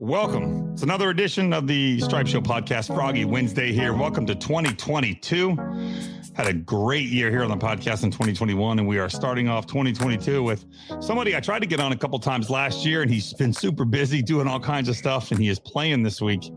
Welcome. 0.00 0.74
It's 0.74 0.84
another 0.84 1.10
edition 1.10 1.52
of 1.52 1.66
the 1.66 1.98
Stripe 2.00 2.28
Show 2.28 2.40
podcast. 2.40 2.94
Froggy 2.94 3.24
Wednesday 3.24 3.72
here. 3.72 3.92
Welcome 3.92 4.26
to 4.26 4.34
2022. 4.36 5.56
Had 6.36 6.46
a 6.46 6.52
great 6.52 7.08
year 7.08 7.32
here 7.32 7.42
on 7.42 7.50
the 7.50 7.56
podcast 7.56 8.04
in 8.04 8.12
2021, 8.12 8.78
and 8.78 8.86
we 8.86 9.00
are 9.00 9.08
starting 9.08 9.48
off 9.48 9.66
2022 9.66 10.40
with 10.40 10.64
somebody 11.00 11.34
I 11.34 11.40
tried 11.40 11.62
to 11.62 11.66
get 11.66 11.80
on 11.80 11.90
a 11.90 11.96
couple 11.96 12.16
times 12.20 12.48
last 12.48 12.86
year, 12.86 13.02
and 13.02 13.10
he's 13.10 13.34
been 13.34 13.52
super 13.52 13.84
busy 13.84 14.22
doing 14.22 14.46
all 14.46 14.60
kinds 14.60 14.88
of 14.88 14.94
stuff, 14.94 15.32
and 15.32 15.40
he 15.40 15.48
is 15.48 15.58
playing 15.58 16.04
this 16.04 16.22
week 16.22 16.48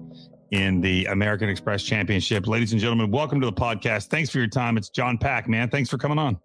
in 0.51 0.79
the 0.79 1.05
American 1.05 1.49
Express 1.49 1.81
Championship. 1.81 2.45
Ladies 2.45 2.73
and 2.73 2.79
gentlemen, 2.79 3.09
welcome 3.09 3.41
to 3.41 3.47
the 3.47 3.53
podcast. 3.53 4.09
Thanks 4.09 4.29
for 4.29 4.37
your 4.37 4.49
time. 4.49 4.77
It's 4.77 4.89
John 4.89 5.17
Pak, 5.17 5.49
man. 5.49 5.67
Thanks 5.67 5.89
for 5.89 5.97
coming 5.97 6.19
on. 6.19 6.39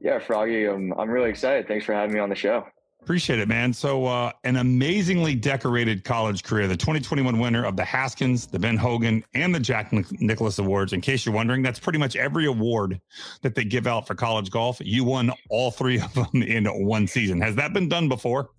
Yeah, 0.00 0.20
Froggy, 0.20 0.68
um, 0.68 0.94
I'm 0.96 1.10
really 1.10 1.30
excited. 1.30 1.66
Thanks 1.66 1.84
for 1.84 1.94
having 1.94 2.14
me 2.14 2.20
on 2.20 2.28
the 2.28 2.36
show. 2.36 2.64
Appreciate 3.06 3.38
it, 3.38 3.46
man. 3.46 3.72
So, 3.72 4.04
uh, 4.06 4.32
an 4.42 4.56
amazingly 4.56 5.36
decorated 5.36 6.02
college 6.02 6.42
career, 6.42 6.66
the 6.66 6.76
2021 6.76 7.38
winner 7.38 7.64
of 7.64 7.76
the 7.76 7.84
Haskins, 7.84 8.48
the 8.48 8.58
Ben 8.58 8.76
Hogan, 8.76 9.22
and 9.32 9.54
the 9.54 9.60
Jack 9.60 9.92
Nicklaus 9.92 10.58
Awards. 10.58 10.92
In 10.92 11.00
case 11.00 11.24
you're 11.24 11.32
wondering, 11.32 11.62
that's 11.62 11.78
pretty 11.78 12.00
much 12.00 12.16
every 12.16 12.46
award 12.46 13.00
that 13.42 13.54
they 13.54 13.62
give 13.62 13.86
out 13.86 14.08
for 14.08 14.16
college 14.16 14.50
golf. 14.50 14.78
You 14.80 15.04
won 15.04 15.30
all 15.50 15.70
three 15.70 16.00
of 16.00 16.12
them 16.14 16.42
in 16.42 16.64
one 16.84 17.06
season. 17.06 17.40
Has 17.40 17.54
that 17.54 17.72
been 17.72 17.88
done 17.88 18.08
before? 18.08 18.50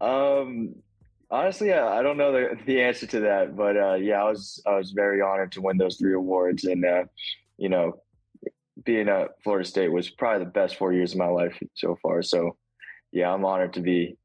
Um, 0.00 0.76
honestly, 1.28 1.72
I 1.72 2.02
don't 2.04 2.18
know 2.18 2.30
the, 2.30 2.56
the 2.66 2.80
answer 2.80 3.08
to 3.08 3.18
that, 3.18 3.56
but 3.56 3.76
uh, 3.76 3.94
yeah, 3.94 4.22
I 4.22 4.30
was 4.30 4.62
I 4.64 4.76
was 4.76 4.92
very 4.92 5.22
honored 5.22 5.50
to 5.52 5.60
win 5.60 5.76
those 5.76 5.96
three 5.96 6.14
awards, 6.14 6.66
and 6.66 6.84
uh, 6.84 7.02
you 7.58 7.68
know, 7.68 8.00
being 8.84 9.08
at 9.08 9.42
Florida 9.42 9.68
State 9.68 9.90
was 9.90 10.08
probably 10.08 10.44
the 10.44 10.52
best 10.52 10.76
four 10.76 10.92
years 10.92 11.14
of 11.14 11.18
my 11.18 11.26
life 11.26 11.58
so 11.74 11.98
far. 12.00 12.22
So 12.22 12.56
yeah, 13.12 13.32
I'm 13.32 13.44
honored 13.44 13.74
to 13.74 13.80
be 13.80 14.16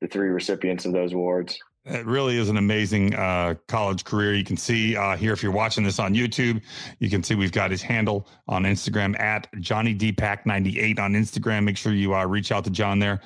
the 0.00 0.08
three 0.08 0.28
recipients 0.28 0.84
of 0.84 0.92
those 0.92 1.12
awards. 1.12 1.58
It 1.84 2.06
really 2.06 2.38
is 2.38 2.48
an 2.48 2.58
amazing 2.58 3.14
uh, 3.16 3.56
college 3.66 4.04
career. 4.04 4.34
You 4.34 4.44
can 4.44 4.56
see 4.56 4.96
uh, 4.96 5.16
here, 5.16 5.32
if 5.32 5.42
you're 5.42 5.50
watching 5.50 5.82
this 5.82 5.98
on 5.98 6.14
YouTube, 6.14 6.62
you 7.00 7.10
can 7.10 7.24
see 7.24 7.34
we've 7.34 7.50
got 7.50 7.72
his 7.72 7.82
handle 7.82 8.28
on 8.46 8.62
Instagram 8.62 9.18
at 9.18 9.48
Johnny 9.58 9.92
DPack98 9.92 11.00
on 11.00 11.14
Instagram. 11.14 11.64
Make 11.64 11.76
sure 11.76 11.92
you 11.92 12.14
uh, 12.14 12.24
reach 12.24 12.52
out 12.52 12.62
to 12.64 12.70
John 12.70 13.00
there. 13.00 13.20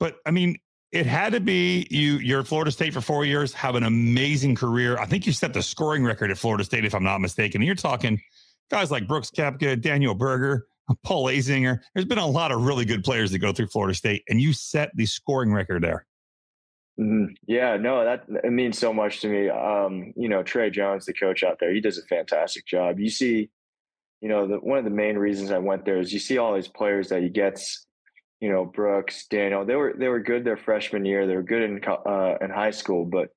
But 0.00 0.16
I 0.26 0.32
mean, 0.32 0.56
it 0.90 1.06
had 1.06 1.32
to 1.34 1.40
be 1.40 1.86
you. 1.88 2.14
You're 2.18 2.40
at 2.40 2.48
Florida 2.48 2.72
State 2.72 2.92
for 2.92 3.00
four 3.00 3.24
years, 3.24 3.52
have 3.54 3.76
an 3.76 3.84
amazing 3.84 4.56
career. 4.56 4.98
I 4.98 5.06
think 5.06 5.24
you 5.24 5.32
set 5.32 5.54
the 5.54 5.62
scoring 5.62 6.04
record 6.04 6.32
at 6.32 6.38
Florida 6.38 6.64
State, 6.64 6.84
if 6.84 6.96
I'm 6.96 7.04
not 7.04 7.20
mistaken. 7.20 7.60
And 7.60 7.66
you're 7.66 7.76
talking 7.76 8.20
guys 8.70 8.90
like 8.90 9.06
Brooks 9.06 9.30
Koepka, 9.30 9.80
Daniel 9.80 10.16
Berger, 10.16 10.66
Paul 11.02 11.26
Azinger. 11.26 11.80
There's 11.94 12.06
been 12.06 12.18
a 12.18 12.26
lot 12.26 12.52
of 12.52 12.62
really 12.62 12.84
good 12.84 13.04
players 13.04 13.30
that 13.32 13.38
go 13.38 13.52
through 13.52 13.68
Florida 13.68 13.94
State, 13.94 14.22
and 14.28 14.40
you 14.40 14.52
set 14.52 14.90
the 14.94 15.06
scoring 15.06 15.52
record 15.52 15.82
there. 15.82 16.06
Mm-hmm. 16.98 17.32
Yeah, 17.46 17.76
no, 17.76 18.04
that 18.04 18.24
it 18.44 18.52
means 18.52 18.78
so 18.78 18.92
much 18.92 19.20
to 19.20 19.28
me. 19.28 19.48
Um, 19.48 20.12
you 20.16 20.28
know, 20.28 20.42
Trey 20.42 20.70
Jones, 20.70 21.06
the 21.06 21.14
coach 21.14 21.42
out 21.42 21.58
there, 21.58 21.72
he 21.72 21.80
does 21.80 21.98
a 21.98 22.02
fantastic 22.02 22.66
job. 22.66 22.98
You 23.00 23.08
see, 23.08 23.48
you 24.20 24.28
know, 24.28 24.46
the, 24.46 24.56
one 24.56 24.78
of 24.78 24.84
the 24.84 24.90
main 24.90 25.16
reasons 25.16 25.50
I 25.50 25.58
went 25.58 25.84
there 25.84 25.98
is 25.98 26.12
you 26.12 26.18
see 26.18 26.38
all 26.38 26.54
these 26.54 26.68
players 26.68 27.08
that 27.08 27.22
he 27.22 27.28
gets. 27.28 27.86
You 28.40 28.50
know, 28.50 28.64
Brooks, 28.64 29.26
Daniel, 29.26 29.66
they 29.66 29.76
were 29.76 29.94
they 29.98 30.08
were 30.08 30.20
good 30.20 30.44
their 30.44 30.56
freshman 30.56 31.04
year. 31.04 31.26
They 31.26 31.36
were 31.36 31.42
good 31.42 31.62
in 31.62 31.80
uh, 31.86 32.36
in 32.40 32.50
high 32.50 32.70
school, 32.70 33.04
but 33.04 33.28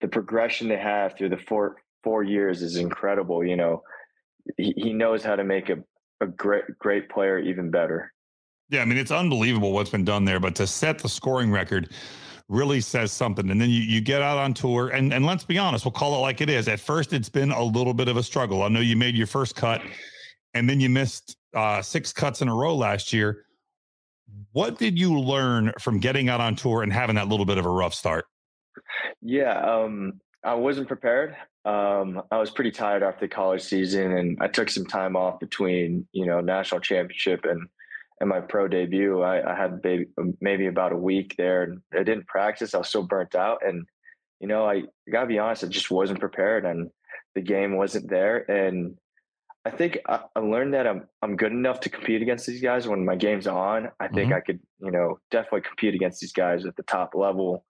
the 0.00 0.08
progression 0.08 0.68
they 0.68 0.78
have 0.78 1.16
through 1.16 1.28
the 1.28 1.36
four 1.36 1.76
four 2.02 2.22
years 2.22 2.62
is 2.62 2.76
incredible. 2.76 3.44
You 3.44 3.56
know, 3.56 3.82
he, 4.56 4.72
he 4.76 4.92
knows 4.94 5.22
how 5.22 5.36
to 5.36 5.44
make 5.44 5.68
a 5.68 5.76
a 6.20 6.26
great 6.26 6.64
great 6.78 7.08
player 7.08 7.38
even 7.38 7.70
better. 7.70 8.12
Yeah, 8.70 8.80
I 8.80 8.84
mean 8.84 8.98
it's 8.98 9.10
unbelievable 9.10 9.72
what's 9.72 9.90
been 9.90 10.04
done 10.04 10.24
there, 10.24 10.40
but 10.40 10.54
to 10.56 10.66
set 10.66 10.98
the 10.98 11.08
scoring 11.08 11.50
record 11.50 11.90
really 12.48 12.80
says 12.80 13.12
something. 13.12 13.50
And 13.50 13.60
then 13.60 13.70
you, 13.70 13.80
you 13.80 14.00
get 14.00 14.22
out 14.22 14.38
on 14.38 14.54
tour, 14.54 14.88
and 14.88 15.12
and 15.12 15.24
let's 15.26 15.44
be 15.44 15.58
honest, 15.58 15.84
we'll 15.84 15.92
call 15.92 16.14
it 16.16 16.18
like 16.18 16.40
it 16.40 16.50
is. 16.50 16.68
At 16.68 16.80
first, 16.80 17.12
it's 17.12 17.28
been 17.28 17.50
a 17.50 17.62
little 17.62 17.94
bit 17.94 18.08
of 18.08 18.16
a 18.16 18.22
struggle. 18.22 18.62
I 18.62 18.68
know 18.68 18.80
you 18.80 18.96
made 18.96 19.16
your 19.16 19.26
first 19.26 19.56
cut, 19.56 19.82
and 20.54 20.68
then 20.68 20.80
you 20.80 20.88
missed 20.88 21.36
uh, 21.54 21.82
six 21.82 22.12
cuts 22.12 22.42
in 22.42 22.48
a 22.48 22.54
row 22.54 22.74
last 22.74 23.12
year. 23.12 23.44
What 24.52 24.78
did 24.78 24.98
you 24.98 25.18
learn 25.18 25.72
from 25.80 26.00
getting 26.00 26.28
out 26.28 26.40
on 26.40 26.56
tour 26.56 26.82
and 26.82 26.92
having 26.92 27.16
that 27.16 27.28
little 27.28 27.46
bit 27.46 27.58
of 27.58 27.66
a 27.66 27.70
rough 27.70 27.94
start? 27.94 28.26
Yeah, 29.20 29.60
um, 29.60 30.20
I 30.42 30.54
wasn't 30.54 30.88
prepared. 30.88 31.36
Um, 31.64 32.22
I 32.30 32.38
was 32.38 32.50
pretty 32.50 32.70
tired 32.70 33.02
after 33.02 33.26
the 33.26 33.34
college 33.34 33.62
season, 33.62 34.12
and 34.12 34.38
I 34.40 34.48
took 34.48 34.68
some 34.68 34.84
time 34.84 35.16
off 35.16 35.40
between 35.40 36.06
you 36.12 36.26
know 36.26 36.40
national 36.40 36.80
championship 36.80 37.44
and 37.44 37.68
and 38.20 38.28
my 38.28 38.40
pro 38.40 38.68
debut. 38.68 39.22
I, 39.22 39.52
I 39.52 39.56
had 39.56 39.80
maybe, 39.82 40.06
maybe 40.40 40.66
about 40.66 40.92
a 40.92 40.96
week 40.96 41.34
there, 41.36 41.62
and 41.62 41.80
I 41.92 42.02
didn't 42.02 42.26
practice. 42.26 42.74
I 42.74 42.78
was 42.78 42.90
so 42.90 43.02
burnt 43.02 43.34
out, 43.34 43.66
and 43.66 43.86
you 44.40 44.46
know 44.46 44.66
I 44.66 44.82
gotta 45.10 45.26
be 45.26 45.38
honest, 45.38 45.64
I 45.64 45.68
just 45.68 45.90
wasn't 45.90 46.20
prepared, 46.20 46.66
and 46.66 46.90
the 47.34 47.40
game 47.40 47.76
wasn't 47.76 48.10
there. 48.10 48.38
And 48.50 48.96
I 49.64 49.70
think 49.70 49.98
I, 50.06 50.20
I 50.36 50.40
learned 50.40 50.74
that 50.74 50.86
I'm 50.86 51.06
I'm 51.22 51.36
good 51.36 51.52
enough 51.52 51.80
to 51.80 51.88
compete 51.88 52.20
against 52.20 52.46
these 52.46 52.60
guys 52.60 52.86
when 52.86 53.04
my 53.06 53.16
game's 53.16 53.46
on. 53.46 53.90
I 53.98 54.08
think 54.08 54.28
mm-hmm. 54.28 54.34
I 54.34 54.40
could 54.40 54.60
you 54.80 54.90
know 54.90 55.18
definitely 55.30 55.62
compete 55.62 55.94
against 55.94 56.20
these 56.20 56.32
guys 56.32 56.66
at 56.66 56.76
the 56.76 56.82
top 56.82 57.14
level, 57.14 57.64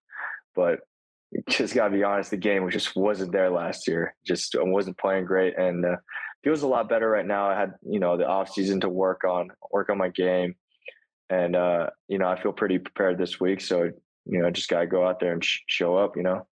but 0.56 0.80
just 1.48 1.74
gotta 1.74 1.90
be 1.90 2.04
honest, 2.04 2.30
the 2.30 2.36
game 2.36 2.68
just 2.70 2.96
wasn't 2.96 3.32
there 3.32 3.50
last 3.50 3.88
year. 3.88 4.14
Just 4.26 4.54
wasn't 4.58 4.98
playing 4.98 5.24
great, 5.24 5.56
and 5.58 5.84
uh, 5.84 5.96
feels 6.42 6.62
a 6.62 6.66
lot 6.66 6.88
better 6.88 7.08
right 7.08 7.26
now. 7.26 7.48
I 7.48 7.58
had 7.58 7.74
you 7.82 8.00
know 8.00 8.16
the 8.16 8.26
off 8.26 8.50
season 8.50 8.80
to 8.80 8.88
work 8.88 9.24
on 9.24 9.50
work 9.70 9.90
on 9.90 9.98
my 9.98 10.08
game, 10.08 10.54
and 11.30 11.56
uh, 11.56 11.90
you 12.08 12.18
know 12.18 12.28
I 12.28 12.40
feel 12.40 12.52
pretty 12.52 12.78
prepared 12.78 13.18
this 13.18 13.40
week. 13.40 13.60
So 13.60 13.90
you 14.26 14.42
know, 14.42 14.50
just 14.50 14.68
gotta 14.68 14.86
go 14.86 15.06
out 15.06 15.20
there 15.20 15.32
and 15.32 15.44
sh- 15.44 15.60
show 15.66 15.96
up. 15.96 16.16
You 16.16 16.22
know, 16.22 16.46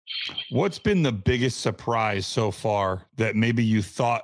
what's 0.51 0.79
been 0.79 1.03
the 1.03 1.13
biggest 1.13 1.61
surprise 1.61 2.27
so 2.27 2.51
far 2.51 3.07
that 3.17 3.37
maybe 3.37 3.65
you 3.65 3.83
thought 3.83 4.23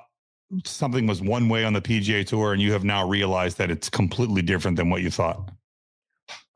something 0.63 1.07
was 1.07 1.21
one 1.21 1.49
way 1.49 1.65
on 1.65 1.73
the 1.73 1.81
PGA 1.81 2.25
Tour, 2.25 2.53
and 2.53 2.61
you 2.61 2.71
have 2.71 2.83
now 2.83 3.07
realized 3.07 3.57
that 3.57 3.71
it's 3.71 3.89
completely 3.89 4.41
different 4.41 4.77
than 4.77 4.89
what 4.89 5.01
you 5.01 5.09
thought? 5.09 5.51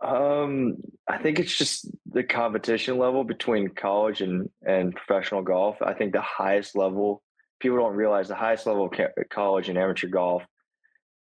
Um, 0.02 0.78
I 1.08 1.18
think 1.18 1.40
it's 1.40 1.56
just 1.56 1.88
the 2.06 2.24
competition 2.24 2.98
level 2.98 3.24
between 3.24 3.70
college 3.70 4.22
and 4.22 4.50
and 4.66 4.96
professional 4.96 5.42
golf. 5.42 5.82
I 5.82 5.94
think 5.94 6.14
the 6.14 6.22
highest 6.22 6.76
level 6.76 7.22
people 7.60 7.78
don't 7.78 7.96
realize 7.96 8.30
the 8.30 8.36
highest 8.36 8.66
level 8.66 8.86
of 8.86 9.30
college 9.30 9.68
and 9.68 9.78
amateur 9.78 10.08
golf 10.08 10.44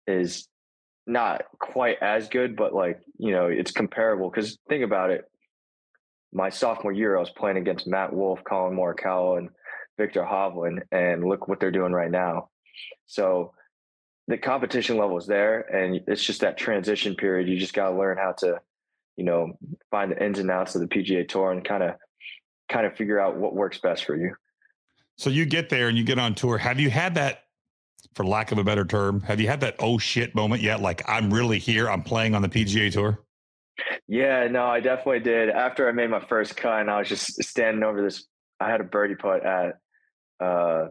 is 0.05 0.47
not 1.07 1.43
quite 1.59 1.97
as 2.01 2.29
good, 2.29 2.55
but 2.55 2.73
like 2.73 2.99
you 3.17 3.31
know, 3.31 3.47
it's 3.47 3.71
comparable. 3.71 4.29
Because 4.29 4.59
think 4.69 4.83
about 4.83 5.09
it, 5.09 5.25
my 6.31 6.49
sophomore 6.49 6.91
year, 6.91 7.17
I 7.17 7.19
was 7.19 7.31
playing 7.31 7.57
against 7.57 7.87
Matt 7.87 8.13
Wolff, 8.13 8.43
Collin 8.43 8.77
Morikawa, 8.77 9.39
and 9.39 9.49
Viktor 9.97 10.21
Hovland, 10.23 10.81
and 10.91 11.23
look 11.27 11.47
what 11.47 11.59
they're 11.59 11.71
doing 11.71 11.93
right 11.93 12.11
now. 12.11 12.49
So 13.07 13.53
the 14.27 14.37
competition 14.37 14.97
level 14.97 15.17
is 15.17 15.25
there, 15.25 15.61
and 15.61 16.01
it's 16.07 16.23
just 16.23 16.41
that 16.41 16.57
transition 16.57 17.15
period. 17.15 17.47
You 17.47 17.57
just 17.57 17.73
got 17.73 17.89
to 17.89 17.97
learn 17.97 18.17
how 18.17 18.33
to 18.39 18.59
you 19.17 19.23
know, 19.23 19.57
find 19.91 20.11
the 20.11 20.23
ins 20.23 20.39
and 20.39 20.49
outs 20.49 20.75
of 20.75 20.81
the 20.81 20.87
PGA 20.87 21.27
Tour 21.27 21.51
and 21.51 21.65
kind 21.65 21.83
of 21.83 21.95
kind 22.69 22.85
of 22.85 22.95
figure 22.95 23.19
out 23.19 23.35
what 23.35 23.55
works 23.55 23.79
best 23.79 24.05
for 24.05 24.15
you. 24.15 24.33
So 25.17 25.29
you 25.29 25.45
get 25.45 25.69
there 25.69 25.89
and 25.89 25.97
you 25.97 26.03
get 26.03 26.19
on 26.19 26.35
tour. 26.35 26.57
Have 26.57 26.79
you 26.79 26.89
had 26.89 27.15
that, 27.15 27.45
for 28.13 28.23
lack 28.23 28.51
of 28.51 28.59
a 28.59 28.63
better 28.63 28.85
term, 28.85 29.21
have 29.21 29.39
you 29.39 29.47
had 29.47 29.61
that 29.61 29.75
oh 29.79 29.97
shit 29.97 30.35
moment 30.35 30.61
yet? 30.61 30.81
Like 30.81 31.01
I'm 31.09 31.33
really 31.33 31.57
here. 31.57 31.89
I'm 31.89 32.03
playing 32.03 32.35
on 32.35 32.43
the 32.43 32.49
PGA 32.49 32.91
Tour. 32.91 33.23
Yeah, 34.07 34.47
no, 34.47 34.65
I 34.65 34.79
definitely 34.79 35.19
did. 35.19 35.49
After 35.49 35.89
I 35.89 35.91
made 35.91 36.09
my 36.09 36.23
first 36.27 36.55
cut, 36.55 36.81
and 36.81 36.89
I 36.89 36.99
was 36.99 37.09
just 37.09 37.43
standing 37.43 37.83
over 37.83 38.01
this. 38.01 38.25
I 38.59 38.69
had 38.69 38.81
a 38.81 38.85
birdie 38.85 39.15
putt 39.15 39.45
at 39.45 39.77
uh, 40.39 40.87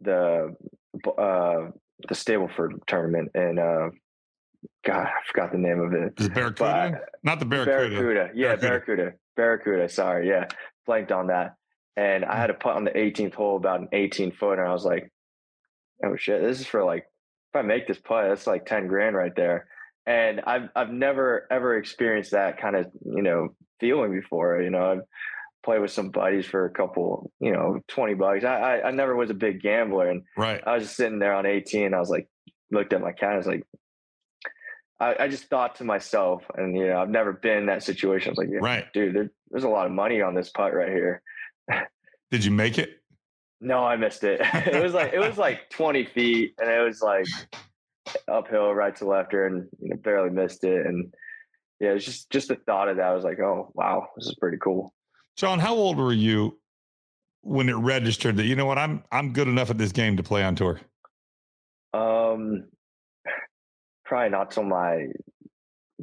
the 0.00 0.54
uh, 1.18 1.70
the 2.08 2.14
Stableford 2.14 2.86
tournament, 2.86 3.30
and 3.34 3.58
uh, 3.58 3.90
God, 4.84 5.06
I 5.06 5.10
forgot 5.26 5.52
the 5.52 5.58
name 5.58 5.80
of 5.80 5.92
it. 5.92 6.14
Is 6.18 6.28
Barracuda? 6.28 6.90
But, 6.92 7.08
Not 7.22 7.38
the 7.38 7.46
Barracuda. 7.46 7.96
Barracuda. 7.96 8.30
Yeah, 8.34 8.56
Barracuda. 8.56 9.12
Barracuda. 9.36 9.88
Sorry. 9.88 10.28
Yeah. 10.28 10.46
Blanked 10.86 11.12
on 11.12 11.28
that. 11.28 11.54
And 11.96 12.24
I 12.24 12.36
had 12.36 12.50
a 12.50 12.54
putt 12.54 12.76
on 12.76 12.84
the 12.84 12.90
18th 12.90 13.34
hole 13.34 13.56
about 13.56 13.80
an 13.80 13.88
18 13.92 14.32
foot. 14.32 14.58
And 14.58 14.68
I 14.68 14.72
was 14.72 14.84
like, 14.84 15.12
oh 16.04 16.16
shit, 16.16 16.42
this 16.42 16.60
is 16.60 16.66
for 16.66 16.84
like, 16.84 17.04
if 17.52 17.58
I 17.58 17.62
make 17.62 17.86
this 17.86 17.98
putt, 17.98 18.28
that's 18.28 18.46
like 18.46 18.66
10 18.66 18.88
grand 18.88 19.14
right 19.14 19.34
there. 19.36 19.66
And 20.06 20.40
I've, 20.40 20.68
I've 20.74 20.90
never 20.90 21.46
ever 21.50 21.76
experienced 21.76 22.32
that 22.32 22.60
kind 22.60 22.74
of, 22.74 22.86
you 23.04 23.22
know, 23.22 23.54
feeling 23.78 24.10
before. 24.10 24.60
You 24.60 24.70
know, 24.70 24.90
I've 24.90 25.02
played 25.62 25.80
with 25.80 25.90
some 25.90 26.10
buddies 26.10 26.46
for 26.46 26.64
a 26.64 26.70
couple, 26.70 27.30
you 27.40 27.52
know, 27.52 27.80
20 27.88 28.14
bucks. 28.14 28.44
I, 28.44 28.78
I, 28.78 28.88
I 28.88 28.90
never 28.90 29.14
was 29.14 29.30
a 29.30 29.34
big 29.34 29.62
gambler. 29.62 30.10
And 30.10 30.22
right. 30.36 30.62
I 30.66 30.74
was 30.74 30.84
just 30.84 30.96
sitting 30.96 31.18
there 31.18 31.34
on 31.34 31.46
18. 31.46 31.94
I 31.94 32.00
was 32.00 32.10
like, 32.10 32.28
looked 32.70 32.92
at 32.92 33.00
my 33.00 33.12
cat. 33.12 33.34
I 33.34 33.36
was 33.36 33.46
like, 33.46 33.64
I, 35.00 35.24
I, 35.24 35.28
just 35.28 35.44
thought 35.44 35.76
to 35.76 35.84
myself, 35.84 36.44
and 36.54 36.76
you 36.76 36.86
know, 36.86 37.00
I've 37.00 37.10
never 37.10 37.32
been 37.32 37.58
in 37.58 37.66
that 37.66 37.82
situation. 37.82 38.28
I 38.28 38.32
was 38.32 38.38
like, 38.38 38.48
yeah, 38.50 38.60
right, 38.62 38.92
dude, 38.92 39.16
there, 39.16 39.30
there's 39.50 39.64
a 39.64 39.68
lot 39.68 39.86
of 39.86 39.92
money 39.92 40.22
on 40.22 40.34
this 40.34 40.50
putt 40.50 40.72
right 40.72 40.90
here. 40.90 41.22
Did 42.30 42.44
you 42.44 42.52
make 42.52 42.78
it? 42.78 43.02
No, 43.60 43.84
I 43.84 43.96
missed 43.96 44.22
it. 44.22 44.40
it 44.54 44.80
was 44.80 44.94
like 44.94 45.12
it 45.12 45.18
was 45.18 45.38
like 45.38 45.70
20 45.70 46.06
feet, 46.06 46.54
and 46.58 46.70
it 46.70 46.80
was 46.80 47.02
like 47.02 47.26
uphill, 48.28 48.72
right 48.72 48.94
to 48.96 49.06
left 49.06 49.34
and 49.34 49.68
you 49.80 49.90
know, 49.90 49.96
barely 49.96 50.30
missed 50.30 50.62
it. 50.64 50.86
And 50.86 51.12
yeah, 51.80 51.90
it's 51.90 52.04
just 52.04 52.30
just 52.30 52.48
the 52.48 52.56
thought 52.56 52.88
of 52.88 52.96
that. 52.98 53.06
I 53.06 53.14
was 53.14 53.24
like, 53.24 53.40
oh 53.40 53.72
wow, 53.74 54.08
this 54.16 54.26
is 54.26 54.36
pretty 54.36 54.58
cool. 54.58 54.94
John, 55.36 55.58
how 55.58 55.74
old 55.74 55.96
were 55.96 56.12
you 56.12 56.58
when 57.42 57.68
it 57.68 57.74
registered 57.74 58.36
that 58.36 58.44
you 58.44 58.56
know 58.56 58.66
what 58.66 58.78
I'm 58.78 59.02
I'm 59.10 59.32
good 59.32 59.48
enough 59.48 59.70
at 59.70 59.78
this 59.78 59.92
game 59.92 60.16
to 60.16 60.22
play 60.22 60.42
on 60.42 60.54
tour? 60.54 60.80
Um, 61.94 62.64
probably 64.04 64.30
not 64.30 64.50
till 64.50 64.64
my 64.64 65.06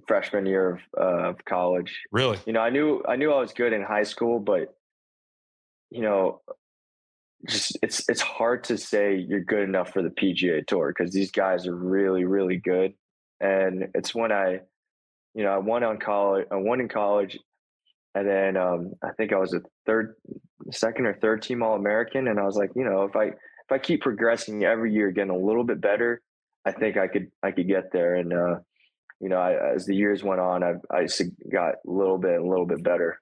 freshman 0.08 0.46
year 0.46 0.72
of, 0.72 0.80
uh, 1.00 1.30
of 1.30 1.46
college. 1.46 2.02
Really? 2.12 2.40
You 2.46 2.54
know, 2.54 2.62
I 2.62 2.70
knew 2.70 3.04
I 3.08 3.16
knew 3.16 3.32
I 3.32 3.40
was 3.40 3.54
good 3.54 3.74
in 3.74 3.82
high 3.82 4.04
school, 4.04 4.40
but 4.40 4.74
you 5.92 6.02
know, 6.02 6.42
just 7.48 7.78
it's 7.82 8.08
it's 8.10 8.22
hard 8.22 8.64
to 8.66 8.78
say 8.78 9.16
you're 9.16 9.44
good 9.44 9.64
enough 9.64 9.94
for 9.94 10.02
the 10.02 10.10
PGA 10.10 10.66
Tour 10.66 10.94
because 10.96 11.14
these 11.14 11.32
guys 11.32 11.68
are 11.68 11.76
really 11.76 12.26
really 12.26 12.58
good, 12.58 12.94
and 13.40 13.88
it's 13.94 14.14
when 14.14 14.32
I, 14.32 14.60
you 15.34 15.44
know, 15.44 15.52
I 15.52 15.58
won 15.58 15.84
on 15.84 15.98
college, 16.00 16.48
I 16.52 16.56
won 16.56 16.82
in 16.82 16.90
college, 16.90 17.38
and 18.20 18.28
then 18.28 18.58
um, 18.58 18.94
I 19.02 19.12
think 19.14 19.32
I 19.32 19.38
was 19.38 19.54
a 19.54 19.62
third, 19.86 20.16
second 20.72 21.06
or 21.06 21.14
third 21.14 21.42
team 21.42 21.64
All 21.64 21.76
American, 21.76 22.28
and 22.28 22.38
I 22.38 22.44
was 22.44 22.58
like, 22.58 22.72
you 22.76 22.84
know, 22.84 23.04
if 23.04 23.16
I 23.16 23.28
if 23.28 23.72
I 23.72 23.78
keep 23.78 24.02
progressing 24.02 24.66
every 24.66 24.94
year, 24.94 25.12
getting 25.12 25.32
a 25.32 25.38
little 25.38 25.64
bit 25.64 25.80
better, 25.80 26.22
I 26.66 26.74
think 26.74 26.98
I 26.98 27.08
could 27.08 27.32
I 27.42 27.52
could 27.52 27.68
get 27.68 27.94
there, 27.94 28.16
and 28.16 28.34
uh, 28.34 28.56
you 29.22 29.30
know, 29.30 29.38
I, 29.38 29.74
as 29.74 29.86
the 29.86 29.96
years 29.96 30.22
went 30.22 30.42
on, 30.42 30.64
I 30.64 30.74
I 30.92 31.08
got 31.50 31.76
a 31.88 31.92
little 31.92 32.18
bit 32.18 32.42
a 32.42 32.46
little 32.46 32.66
bit 32.66 32.84
better. 32.84 33.22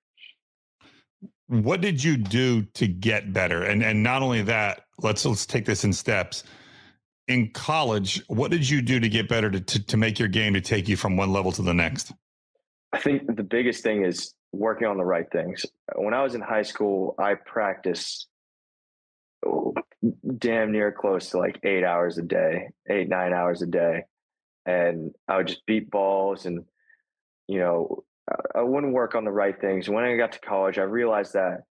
What 1.48 1.82
did 1.82 2.04
you 2.04 2.18
do 2.18 2.64
to 2.64 2.88
get 2.88 3.32
better? 3.32 3.64
And 3.64 3.84
and 3.84 4.02
not 4.02 4.24
only 4.24 4.42
that, 4.44 4.82
let's 5.00 5.24
let's 5.26 5.46
take 5.46 5.66
this 5.66 5.84
in 5.84 5.94
steps. 5.94 6.44
In 7.28 7.52
college, 7.52 8.24
what 8.28 8.50
did 8.50 8.68
you 8.68 8.82
do 8.82 9.02
to 9.02 9.10
get 9.10 9.28
better 9.28 9.52
to, 9.52 9.60
to, 9.60 9.86
to 9.86 9.98
make 9.98 10.18
your 10.18 10.30
game 10.30 10.54
to 10.54 10.62
take 10.62 10.88
you 10.88 10.96
from 10.96 11.18
one 11.18 11.34
level 11.34 11.52
to 11.52 11.62
the 11.62 11.74
next? 11.74 12.14
I 12.94 13.00
think 13.00 13.36
the 13.36 13.44
biggest 13.44 13.84
thing 13.84 14.06
is 14.06 14.34
working 14.58 14.88
on 14.88 14.98
the 14.98 15.06
right 15.06 15.30
things. 15.32 15.66
When 15.96 16.14
I 16.14 16.24
was 16.24 16.36
in 16.36 16.42
high 16.42 16.64
school, 16.64 17.16
I 17.18 17.36
practiced 17.36 18.28
oh, 19.46 19.74
damn 20.38 20.72
near 20.72 20.92
close 20.92 21.30
to 21.32 21.38
like 21.38 21.60
eight 21.64 21.84
hours 21.84 22.18
a 22.18 22.24
day, 22.24 22.70
eight, 22.90 23.10
nine 23.10 23.34
hours 23.34 23.62
a 23.62 23.68
day. 23.68 24.04
And 24.66 25.14
I 25.28 25.38
would 25.38 25.48
just 25.48 25.66
beat 25.66 25.90
balls 25.90 26.46
and, 26.46 26.66
you 27.48 27.60
know, 27.60 28.04
I 28.54 28.62
wouldn't 28.62 28.94
work 28.94 29.16
on 29.16 29.24
the 29.24 29.32
right 29.32 29.60
things. 29.60 29.88
When 29.88 30.04
I 30.04 30.18
got 30.18 30.34
to 30.34 30.40
college, 30.40 30.78
I 30.78 30.84
realized 30.84 31.34
that 31.34 31.62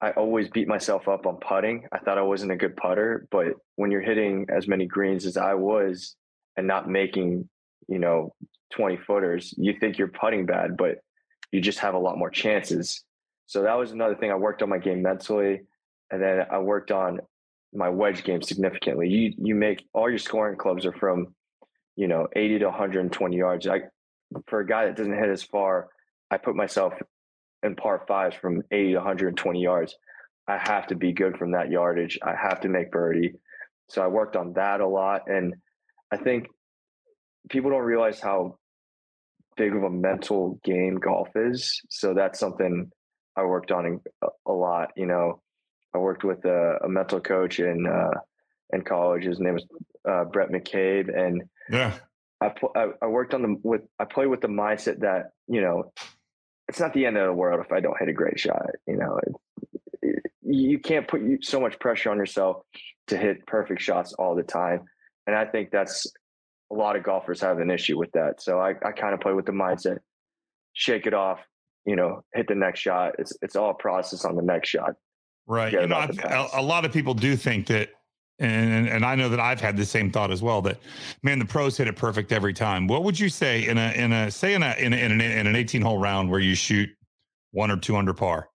I 0.00 0.12
always 0.12 0.48
beat 0.48 0.68
myself 0.68 1.08
up 1.08 1.26
on 1.26 1.38
putting. 1.38 1.88
I 1.90 1.98
thought 1.98 2.18
I 2.18 2.22
wasn't 2.22 2.52
a 2.52 2.56
good 2.56 2.76
putter, 2.76 3.26
but 3.32 3.54
when 3.74 3.90
you're 3.90 4.00
hitting 4.00 4.46
as 4.54 4.68
many 4.68 4.86
greens 4.86 5.26
as 5.26 5.36
I 5.36 5.54
was 5.54 6.14
and 6.56 6.68
not 6.68 6.88
making, 6.88 7.48
you 7.88 7.98
know, 7.98 8.34
20 8.72 8.98
footers, 8.98 9.52
you 9.56 9.74
think 9.80 9.98
you're 9.98 10.06
putting 10.06 10.46
bad, 10.46 10.76
but 10.76 10.98
you 11.52 11.60
just 11.60 11.78
have 11.80 11.94
a 11.94 11.98
lot 11.98 12.18
more 12.18 12.30
chances. 12.30 13.04
So 13.46 13.62
that 13.62 13.78
was 13.78 13.92
another 13.92 14.14
thing. 14.14 14.30
I 14.30 14.34
worked 14.34 14.62
on 14.62 14.68
my 14.68 14.78
game 14.78 15.02
mentally, 15.02 15.62
and 16.10 16.22
then 16.22 16.42
I 16.50 16.58
worked 16.58 16.90
on 16.90 17.20
my 17.72 17.88
wedge 17.88 18.24
game 18.24 18.42
significantly. 18.42 19.08
You 19.08 19.34
you 19.38 19.54
make 19.54 19.84
all 19.92 20.08
your 20.08 20.18
scoring 20.18 20.56
clubs 20.56 20.86
are 20.86 20.92
from, 20.92 21.34
you 21.96 22.08
know, 22.08 22.26
80 22.34 22.60
to 22.60 22.66
120 22.66 23.36
yards. 23.36 23.66
I 23.66 23.82
for 24.46 24.60
a 24.60 24.66
guy 24.66 24.86
that 24.86 24.96
doesn't 24.96 25.18
hit 25.18 25.28
as 25.28 25.42
far, 25.42 25.88
I 26.30 26.36
put 26.36 26.56
myself 26.56 26.92
in 27.62 27.74
par 27.74 28.04
fives 28.06 28.36
from 28.36 28.62
80 28.70 28.92
to 28.92 28.96
120 28.96 29.62
yards. 29.62 29.96
I 30.46 30.58
have 30.58 30.86
to 30.88 30.96
be 30.96 31.12
good 31.12 31.36
from 31.36 31.52
that 31.52 31.70
yardage. 31.70 32.18
I 32.22 32.34
have 32.34 32.60
to 32.60 32.68
make 32.68 32.90
birdie. 32.90 33.34
So 33.88 34.02
I 34.02 34.06
worked 34.06 34.36
on 34.36 34.54
that 34.54 34.80
a 34.80 34.86
lot. 34.86 35.22
And 35.26 35.54
I 36.10 36.16
think 36.16 36.46
people 37.50 37.70
don't 37.70 37.82
realize 37.82 38.20
how 38.20 38.58
big 39.58 39.74
of 39.74 39.82
a 39.82 39.90
mental 39.90 40.58
game 40.64 40.96
golf 40.96 41.28
is. 41.34 41.82
So 41.90 42.14
that's 42.14 42.38
something 42.38 42.90
I 43.36 43.42
worked 43.44 43.70
on 43.70 44.00
a 44.46 44.52
lot. 44.52 44.92
You 44.96 45.06
know, 45.06 45.42
I 45.94 45.98
worked 45.98 46.24
with 46.24 46.44
a, 46.44 46.78
a 46.84 46.88
mental 46.88 47.20
coach 47.20 47.60
in 47.60 47.86
uh, 47.86 48.18
in 48.72 48.82
college. 48.82 49.24
His 49.24 49.40
name 49.40 49.54
was 49.54 49.66
uh, 50.08 50.24
Brett 50.24 50.50
McCabe, 50.50 51.14
and 51.14 51.42
yeah, 51.70 51.94
I, 52.40 52.52
I, 52.74 52.88
I 53.02 53.06
worked 53.06 53.34
on 53.34 53.42
the 53.42 53.60
with 53.62 53.82
I 53.98 54.04
play 54.04 54.26
with 54.26 54.40
the 54.40 54.48
mindset 54.48 55.00
that 55.00 55.30
you 55.46 55.60
know 55.60 55.92
it's 56.68 56.80
not 56.80 56.94
the 56.94 57.04
end 57.04 57.16
of 57.16 57.26
the 57.26 57.32
world 57.32 57.60
if 57.64 57.72
I 57.72 57.80
don't 57.80 57.98
hit 57.98 58.08
a 58.08 58.12
great 58.12 58.38
shot. 58.38 58.66
You 58.86 58.96
know, 58.96 59.18
it, 60.02 60.22
you 60.42 60.78
can't 60.78 61.06
put 61.06 61.22
so 61.42 61.60
much 61.60 61.78
pressure 61.78 62.10
on 62.10 62.16
yourself 62.16 62.62
to 63.08 63.16
hit 63.16 63.46
perfect 63.46 63.82
shots 63.82 64.12
all 64.14 64.34
the 64.34 64.42
time, 64.42 64.84
and 65.26 65.34
I 65.34 65.44
think 65.44 65.70
that's 65.70 66.06
a 66.70 66.74
lot 66.74 66.96
of 66.96 67.02
golfers 67.02 67.40
have 67.40 67.58
an 67.58 67.70
issue 67.70 67.98
with 67.98 68.12
that. 68.12 68.42
So 68.42 68.60
I, 68.60 68.70
I 68.84 68.92
kind 68.92 69.14
of 69.14 69.20
play 69.20 69.32
with 69.32 69.46
the 69.46 69.52
mindset, 69.52 69.98
shake 70.72 71.06
it 71.06 71.14
off, 71.14 71.40
you 71.84 71.96
know, 71.96 72.22
hit 72.34 72.48
the 72.48 72.54
next 72.54 72.80
shot. 72.80 73.14
It's 73.18 73.32
it's 73.42 73.56
all 73.56 73.74
process 73.74 74.24
on 74.24 74.36
the 74.36 74.42
next 74.42 74.68
shot. 74.68 74.94
Right. 75.46 75.72
you 75.72 75.86
know, 75.86 75.96
I, 75.96 76.48
a 76.54 76.62
lot 76.62 76.84
of 76.84 76.92
people 76.92 77.14
do 77.14 77.34
think 77.34 77.68
that 77.68 77.88
and 78.38 78.88
and 78.88 79.04
I 79.04 79.14
know 79.14 79.28
that 79.28 79.40
I've 79.40 79.60
had 79.60 79.76
the 79.76 79.84
same 79.84 80.10
thought 80.10 80.30
as 80.30 80.42
well. 80.42 80.62
That 80.62 80.78
man, 81.22 81.38
the 81.38 81.44
pros 81.44 81.76
hit 81.76 81.88
it 81.88 81.96
perfect 81.96 82.32
every 82.32 82.52
time. 82.52 82.86
What 82.86 83.04
would 83.04 83.18
you 83.18 83.28
say 83.28 83.66
in 83.66 83.78
a 83.78 83.92
in 83.92 84.12
a 84.12 84.30
say 84.30 84.54
in 84.54 84.62
a 84.62 84.74
in, 84.78 84.92
a, 84.92 84.96
in 84.96 85.12
an 85.12 85.20
in 85.20 85.46
an 85.46 85.56
eighteen 85.56 85.82
hole 85.82 85.98
round 85.98 86.30
where 86.30 86.40
you 86.40 86.54
shoot 86.54 86.88
one 87.50 87.70
or 87.70 87.76
two 87.76 87.96
under 87.96 88.14
par? 88.14 88.48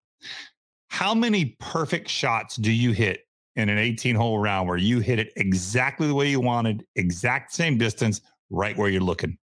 How 0.87 1.13
many 1.13 1.57
perfect 1.59 2.07
shots 2.07 2.55
do 2.55 2.71
you 2.71 2.91
hit 2.91 3.21
in 3.55 3.69
an 3.69 3.77
eighteen 3.77 4.15
hole 4.15 4.39
round 4.39 4.67
where 4.67 4.77
you 4.77 4.99
hit 4.99 5.19
it 5.19 5.31
exactly 5.35 6.07
the 6.07 6.15
way 6.15 6.29
you 6.29 6.39
wanted, 6.39 6.85
exact 6.95 7.53
same 7.53 7.77
distance, 7.77 8.21
right 8.49 8.77
where 8.77 8.89
you're 8.89 9.01
looking? 9.01 9.37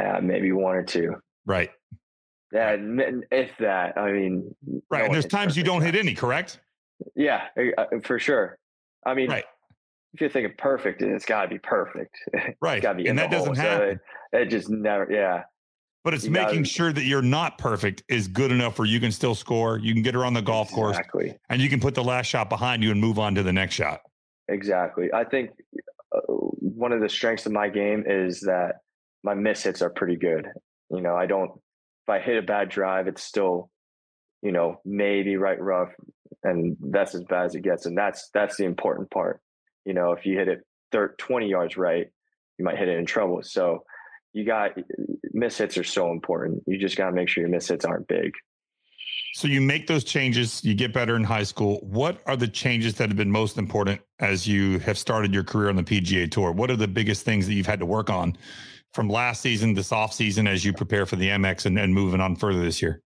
Uh, 0.00 0.20
maybe 0.22 0.52
one 0.52 0.76
or 0.76 0.82
two. 0.82 1.14
Right. 1.46 1.70
Yeah, 2.52 2.76
if 3.30 3.50
that. 3.58 3.96
I 3.98 4.12
mean, 4.12 4.54
right. 4.90 5.00
No 5.00 5.04
and 5.06 5.14
there's 5.14 5.26
times 5.26 5.56
you 5.56 5.64
don't 5.64 5.82
hit 5.82 5.94
any, 5.94 6.14
correct? 6.14 6.60
Yeah, 7.14 7.44
uh, 7.76 7.84
for 8.02 8.18
sure. 8.18 8.58
I 9.04 9.14
mean, 9.14 9.30
right. 9.30 9.44
if 10.14 10.20
you're 10.20 10.30
thinking 10.30 10.54
perfect, 10.56 11.02
it's 11.02 11.24
got 11.24 11.42
to 11.42 11.48
be 11.48 11.58
perfect. 11.58 12.16
Right. 12.60 12.78
It's 12.78 12.82
got 12.82 12.92
to 12.92 13.02
be 13.02 13.08
and 13.08 13.18
that 13.18 13.30
doesn't 13.30 13.56
hole. 13.56 13.64
happen. 13.64 14.00
So 14.32 14.38
it, 14.38 14.42
it, 14.42 14.50
just 14.50 14.70
never, 14.70 15.10
yeah. 15.10 15.42
But 16.06 16.14
it's 16.14 16.26
you 16.26 16.30
making 16.30 16.58
gotta, 16.58 16.64
sure 16.66 16.92
that 16.92 17.02
you're 17.02 17.20
not 17.20 17.58
perfect 17.58 18.04
is 18.08 18.28
good 18.28 18.52
enough 18.52 18.78
where 18.78 18.86
you 18.86 19.00
can 19.00 19.10
still 19.10 19.34
score. 19.34 19.76
You 19.76 19.92
can 19.92 20.02
get 20.02 20.14
her 20.14 20.24
on 20.24 20.34
the 20.34 20.40
golf 20.40 20.68
exactly. 20.70 21.30
course, 21.30 21.38
and 21.48 21.60
you 21.60 21.68
can 21.68 21.80
put 21.80 21.96
the 21.96 22.04
last 22.04 22.26
shot 22.26 22.48
behind 22.48 22.84
you 22.84 22.92
and 22.92 23.00
move 23.00 23.18
on 23.18 23.34
to 23.34 23.42
the 23.42 23.52
next 23.52 23.74
shot. 23.74 24.02
Exactly. 24.46 25.12
I 25.12 25.24
think 25.24 25.50
uh, 26.14 26.20
one 26.28 26.92
of 26.92 27.00
the 27.00 27.08
strengths 27.08 27.44
of 27.46 27.50
my 27.50 27.68
game 27.68 28.04
is 28.06 28.42
that 28.42 28.76
my 29.24 29.34
miss 29.34 29.64
hits 29.64 29.82
are 29.82 29.90
pretty 29.90 30.14
good. 30.14 30.46
You 30.90 31.00
know, 31.00 31.16
I 31.16 31.26
don't. 31.26 31.50
If 32.04 32.08
I 32.08 32.20
hit 32.20 32.36
a 32.36 32.42
bad 32.42 32.68
drive, 32.68 33.08
it's 33.08 33.24
still, 33.24 33.68
you 34.42 34.52
know, 34.52 34.80
maybe 34.84 35.36
right 35.36 35.60
rough, 35.60 35.90
and 36.44 36.76
that's 36.80 37.16
as 37.16 37.24
bad 37.24 37.46
as 37.46 37.56
it 37.56 37.62
gets. 37.62 37.86
And 37.86 37.98
that's 37.98 38.30
that's 38.32 38.56
the 38.56 38.64
important 38.64 39.10
part. 39.10 39.40
You 39.84 39.94
know, 39.94 40.12
if 40.12 40.24
you 40.24 40.38
hit 40.38 40.46
it 40.46 40.60
30, 40.92 41.14
20 41.18 41.48
yards 41.48 41.76
right, 41.76 42.06
you 42.60 42.64
might 42.64 42.78
hit 42.78 42.86
it 42.86 42.96
in 42.96 43.06
trouble. 43.06 43.40
So 43.42 43.82
you 44.36 44.44
got 44.44 44.72
miss 45.32 45.56
hits 45.56 45.78
are 45.78 45.84
so 45.84 46.12
important. 46.12 46.62
You 46.66 46.78
just 46.78 46.94
got 46.94 47.06
to 47.06 47.12
make 47.12 47.26
sure 47.26 47.40
your 47.40 47.50
miss 47.50 47.68
hits 47.68 47.86
aren't 47.86 48.06
big. 48.06 48.32
So 49.32 49.48
you 49.48 49.62
make 49.62 49.86
those 49.86 50.04
changes, 50.04 50.62
you 50.62 50.74
get 50.74 50.92
better 50.92 51.16
in 51.16 51.24
high 51.24 51.42
school. 51.42 51.80
What 51.82 52.20
are 52.26 52.36
the 52.36 52.46
changes 52.46 52.94
that 52.96 53.08
have 53.08 53.16
been 53.16 53.30
most 53.30 53.56
important 53.56 54.02
as 54.18 54.46
you 54.46 54.78
have 54.80 54.98
started 54.98 55.32
your 55.32 55.42
career 55.42 55.70
on 55.70 55.76
the 55.76 55.82
PGA 55.82 56.30
Tour? 56.30 56.52
What 56.52 56.70
are 56.70 56.76
the 56.76 56.88
biggest 56.88 57.24
things 57.24 57.46
that 57.46 57.54
you've 57.54 57.66
had 57.66 57.80
to 57.80 57.86
work 57.86 58.10
on 58.10 58.36
from 58.92 59.08
last 59.08 59.40
season, 59.40 59.72
this 59.72 59.90
off 59.90 60.12
season, 60.12 60.46
as 60.46 60.66
you 60.66 60.74
prepare 60.74 61.06
for 61.06 61.16
the 61.16 61.28
Amex 61.28 61.64
and, 61.64 61.78
and 61.78 61.94
moving 61.94 62.20
on 62.20 62.36
further 62.36 62.62
this 62.62 62.82
year? 62.82 63.00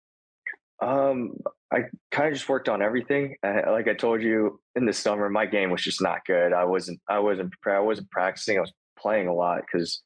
Um, 0.82 1.36
I 1.72 1.82
kind 2.10 2.26
of 2.28 2.34
just 2.34 2.48
worked 2.48 2.68
on 2.68 2.82
everything. 2.82 3.36
Like 3.44 3.86
I 3.86 3.94
told 3.94 4.20
you 4.20 4.60
in 4.74 4.84
the 4.84 4.92
summer, 4.92 5.28
my 5.30 5.46
game 5.46 5.70
was 5.70 5.82
just 5.82 6.02
not 6.02 6.24
good. 6.26 6.52
I 6.52 6.64
wasn't, 6.64 7.00
I 7.08 7.20
wasn't 7.20 7.52
prepared. 7.52 7.78
I 7.78 7.84
wasn't 7.84 8.10
practicing. 8.10 8.58
I 8.58 8.62
was 8.62 8.72
playing 8.98 9.28
a 9.28 9.34
lot 9.34 9.60
because, 9.60 10.02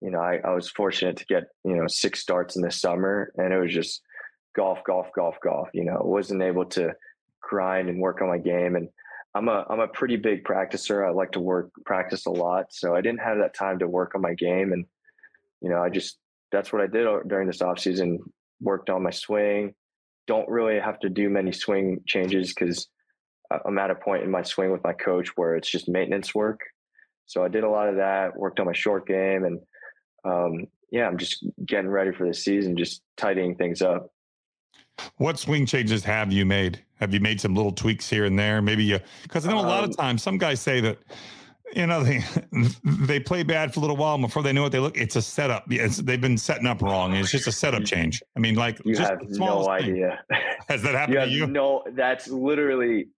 you 0.00 0.10
know, 0.10 0.20
I, 0.20 0.38
I 0.44 0.54
was 0.54 0.70
fortunate 0.70 1.16
to 1.18 1.26
get, 1.26 1.44
you 1.64 1.74
know, 1.74 1.86
six 1.86 2.20
starts 2.20 2.56
in 2.56 2.62
the 2.62 2.70
summer 2.70 3.32
and 3.36 3.52
it 3.52 3.58
was 3.58 3.72
just 3.72 4.02
golf, 4.54 4.78
golf, 4.84 5.08
golf, 5.14 5.36
golf, 5.42 5.68
you 5.72 5.84
know, 5.84 6.00
wasn't 6.02 6.42
able 6.42 6.66
to 6.66 6.92
grind 7.40 7.88
and 7.88 8.00
work 8.00 8.20
on 8.22 8.28
my 8.28 8.38
game. 8.38 8.76
And 8.76 8.88
I'm 9.34 9.48
a, 9.48 9.64
I'm 9.68 9.80
a 9.80 9.88
pretty 9.88 10.16
big 10.16 10.44
practicer. 10.44 11.06
I 11.06 11.10
like 11.10 11.32
to 11.32 11.40
work, 11.40 11.70
practice 11.84 12.26
a 12.26 12.30
lot. 12.30 12.66
So 12.70 12.94
I 12.94 13.00
didn't 13.00 13.20
have 13.20 13.38
that 13.38 13.54
time 13.54 13.78
to 13.80 13.88
work 13.88 14.14
on 14.14 14.22
my 14.22 14.34
game. 14.34 14.72
And, 14.72 14.84
you 15.60 15.70
know, 15.70 15.82
I 15.82 15.88
just, 15.90 16.18
that's 16.50 16.72
what 16.72 16.82
I 16.82 16.86
did 16.86 17.06
during 17.28 17.46
this 17.46 17.62
offseason. 17.62 18.18
worked 18.60 18.90
on 18.90 19.02
my 19.02 19.10
swing, 19.10 19.74
don't 20.26 20.48
really 20.48 20.78
have 20.78 20.98
to 21.00 21.08
do 21.08 21.28
many 21.28 21.52
swing 21.52 22.00
changes 22.06 22.54
because 22.54 22.88
I'm 23.64 23.78
at 23.78 23.90
a 23.90 23.94
point 23.94 24.24
in 24.24 24.30
my 24.30 24.42
swing 24.42 24.70
with 24.70 24.84
my 24.84 24.92
coach 24.92 25.30
where 25.36 25.56
it's 25.56 25.70
just 25.70 25.88
maintenance 25.88 26.34
work. 26.34 26.60
So 27.26 27.44
I 27.44 27.48
did 27.48 27.64
a 27.64 27.70
lot 27.70 27.88
of 27.88 27.96
that, 27.96 28.36
worked 28.36 28.60
on 28.60 28.66
my 28.66 28.72
short 28.72 29.06
game, 29.06 29.44
and 29.44 29.60
um, 30.24 30.66
yeah, 30.90 31.06
I'm 31.06 31.18
just 31.18 31.44
getting 31.64 31.90
ready 31.90 32.12
for 32.12 32.26
the 32.26 32.34
season, 32.34 32.76
just 32.76 33.02
tidying 33.16 33.54
things 33.54 33.82
up. 33.82 34.10
What 35.16 35.38
swing 35.38 35.66
changes 35.66 36.02
have 36.04 36.32
you 36.32 36.44
made? 36.44 36.82
Have 36.96 37.14
you 37.14 37.20
made 37.20 37.40
some 37.40 37.54
little 37.54 37.72
tweaks 37.72 38.08
here 38.08 38.24
and 38.24 38.38
there? 38.38 38.60
Maybe 38.60 38.84
you, 38.84 38.98
because 39.22 39.46
I 39.46 39.52
know 39.52 39.60
a 39.60 39.62
lot 39.62 39.84
of 39.84 39.90
um 39.90 39.94
times 39.94 40.22
some 40.22 40.38
guys 40.38 40.60
say 40.60 40.80
that 40.80 40.98
you 41.74 41.86
know 41.86 42.02
they 42.02 42.24
they 42.84 43.20
play 43.20 43.42
bad 43.42 43.72
for 43.72 43.80
a 43.80 43.82
little 43.82 43.96
while 43.96 44.14
and 44.14 44.22
before 44.22 44.42
they 44.42 44.52
know 44.52 44.66
it 44.66 44.70
they 44.70 44.80
look 44.80 44.96
it's 44.96 45.14
a 45.16 45.22
setup. 45.22 45.64
It's, 45.70 45.98
they've 45.98 46.20
been 46.20 46.38
setting 46.38 46.66
up 46.66 46.82
wrong. 46.82 47.14
It's 47.14 47.30
just 47.30 47.46
a 47.46 47.52
setup 47.52 47.84
change. 47.84 48.22
I 48.36 48.40
mean 48.40 48.56
like 48.56 48.80
you 48.84 48.96
have 48.96 49.20
no 49.22 49.68
idea. 49.68 50.20
Has 50.68 50.82
that 50.82 50.94
happened 50.96 51.14
you 51.14 51.20
to 51.20 51.30
you? 51.30 51.46
no 51.46 51.84
that's 51.92 52.28
literally 52.28 53.08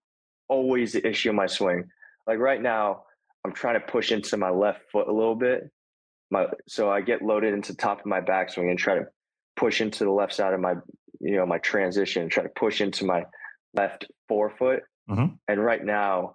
always 0.48 0.92
the 0.92 1.06
issue 1.06 1.30
in 1.30 1.36
my 1.36 1.46
swing. 1.46 1.84
Like 2.26 2.38
right 2.38 2.60
now 2.60 3.04
i'm 3.44 3.52
trying 3.52 3.72
to 3.72 3.80
push 3.80 4.12
into 4.12 4.36
my 4.36 4.50
left 4.50 4.82
foot 4.92 5.08
a 5.08 5.12
little 5.12 5.34
bit 5.34 5.70
my 6.30 6.46
so 6.68 6.90
i 6.90 7.00
get 7.00 7.22
loaded 7.22 7.54
into 7.54 7.74
top 7.74 8.00
of 8.00 8.06
my 8.06 8.20
backswing 8.20 8.70
and 8.70 8.78
try 8.78 8.94
to 8.94 9.06
push 9.56 9.80
into 9.80 10.04
the 10.04 10.10
left 10.10 10.32
side 10.32 10.54
of 10.54 10.60
my 10.60 10.74
you 11.20 11.36
know 11.36 11.46
my 11.46 11.58
transition 11.58 12.28
try 12.28 12.42
to 12.42 12.48
push 12.50 12.80
into 12.80 13.04
my 13.04 13.24
left 13.74 14.06
forefoot 14.28 14.82
mm-hmm. 15.08 15.34
and 15.48 15.64
right 15.64 15.84
now 15.84 16.34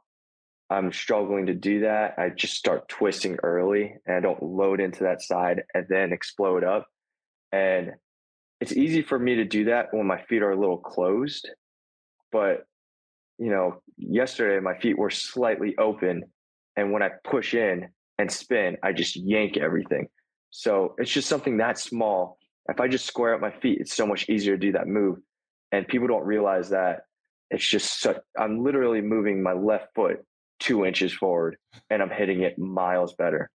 I'm 0.70 0.92
struggling 0.92 1.46
to 1.46 1.54
do 1.54 1.82
that. 1.82 2.16
I 2.18 2.30
just 2.30 2.56
start 2.56 2.90
twisting 2.90 3.38
early 3.44 3.96
and 4.06 4.18
I 4.18 4.20
don't 4.20 4.42
load 4.42 4.80
into 4.82 5.04
that 5.04 5.22
side 5.22 5.64
and 5.74 5.86
then 5.90 6.12
explode 6.12 6.64
up. 6.64 6.88
And 7.52 7.92
it's 8.60 8.74
easy 8.74 9.02
for 9.02 9.20
me 9.20 9.36
to 9.36 9.46
do 9.46 9.66
that 9.66 9.90
when 9.92 10.08
my 10.08 10.22
feet 10.24 10.42
are 10.42 10.52
a 10.52 10.60
little 10.60 10.80
closed. 10.80 11.50
But, 12.32 12.66
you 13.38 13.52
know, 13.52 13.82
yesterday 13.98 14.60
my 14.60 14.78
feet 14.80 14.98
were 14.98 15.12
slightly 15.12 15.76
open. 15.78 16.24
And 16.76 16.92
when 16.92 17.04
I 17.04 17.12
push 17.24 17.54
in 17.54 17.90
and 18.18 18.32
spin, 18.32 18.78
I 18.84 18.94
just 18.94 19.16
yank 19.16 19.58
everything. 19.58 20.08
So 20.52 20.96
it's 20.98 21.12
just 21.12 21.28
something 21.28 21.58
that 21.58 21.78
small. 21.78 22.38
If 22.70 22.80
I 22.80 22.88
just 22.88 23.06
square 23.06 23.36
up 23.36 23.42
my 23.42 23.52
feet, 23.52 23.80
it's 23.80 23.94
so 23.94 24.08
much 24.08 24.30
easier 24.30 24.56
to 24.56 24.60
do 24.60 24.72
that 24.74 24.88
move. 24.88 25.18
And 25.72 25.88
people 25.88 26.08
don't 26.08 26.26
realize 26.26 26.70
that 26.70 27.02
it's 27.52 27.68
just 27.68 28.00
so, 28.00 28.20
I'm 28.40 28.64
literally 28.64 29.02
moving 29.02 29.44
my 29.44 29.54
left 29.54 29.88
foot 29.96 30.26
two 30.60 30.86
inches 30.86 31.14
forward 31.14 31.58
and 31.90 32.02
I'm 32.02 32.10
hitting 32.10 32.42
it 32.42 32.58
miles 32.58 33.14
better. 33.16 33.50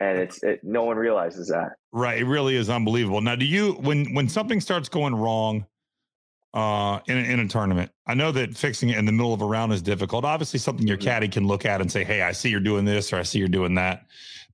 And 0.00 0.18
it's 0.18 0.42
it, 0.44 0.60
no 0.62 0.84
one 0.84 0.96
realizes 0.96 1.48
that. 1.48 1.70
Right. 1.90 2.18
It 2.18 2.24
really 2.26 2.54
is 2.54 2.70
unbelievable. 2.70 3.20
Now, 3.20 3.34
do 3.34 3.44
you 3.44 3.72
when 3.72 4.14
when 4.14 4.28
something 4.28 4.60
starts 4.60 4.88
going 4.88 5.14
wrong 5.14 5.66
uh 6.54 7.00
in 7.06 7.18
a, 7.18 7.20
in 7.20 7.40
a 7.40 7.48
tournament, 7.48 7.90
I 8.06 8.14
know 8.14 8.32
that 8.32 8.56
fixing 8.56 8.90
it 8.90 8.98
in 8.98 9.04
the 9.04 9.12
middle 9.12 9.34
of 9.34 9.42
a 9.42 9.46
round 9.46 9.72
is 9.72 9.82
difficult. 9.82 10.24
Obviously, 10.24 10.58
something 10.58 10.86
your 10.86 10.96
mm-hmm. 10.96 11.08
caddy 11.08 11.28
can 11.28 11.46
look 11.46 11.64
at 11.66 11.80
and 11.80 11.90
say, 11.90 12.04
"Hey, 12.04 12.22
I 12.22 12.32
see 12.32 12.48
you're 12.48 12.60
doing 12.60 12.84
this," 12.84 13.12
or 13.12 13.16
"I 13.16 13.22
see 13.22 13.38
you're 13.38 13.48
doing 13.48 13.74
that." 13.74 14.06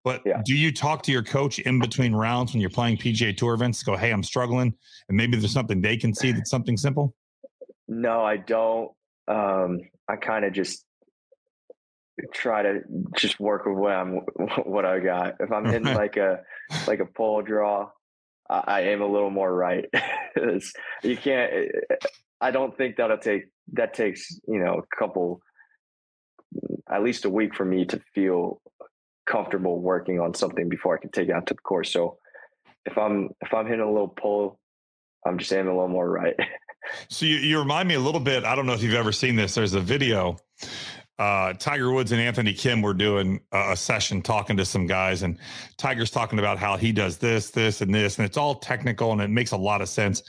But 0.03 0.21
yeah. 0.27 0.43
do 0.45 0.55
you 0.55 0.71
talk 0.71 1.03
to 1.05 1.13
your 1.13 1.23
coach 1.23 1.59
in 1.61 1.79
between 1.79 2.15
rounds 2.15 2.53
when 2.53 2.61
you're 2.61 2.69
playing 2.69 2.99
PGA 2.99 3.35
Tour 3.35 3.55
events? 3.55 3.83
Go, 3.83 3.97
"Hey, 3.97 4.11
I'm 4.11 4.23
struggling," 4.23 4.75
and 5.09 5.17
maybe 5.17 5.37
there's 5.37 5.53
something 5.53 5.81
they 5.81 5.97
can 5.97 6.15
see 6.15 6.33
that's 6.33 6.51
something 6.51 6.77
simple. 6.77 7.15
No, 7.89 8.23
I 8.23 8.37
don't. 8.37 8.91
Um, 9.29 9.81
I 10.09 10.17
kind 10.17 10.45
of 10.45 10.53
just 10.53 10.85
try 12.33 12.63
to 12.63 12.81
just 13.17 13.41
work 13.41 13.67
with 13.67 13.77
what 13.77 13.93
I'm 13.93 14.13
what 14.65 14.85
I 14.85 15.01
got. 15.01 15.37
If 15.41 15.51
I'm 15.53 15.65
hitting 15.65 15.95
like 15.95 16.17
a 16.17 16.41
like 16.87 17.01
a 17.01 17.07
pull 17.07 17.43
draw, 17.43 17.91
I, 18.49 18.83
aim 18.83 19.01
a 19.01 19.07
little 19.07 19.31
more 19.31 19.53
right. 19.53 19.87
you 21.03 21.17
can't. 21.17 21.53
Eh, 21.53 21.67
eh, 21.91 21.97
I 22.41 22.51
don't 22.51 22.77
think 22.77 22.97
that'll 22.97 23.19
take 23.19 23.45
that 23.73 23.95
takes 23.95 24.39
you 24.47 24.59
know 24.59 24.75
a 24.75 24.97
couple, 24.97 25.41
at 26.91 27.03
least 27.03 27.25
a 27.25 27.31
week 27.31 27.55
for 27.55 27.65
me 27.65 27.87
to 27.87 28.01
feel 28.15 28.61
comfortable 29.27 29.81
working 29.81 30.21
on 30.21 30.35
something 30.35 30.69
before 30.69 30.97
I 30.97 31.01
can 31.01 31.11
take 31.11 31.29
it 31.29 31.33
out 31.33 31.47
to 31.47 31.55
the 31.55 31.61
course. 31.61 31.91
So 31.93 32.19
if 32.85 32.99
I'm 32.99 33.31
if 33.41 33.55
I'm 33.55 33.67
hitting 33.67 33.81
a 33.81 33.91
little 33.91 34.09
pull, 34.09 34.59
I'm 35.27 35.39
just 35.39 35.53
aiming 35.53 35.69
a 35.69 35.75
little 35.75 35.89
more 35.89 36.09
right. 36.09 36.35
so 37.09 37.25
you, 37.27 37.37
you 37.37 37.59
remind 37.59 37.89
me 37.89 37.95
a 37.95 38.01
little 38.01 38.21
bit. 38.21 38.45
I 38.45 38.55
don't 38.55 38.67
know 38.67 38.75
if 38.75 38.83
you've 38.83 38.95
ever 38.95 39.13
seen 39.13 39.37
this. 39.37 39.55
There's 39.55 39.73
a 39.75 39.81
video 39.81 40.37
uh, 41.19 41.53
Tiger 41.55 41.93
Woods 41.93 42.13
and 42.13 42.21
Anthony 42.21 42.53
Kim 42.53 42.83
were 42.83 42.95
doing 42.95 43.41
a, 43.53 43.77
session 43.77 44.21
talking 44.21 44.57
to 44.57 44.65
some 44.65 44.87
guys, 44.87 45.23
and 45.23 45.39
Tiger's 45.77 46.11
talking 46.11 46.39
about 46.39 46.59
how 46.59 46.77
he 46.77 46.93
does 46.93 47.19
this, 47.19 47.51
this, 47.51 47.81
and 47.81 47.95
this, 47.95 48.19
and 48.19 48.27
it's 48.27 48.37
all 48.37 48.57
technical 48.57 49.13
and 49.13 49.21
it 49.21 49.31
makes 49.31 49.53
a 49.53 49.57
lot 49.57 49.81
of 49.81 49.89
sense. 49.89 50.23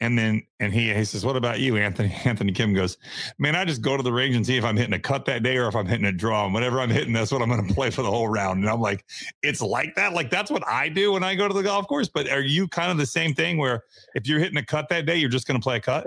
And 0.00 0.18
then, 0.18 0.42
and 0.60 0.74
he 0.74 0.92
he 0.92 1.04
says, 1.04 1.24
"What 1.24 1.36
about 1.36 1.58
you, 1.58 1.78
Anthony?" 1.78 2.14
Anthony 2.24 2.52
Kim 2.52 2.74
goes, 2.74 2.98
"Man, 3.38 3.56
I 3.56 3.64
just 3.64 3.80
go 3.80 3.96
to 3.96 4.02
the 4.02 4.12
range 4.12 4.36
and 4.36 4.44
see 4.44 4.58
if 4.58 4.64
I'm 4.64 4.76
hitting 4.76 4.92
a 4.92 4.98
cut 4.98 5.24
that 5.24 5.42
day 5.42 5.56
or 5.56 5.68
if 5.68 5.74
I'm 5.74 5.86
hitting 5.86 6.04
a 6.04 6.12
draw. 6.12 6.44
And 6.44 6.52
whatever 6.52 6.80
I'm 6.80 6.90
hitting, 6.90 7.14
that's 7.14 7.32
what 7.32 7.40
I'm 7.40 7.48
going 7.48 7.66
to 7.68 7.74
play 7.74 7.88
for 7.88 8.02
the 8.02 8.10
whole 8.10 8.28
round." 8.28 8.60
And 8.60 8.68
I'm 8.68 8.80
like, 8.80 9.06
"It's 9.42 9.62
like 9.62 9.94
that. 9.94 10.12
Like 10.12 10.28
that's 10.28 10.50
what 10.50 10.66
I 10.68 10.90
do 10.90 11.12
when 11.12 11.22
I 11.22 11.34
go 11.34 11.48
to 11.48 11.54
the 11.54 11.62
golf 11.62 11.86
course." 11.88 12.08
But 12.08 12.28
are 12.28 12.42
you 12.42 12.68
kind 12.68 12.90
of 12.90 12.98
the 12.98 13.06
same 13.06 13.32
thing 13.32 13.56
where 13.56 13.84
if 14.14 14.26
you're 14.26 14.38
hitting 14.38 14.58
a 14.58 14.66
cut 14.66 14.90
that 14.90 15.06
day, 15.06 15.16
you're 15.16 15.30
just 15.30 15.46
going 15.46 15.58
to 15.58 15.64
play 15.64 15.76
a 15.76 15.80
cut? 15.80 16.06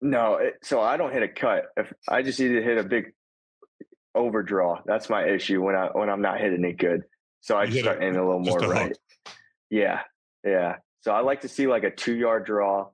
No, 0.00 0.34
it, 0.34 0.54
so 0.64 0.80
I 0.80 0.96
don't 0.96 1.12
hit 1.12 1.22
a 1.22 1.28
cut. 1.28 1.66
If 1.76 1.92
I 2.08 2.20
just 2.22 2.40
either 2.40 2.60
hit 2.62 2.78
a 2.78 2.82
big 2.82 3.12
overdraw. 4.14 4.80
That's 4.86 5.08
my 5.10 5.26
issue 5.26 5.62
when 5.62 5.74
I 5.74 5.86
when 5.92 6.08
I'm 6.08 6.22
not 6.22 6.40
hitting 6.40 6.64
it 6.64 6.78
good. 6.78 7.02
So 7.40 7.56
I 7.56 7.66
just 7.66 7.80
start 7.80 8.02
aiming 8.02 8.18
a 8.18 8.24
little 8.24 8.40
more 8.40 8.58
a 8.58 8.68
right. 8.68 8.96
Yeah, 9.70 10.00
yeah. 10.44 10.76
So 11.02 11.12
I 11.12 11.20
like 11.20 11.42
to 11.42 11.48
see 11.48 11.66
like 11.66 11.84
a 11.84 11.90
two 11.90 12.14
yard 12.14 12.46
draw, 12.46 12.88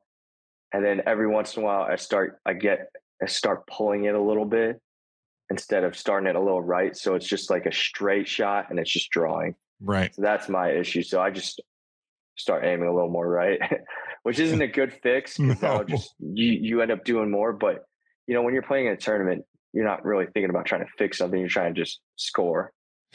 and 0.72 0.84
then 0.84 1.02
every 1.06 1.28
once 1.28 1.56
in 1.56 1.62
a 1.62 1.66
while 1.66 1.82
I 1.82 1.96
start 1.96 2.40
I 2.44 2.54
get 2.54 2.90
I 3.22 3.26
start 3.26 3.66
pulling 3.66 4.04
it 4.04 4.14
a 4.14 4.20
little 4.20 4.44
bit 4.44 4.80
instead 5.50 5.84
of 5.84 5.96
starting 5.96 6.28
it 6.28 6.36
a 6.36 6.40
little 6.40 6.62
right. 6.62 6.96
So 6.96 7.14
it's 7.14 7.26
just 7.26 7.50
like 7.50 7.66
a 7.66 7.72
straight 7.72 8.28
shot 8.28 8.70
and 8.70 8.78
it's 8.78 8.90
just 8.90 9.10
drawing. 9.10 9.54
Right. 9.80 10.14
So 10.14 10.22
that's 10.22 10.48
my 10.48 10.70
issue. 10.70 11.02
So 11.02 11.20
I 11.20 11.30
just 11.30 11.60
start 12.36 12.64
aiming 12.64 12.88
a 12.88 12.94
little 12.94 13.10
more 13.10 13.28
right, 13.28 13.60
which 14.22 14.38
isn't 14.38 14.62
a 14.62 14.66
good 14.66 14.92
fix 15.02 15.38
because 15.38 15.62
no. 15.62 15.84
just 15.84 16.14
you 16.18 16.52
you 16.52 16.82
end 16.82 16.90
up 16.90 17.04
doing 17.04 17.30
more. 17.30 17.52
But 17.52 17.84
you 18.26 18.34
know 18.34 18.42
when 18.42 18.54
you're 18.54 18.62
playing 18.62 18.86
in 18.86 18.92
a 18.92 18.96
tournament, 18.96 19.44
you're 19.72 19.84
not 19.84 20.04
really 20.04 20.26
thinking 20.26 20.50
about 20.50 20.66
trying 20.66 20.82
to 20.82 20.90
fix 20.98 21.18
something. 21.18 21.38
You're 21.38 21.48
trying 21.48 21.74
to 21.74 21.80
just 21.80 22.00
score. 22.16 22.72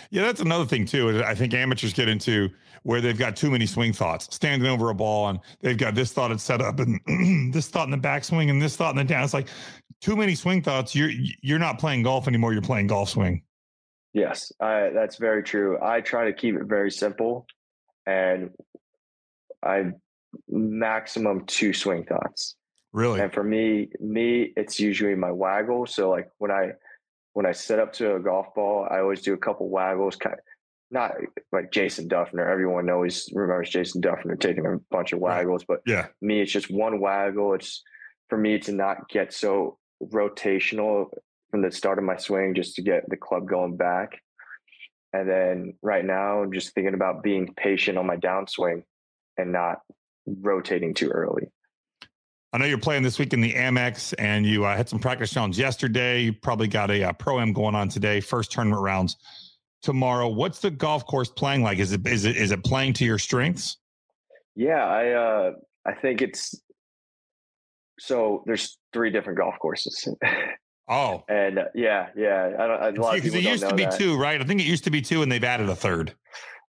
Yeah, 0.10 0.24
that's 0.24 0.42
another 0.42 0.66
thing 0.66 0.86
too. 0.86 1.24
I 1.24 1.36
think 1.36 1.54
amateurs 1.54 1.94
get 1.94 2.10
into 2.10 2.50
where 2.84 3.02
they've 3.02 3.18
got 3.18 3.36
too 3.36 3.50
many 3.50 3.66
swing 3.66 3.94
thoughts, 3.94 4.34
standing 4.34 4.68
over 4.70 4.90
a 4.90 4.96
ball, 4.96 5.30
and 5.30 5.40
they've 5.62 5.78
got 5.78 5.96
this 5.96 6.12
thought 6.12 6.32
it's 6.32 6.44
set 6.44 6.62
up, 6.62 6.80
and 6.80 7.00
this 7.54 7.68
thought 7.68 7.86
in 7.86 7.92
the 7.92 7.98
backswing, 7.98 8.50
and 8.50 8.62
this 8.62 8.76
thought 8.76 8.92
in 8.92 8.98
the 8.98 9.04
down. 9.04 9.24
It's 9.24 9.34
like 9.34 9.48
too 10.02 10.16
many 10.16 10.36
swing 10.36 10.62
thoughts. 10.62 10.94
You're 10.96 11.12
you're 11.42 11.60
not 11.60 11.80
playing 11.80 12.04
golf 12.04 12.28
anymore. 12.28 12.54
You're 12.54 12.62
playing 12.62 12.88
golf 12.88 13.10
swing. 13.10 13.42
Yes, 14.14 14.52
I, 14.62 14.92
that's 14.94 15.18
very 15.18 15.44
true. 15.44 15.78
I 15.82 16.00
try 16.02 16.26
to 16.26 16.34
keep 16.34 16.56
it 16.56 16.66
very 16.66 16.92
simple, 16.92 17.46
and 18.06 18.52
I 19.64 19.92
maximum 20.48 21.46
two 21.46 21.74
swing 21.74 22.04
thoughts. 22.04 22.56
Really? 22.96 23.20
And 23.20 23.34
for 23.34 23.44
me, 23.44 23.90
me, 24.00 24.54
it's 24.56 24.80
usually 24.80 25.16
my 25.16 25.30
waggle. 25.30 25.86
So 25.86 26.10
like 26.10 26.30
when 26.38 26.50
I 26.50 26.72
when 27.34 27.46
I 27.46 27.52
set 27.52 27.78
up 27.78 27.92
to 27.94 28.16
a 28.16 28.22
golf 28.22 28.56
ball, 28.56 28.88
I 28.90 29.00
always 29.00 29.22
do 29.22 29.34
a 29.34 29.38
couple 29.38 29.68
waggles, 29.68 30.16
kind 30.16 30.36
of, 30.36 30.40
not 30.92 31.12
like 31.52 31.74
Jason 31.74 32.08
Dufner. 32.08 32.50
Everyone 32.50 32.90
always 32.90 33.30
remembers 33.34 33.70
Jason 33.70 34.02
Dufner 34.02 34.40
taking 34.40 34.66
a 34.66 34.78
bunch 34.92 35.12
of 35.12 35.20
waggles, 35.20 35.66
but 35.68 35.82
yeah, 35.86 36.08
me, 36.22 36.40
it's 36.40 36.54
just 36.54 36.72
one 36.72 37.02
waggle. 37.02 37.54
It's 37.54 37.84
for 38.30 38.38
me 38.38 38.60
to 38.60 38.72
not 38.72 39.10
get 39.10 39.34
so 39.34 39.78
rotational 40.02 41.08
from 41.52 41.64
the 41.64 41.72
start 41.74 41.98
of 41.98 42.06
my 42.06 42.16
swing, 42.16 42.56
just 42.56 42.76
to 42.76 42.82
get 42.82 43.04
the 43.10 43.18
club 43.18 43.46
going 43.46 43.76
back. 43.76 44.22
And 45.12 45.30
then 45.30 45.74
right 45.82 46.06
now, 46.06 46.42
I'm 46.42 46.54
just 46.54 46.74
thinking 46.74 46.94
about 46.94 47.24
being 47.24 47.54
patient 47.58 47.98
on 47.98 48.08
my 48.08 48.16
downswing 48.16 48.84
and 49.38 49.52
not 49.52 49.80
rotating 50.26 50.94
too 50.94 51.10
early. 51.10 51.50
I 52.56 52.58
know 52.58 52.64
you're 52.64 52.78
playing 52.78 53.04
this 53.04 53.20
week 53.20 53.34
in 53.34 53.42
the 53.42 53.52
Amex, 53.52 54.14
and 54.18 54.46
you 54.46 54.64
uh, 54.64 54.78
had 54.78 54.88
some 54.88 54.98
practice 54.98 55.36
rounds 55.36 55.60
yesterday. 55.60 56.22
You 56.22 56.32
probably 56.32 56.70
got 56.70 56.90
a, 56.90 57.04
uh, 57.04 57.12
pro 57.12 57.42
am 57.42 57.52
going 57.52 57.76
on 57.76 57.90
today. 57.90 58.22
First 58.22 58.50
tournament 58.50 58.82
rounds 58.82 59.18
tomorrow. 59.82 60.30
What's 60.30 60.60
the 60.60 60.72
golf 60.72 61.06
course 61.06 61.28
playing 61.28 61.64
like? 61.64 61.80
Is 61.80 61.92
it 61.92 62.08
is 62.08 62.24
it 62.24 62.38
is 62.38 62.52
it 62.52 62.64
playing 62.64 62.94
to 62.94 63.04
your 63.04 63.20
strengths? 63.20 63.76
Yeah, 64.56 64.86
I 64.86 65.10
uh, 65.10 65.52
I 65.86 65.96
think 65.96 66.22
it's 66.22 66.56
so. 68.00 68.42
There's 68.46 68.78
three 68.94 69.10
different 69.10 69.38
golf 69.38 69.56
courses. 69.62 70.08
Oh, 70.88 71.26
and 71.30 71.60
uh, 71.60 71.64
yeah, 71.76 72.08
yeah. 72.16 72.52
I 72.58 72.68
don't. 72.68 72.98
A 72.98 73.02
lot 73.02 73.16
because 73.16 73.36
it 73.36 73.44
used 73.44 73.68
to 73.68 73.76
be 73.76 73.84
that. 73.84 74.00
two, 74.00 74.16
right? 74.18 74.40
I 74.40 74.46
think 74.46 74.62
it 74.62 74.66
used 74.66 74.86
to 74.86 74.92
be 74.92 75.02
two, 75.02 75.24
and 75.24 75.30
they've 75.30 75.44
added 75.44 75.68
a 75.68 75.76
third. 75.76 76.16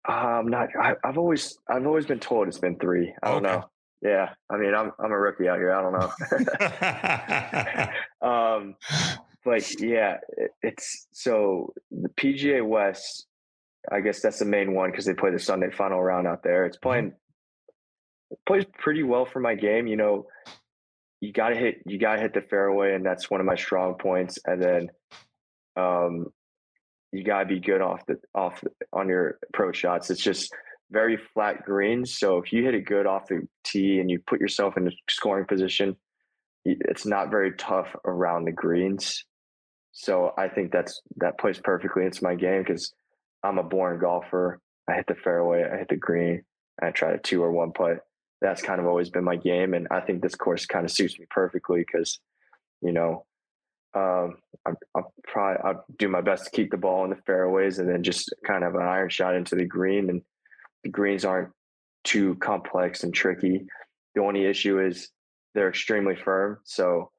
I'm 0.06 0.48
not. 0.48 0.70
I, 0.82 0.94
have 1.04 1.18
always 1.18 1.58
I've 1.70 1.86
always 1.86 2.06
been 2.06 2.22
told 2.22 2.48
it's 2.48 2.60
been 2.60 2.80
three. 2.80 3.14
I 3.22 3.32
don't 3.32 3.46
okay. 3.46 3.58
know. 3.58 3.70
Yeah, 4.06 4.30
I 4.52 4.58
mean, 4.58 4.76
I'm 4.76 4.92
I'm 5.00 5.12
a 5.12 5.18
rookie 5.18 5.50
out 5.50 5.58
here. 5.58 5.74
I 5.74 5.82
don't 5.82 5.94
know. 8.22 8.28
um, 8.30 8.76
but 9.44 9.82
yeah, 9.82 10.18
it, 10.38 10.52
it's 10.62 11.08
so 11.12 11.74
the 11.90 12.10
PGA 12.10 12.64
West. 12.64 13.26
I 13.92 14.02
guess 14.02 14.22
that's 14.22 14.38
the 14.40 14.46
main 14.46 14.76
one 14.76 14.92
because 14.92 15.06
they 15.06 15.16
play 15.16 15.32
the 15.32 15.40
Sunday 15.40 15.72
final 15.72 16.04
round 16.04 16.28
out 16.28 16.44
there. 16.44 16.68
It's 16.68 16.78
mm-hmm. 16.78 16.88
playing 16.88 17.14
it 18.30 18.38
plays 18.48 18.66
pretty 18.78 19.02
well 19.02 19.26
for 19.26 19.40
my 19.40 19.56
game. 19.56 19.88
You 19.88 19.98
know, 19.98 20.28
you 21.20 21.34
got 21.34 21.50
to 21.50 21.56
hit 21.56 21.78
you 21.88 21.98
got 21.98 22.18
to 22.18 22.22
hit 22.22 22.36
the 22.36 22.42
fairway, 22.42 22.94
and 22.94 23.04
that's 23.04 23.32
one 23.32 23.40
of 23.40 23.48
my 23.48 23.56
strong 23.56 23.96
points. 23.96 24.38
And 24.46 24.62
then, 24.62 24.90
um, 25.76 26.28
you 27.12 27.24
got 27.24 27.40
to 27.40 27.46
be 27.48 27.60
good 27.60 27.82
off 27.82 28.06
the 28.06 28.18
off 28.36 28.64
on 28.94 29.10
your 29.10 29.40
approach 29.50 29.78
shots. 29.78 30.12
It's 30.12 30.22
just 30.22 30.54
very 30.92 31.18
flat 31.34 31.66
greens. 31.66 32.18
So 32.18 32.38
if 32.38 32.54
you 32.54 32.64
hit 32.64 32.76
it 32.76 32.86
good 32.86 33.06
off 33.06 33.28
the 33.28 33.48
tee 33.64 34.00
and 34.00 34.10
you 34.10 34.20
put 34.20 34.40
yourself 34.40 34.78
in 34.78 34.88
a 34.88 34.92
scoring 35.10 35.46
position, 35.46 35.96
it's 36.66 37.06
not 37.06 37.30
very 37.30 37.54
tough 37.54 37.96
around 38.06 38.46
the 38.46 38.52
greens. 38.52 39.24
so 39.92 40.34
I 40.38 40.48
think 40.50 40.72
that's 40.72 41.02
that 41.18 41.38
plays 41.40 41.60
perfectly 41.60 42.06
into 42.06 42.24
my 42.24 42.36
game 42.36 42.64
because 42.64 42.94
I'm 43.44 43.60
a 43.60 43.64
born 43.64 44.00
golfer. 44.00 44.60
I 44.90 44.94
hit 44.94 45.08
the 45.08 45.16
fairway, 45.16 45.64
I 45.64 45.78
hit 45.78 45.90
the 45.90 45.96
green, 45.96 46.44
I 46.82 46.92
try 46.92 47.12
to 47.12 47.18
two 47.20 47.44
or 47.44 47.52
one 47.52 47.72
putt. 47.72 48.00
That's 48.42 48.62
kind 48.62 48.80
of 48.80 48.88
always 48.88 49.10
been 49.10 49.24
my 49.24 49.38
game, 49.38 49.74
and 49.74 49.88
I 49.90 50.02
think 50.02 50.22
this 50.22 50.36
course 50.36 50.66
kind 50.66 50.86
of 50.86 50.92
suits 50.92 51.18
me 51.18 51.26
perfectly 51.30 51.80
because, 51.80 52.20
you 52.82 52.92
know, 52.92 53.26
um, 53.96 54.38
I'll 54.94 55.14
probably 55.24 55.64
I'll 55.64 55.86
do 55.98 56.10
my 56.10 56.22
best 56.22 56.46
to 56.46 56.52
keep 56.52 56.72
the 56.72 56.78
ball 56.78 57.06
in 57.06 57.12
the 57.12 57.16
fairways 57.26 57.80
and 57.80 57.88
then 57.90 58.04
just 58.04 58.34
kind 58.46 58.64
of 58.64 58.76
an 58.76 58.82
iron 58.82 59.10
shot 59.10 59.36
into 59.36 59.56
the 59.56 59.66
green. 59.66 60.10
And 60.10 60.22
the 60.86 60.92
greens 60.92 61.26
aren't 61.26 61.50
too 62.04 62.36
complex 62.36 63.04
and 63.04 63.12
tricky. 63.12 63.66
The 64.14 64.22
only 64.22 64.46
issue 64.46 64.80
is 64.80 65.10
they're 65.56 65.70
extremely 65.70 66.16
firm. 66.16 66.60
So 66.64 67.10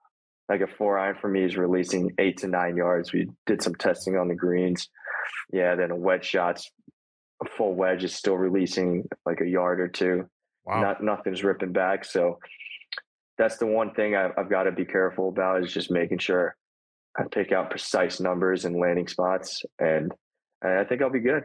like 0.48 0.60
a 0.60 0.68
four 0.68 0.98
iron 0.98 1.16
for 1.20 1.28
me 1.28 1.42
is 1.42 1.56
releasing 1.56 2.12
eight 2.18 2.38
to 2.38 2.46
nine 2.46 2.76
yards. 2.76 3.12
We 3.12 3.28
did 3.44 3.60
some 3.60 3.74
testing 3.74 4.16
on 4.16 4.28
the 4.28 4.36
greens. 4.36 4.88
Yeah, 5.52 5.74
then 5.74 5.90
a 5.90 5.96
wedge 5.96 6.24
shot's 6.24 6.70
a 7.42 7.48
full 7.56 7.74
wedge 7.74 8.04
is 8.04 8.14
still 8.14 8.36
releasing 8.36 9.04
like 9.26 9.40
a 9.40 9.48
yard 9.48 9.80
or 9.80 9.88
two. 9.88 10.28
Wow. 10.64 10.80
Not 10.80 11.02
nothing's 11.02 11.42
ripping 11.42 11.72
back. 11.72 12.04
So 12.04 12.38
that's 13.36 13.58
the 13.58 13.66
one 13.66 13.94
thing 13.94 14.14
I've, 14.14 14.30
I've 14.38 14.48
got 14.48 14.62
to 14.62 14.72
be 14.72 14.84
careful 14.84 15.28
about 15.28 15.64
is 15.64 15.72
just 15.72 15.90
making 15.90 16.18
sure 16.18 16.56
I 17.18 17.24
pick 17.30 17.50
out 17.50 17.70
precise 17.70 18.20
numbers 18.20 18.64
and 18.64 18.76
landing 18.76 19.08
spots, 19.08 19.64
and, 19.80 20.12
and 20.62 20.78
I 20.78 20.84
think 20.84 21.02
I'll 21.02 21.10
be 21.10 21.20
good. 21.20 21.42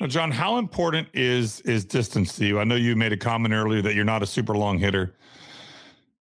Now, 0.00 0.06
John, 0.06 0.30
how 0.30 0.58
important 0.58 1.08
is 1.12 1.60
is 1.62 1.84
distance 1.84 2.36
to 2.36 2.46
you? 2.46 2.60
I 2.60 2.64
know 2.64 2.76
you 2.76 2.94
made 2.94 3.12
a 3.12 3.16
comment 3.16 3.52
earlier 3.52 3.82
that 3.82 3.94
you're 3.94 4.04
not 4.04 4.22
a 4.22 4.26
super 4.26 4.56
long 4.56 4.78
hitter. 4.78 5.14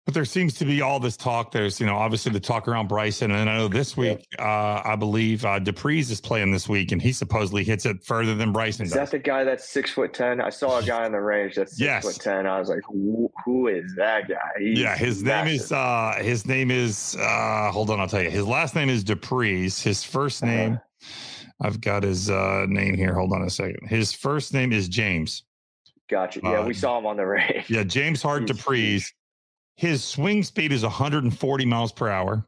But 0.06 0.16
there 0.16 0.26
seems 0.26 0.56
to 0.56 0.66
be 0.66 0.82
all 0.82 1.00
this 1.00 1.16
talk. 1.16 1.52
There's, 1.52 1.80
you 1.80 1.86
know, 1.86 1.96
obviously 1.96 2.32
the 2.32 2.40
talk 2.40 2.68
around 2.68 2.88
Bryson, 2.88 3.30
and 3.30 3.48
I 3.48 3.58
know 3.58 3.68
this 3.68 3.96
week, 3.96 4.26
uh, 4.40 4.82
I 4.84 4.96
believe 4.96 5.46
uh, 5.46 5.60
du 5.60 5.72
Preez 5.72 6.10
is 6.10 6.20
playing 6.20 6.52
this 6.52 6.68
week, 6.68 6.92
and 6.92 7.00
he 7.00 7.14
supposedly 7.14 7.64
hits 7.64 7.86
it 7.86 8.04
further 8.04 8.34
than 8.34 8.52
Bryson. 8.52 8.86
Is 8.86 8.94
does. 8.94 8.98
that 8.98 9.12
the 9.12 9.20
guy 9.20 9.44
that's 9.44 9.70
six 9.70 9.92
foot 9.92 10.12
ten? 10.12 10.42
I 10.42 10.50
saw 10.50 10.80
a 10.80 10.84
guy 10.86 11.06
in 11.06 11.12
the 11.12 11.22
range 11.22 11.54
that's 11.54 11.78
six 11.78 11.82
yes. 11.82 12.04
foot 12.04 12.20
ten. 12.20 12.48
I 12.48 12.60
was 12.60 12.68
like, 12.68 12.82
who, 12.88 13.32
who 13.46 13.68
is 13.68 13.94
that 13.96 14.28
guy? 14.28 14.40
He's 14.58 14.80
yeah, 14.80 14.98
his 14.98 15.24
massive. 15.24 15.46
name 15.46 15.56
is 15.56 15.72
uh, 15.72 16.20
his 16.20 16.48
name 16.48 16.72
is 16.72 17.16
uh, 17.20 17.70
hold 17.72 17.92
on, 17.92 18.00
I'll 18.00 18.08
tell 18.08 18.24
you. 18.24 18.32
His 18.32 18.48
last 18.48 18.74
name 18.74 18.90
is 18.90 19.04
du 19.04 19.16
Preez. 19.16 19.84
His 19.84 20.04
first 20.04 20.44
name, 20.44 20.74
uh-huh. 20.74 21.08
I've 21.62 21.80
got 21.80 22.04
his 22.04 22.30
uh, 22.30 22.66
name 22.68 22.96
here. 22.96 23.14
Hold 23.14 23.34
on 23.34 23.44
a 23.44 23.50
second. 23.50 23.88
His 23.88 24.12
first 24.14 24.54
name 24.54 24.74
is 24.74 24.88
James. 24.88 25.44
Gotcha. 26.10 26.42
Yeah, 26.44 26.66
we 26.66 26.72
uh, 26.72 26.74
saw 26.74 26.98
him 26.98 27.06
on 27.06 27.18
the 27.18 27.26
range. 27.26 27.66
Yeah, 27.70 27.84
James 27.84 28.22
Hart 28.22 28.46
du 28.48 28.54
Preez 28.54 29.12
his 29.82 30.04
swing 30.04 30.44
speed 30.44 30.72
is 30.72 30.84
140 30.84 31.66
miles 31.66 31.92
per 31.92 32.08
hour. 32.08 32.46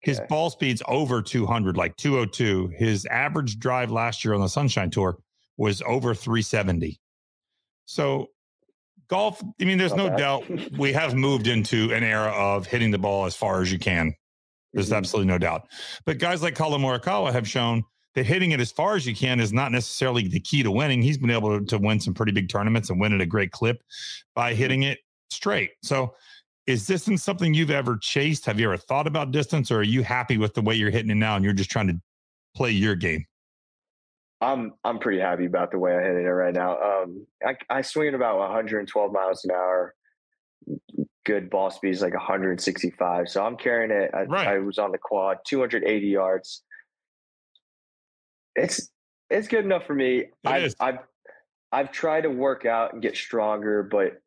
His 0.00 0.18
okay. 0.18 0.26
ball 0.28 0.48
speed's 0.48 0.82
over 0.88 1.20
200, 1.20 1.76
like 1.76 1.94
202. 1.96 2.72
His 2.76 3.04
average 3.04 3.58
drive 3.58 3.90
last 3.90 4.24
year 4.24 4.32
on 4.32 4.40
the 4.40 4.48
Sunshine 4.48 4.88
Tour 4.88 5.18
was 5.58 5.82
over 5.82 6.14
370. 6.14 6.98
So, 7.84 8.28
golf, 9.08 9.42
I 9.60 9.64
mean, 9.64 9.76
there's 9.76 9.94
Not 9.94 10.04
no 10.04 10.08
bad. 10.08 10.18
doubt 10.18 10.78
we 10.78 10.92
have 10.94 11.14
moved 11.14 11.46
into 11.46 11.92
an 11.92 12.04
era 12.04 12.30
of 12.30 12.66
hitting 12.66 12.90
the 12.90 12.98
ball 12.98 13.26
as 13.26 13.36
far 13.36 13.60
as 13.60 13.70
you 13.70 13.78
can. 13.78 14.14
There's 14.72 14.86
mm-hmm. 14.86 14.94
absolutely 14.94 15.30
no 15.30 15.36
doubt. 15.36 15.68
But 16.06 16.16
guys 16.16 16.42
like 16.42 16.54
Collin 16.54 16.80
Morikawa 16.80 17.32
have 17.32 17.46
shown 17.46 17.84
that 18.14 18.26
hitting 18.26 18.50
it 18.50 18.60
as 18.60 18.72
far 18.72 18.96
as 18.96 19.06
you 19.06 19.14
can 19.14 19.40
is 19.40 19.52
not 19.52 19.72
necessarily 19.72 20.26
the 20.26 20.40
key 20.40 20.62
to 20.62 20.70
winning. 20.70 21.02
He's 21.02 21.18
been 21.18 21.30
able 21.30 21.58
to, 21.58 21.64
to 21.66 21.78
win 21.78 22.00
some 22.00 22.14
pretty 22.14 22.32
big 22.32 22.48
tournaments 22.48 22.90
and 22.90 23.00
win 23.00 23.12
at 23.12 23.20
a 23.20 23.26
great 23.26 23.52
clip 23.52 23.82
by 24.34 24.50
mm-hmm. 24.50 24.58
hitting 24.58 24.82
it 24.82 24.98
straight. 25.30 25.70
So, 25.82 26.14
is 26.66 26.86
distance 26.86 27.24
something 27.24 27.52
you've 27.52 27.70
ever 27.70 27.96
chased? 27.96 28.46
Have 28.46 28.60
you 28.60 28.66
ever 28.66 28.76
thought 28.76 29.06
about 29.06 29.32
distance, 29.32 29.70
or 29.70 29.78
are 29.78 29.82
you 29.82 30.02
happy 30.02 30.38
with 30.38 30.54
the 30.54 30.60
way 30.60 30.74
you're 30.74 30.90
hitting 30.90 31.10
it 31.10 31.16
now 31.16 31.34
and 31.34 31.44
you're 31.44 31.54
just 31.54 31.70
trying 31.70 31.88
to 31.88 32.00
play 32.54 32.70
your 32.70 32.94
game? 32.94 33.26
I'm 34.40 34.74
I'm 34.84 34.98
pretty 34.98 35.20
happy 35.20 35.46
about 35.46 35.70
the 35.70 35.78
way 35.78 35.96
I 35.96 36.02
hit 36.02 36.16
it 36.16 36.30
right 36.30 36.54
now. 36.54 36.78
Um, 36.78 37.26
I, 37.44 37.56
I 37.68 37.82
swing 37.82 38.08
at 38.08 38.14
about 38.14 38.38
112 38.38 39.12
miles 39.12 39.44
an 39.44 39.50
hour. 39.50 39.94
Good 41.24 41.50
ball 41.50 41.70
speed 41.70 41.90
is 41.90 42.02
like 42.02 42.14
165. 42.14 43.28
So 43.28 43.44
I'm 43.44 43.56
carrying 43.56 43.90
it. 43.90 44.10
I, 44.14 44.22
right. 44.22 44.48
I 44.48 44.58
was 44.58 44.78
on 44.78 44.92
the 44.92 44.98
quad, 44.98 45.38
280 45.46 46.06
yards. 46.06 46.62
It's 48.54 48.90
it's 49.28 49.48
good 49.48 49.64
enough 49.64 49.86
for 49.86 49.94
me. 49.94 50.26
I've, 50.44 50.74
I've 50.80 50.98
I've 51.72 51.92
tried 51.92 52.22
to 52.22 52.30
work 52.30 52.66
out 52.66 52.92
and 52.92 53.02
get 53.02 53.16
stronger, 53.16 53.82
but 53.82 54.20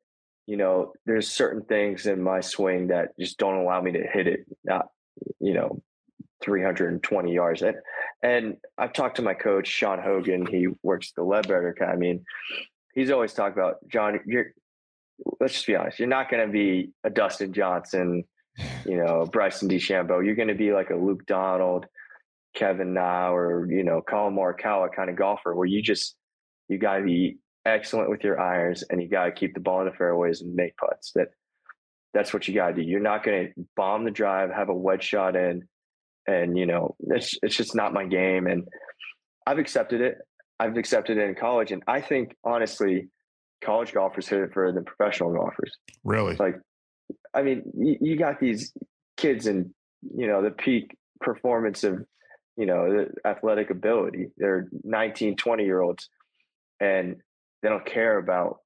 you 0.46 0.58
know, 0.58 0.94
there's 1.06 1.30
certain 1.30 1.64
things 1.64 2.06
in 2.06 2.22
my 2.22 2.42
swing 2.42 2.88
that 2.88 3.18
just 3.18 3.38
don't 3.38 3.58
allow 3.58 3.82
me 3.82 3.94
to 3.94 4.04
hit 4.06 4.28
it, 4.28 4.46
not, 4.64 4.88
you 5.40 5.54
know, 5.54 5.82
320 6.44 7.34
yards. 7.34 7.62
And, 7.62 7.78
and 8.22 8.58
I've 8.78 8.94
talked 8.94 9.16
to 9.18 9.22
my 9.22 9.34
coach, 9.34 9.68
Sean 9.68 10.00
Hogan, 10.02 10.46
he 10.46 10.68
works 10.84 11.10
at 11.12 11.16
the 11.16 11.22
Leadbetter 11.24 11.70
Academy, 11.70 12.10
and 12.12 12.20
he's 12.94 13.12
always 13.12 13.34
talked 13.34 13.58
about, 13.58 13.76
John, 13.88 14.20
you're, 14.26 14.48
let's 15.40 15.54
just 15.54 15.68
be 15.68 15.76
honest, 15.76 16.00
you're 16.00 16.10
not 16.10 16.30
going 16.30 16.46
to 16.46 16.52
be 16.52 16.92
a 17.06 17.10
Dustin 17.10 17.54
Johnson, 17.54 18.26
you 18.86 18.98
know, 18.98 19.26
Bryson 19.32 19.70
DeChambeau. 19.70 20.26
You're 20.26 20.36
going 20.36 20.50
to 20.50 20.56
be 20.56 20.74
like 20.74 20.90
a 20.90 20.96
Luke 20.96 21.26
Donald, 21.26 21.86
Kevin 22.56 22.94
Na, 22.94 23.34
or, 23.34 23.68
you 23.70 23.84
know, 23.84 24.02
Collin 24.02 24.36
Morikawa 24.36 24.90
kind 24.96 25.10
of 25.10 25.16
golfer 25.16 25.56
where 25.56 25.68
you 25.68 25.82
just, 25.82 26.16
you 26.70 26.78
got 26.78 26.98
to 26.98 27.04
be 27.04 27.38
excellent 27.66 28.10
with 28.10 28.24
your 28.24 28.40
irons 28.40 28.84
and 28.90 29.02
you 29.02 29.10
got 29.10 29.26
to 29.26 29.32
keep 29.32 29.54
the 29.54 29.60
ball 29.60 29.80
in 29.82 29.86
the 29.86 29.94
fairways 29.94 30.42
and 30.42 30.54
make 30.54 30.76
putts. 30.78 31.12
That 31.14 31.30
that's 32.14 32.34
what 32.34 32.48
you 32.48 32.54
got 32.54 32.70
to 32.70 32.74
do. 32.76 32.82
You're 32.82 33.00
not 33.00 33.24
going 33.24 33.48
to 33.48 33.66
bomb 33.76 34.06
the 34.06 34.12
drive, 34.12 34.52
have 34.52 34.70
a 34.70 34.74
wedge 34.74 35.04
shot 35.04 35.36
in, 35.36 35.68
and 36.28 36.58
you 36.58 36.66
know 36.66 36.96
it's 37.00 37.38
it's 37.42 37.56
just 37.56 37.76
not 37.76 37.94
my 37.94 38.06
game. 38.06 38.48
And 38.48 38.68
I've 39.46 39.58
accepted 39.58 40.02
it. 40.02 40.18
I've 40.60 40.78
accepted 40.78 41.18
it 41.18 41.28
in 41.28 41.36
college, 41.36 41.72
and 41.72 41.84
I 41.88 42.02
think 42.02 42.36
honestly, 42.44 43.10
college 43.64 43.94
golfers 43.94 44.28
hit 44.28 44.40
it 44.40 44.54
further 44.54 44.74
than 44.74 44.86
professional 44.86 45.34
golfers. 45.34 45.76
Really? 46.04 46.36
Like, 46.36 46.60
I 47.34 47.42
mean, 47.42 47.64
you, 47.76 47.98
you 48.00 48.18
got 48.18 48.40
these 48.40 48.72
kids 49.18 49.48
in 49.48 49.74
you 50.02 50.28
know 50.28 50.44
the 50.44 50.52
peak 50.52 50.96
performance 51.20 51.84
of 51.84 52.06
you 52.58 52.66
know 52.66 53.08
athletic 53.26 53.70
ability. 53.70 54.28
They're 54.38 54.68
19, 54.84 55.36
20 55.36 55.64
year 55.64 55.82
olds, 55.82 56.10
and 56.80 57.18
they 57.62 57.70
don't 57.70 57.86
care 57.86 58.18
about. 58.18 58.58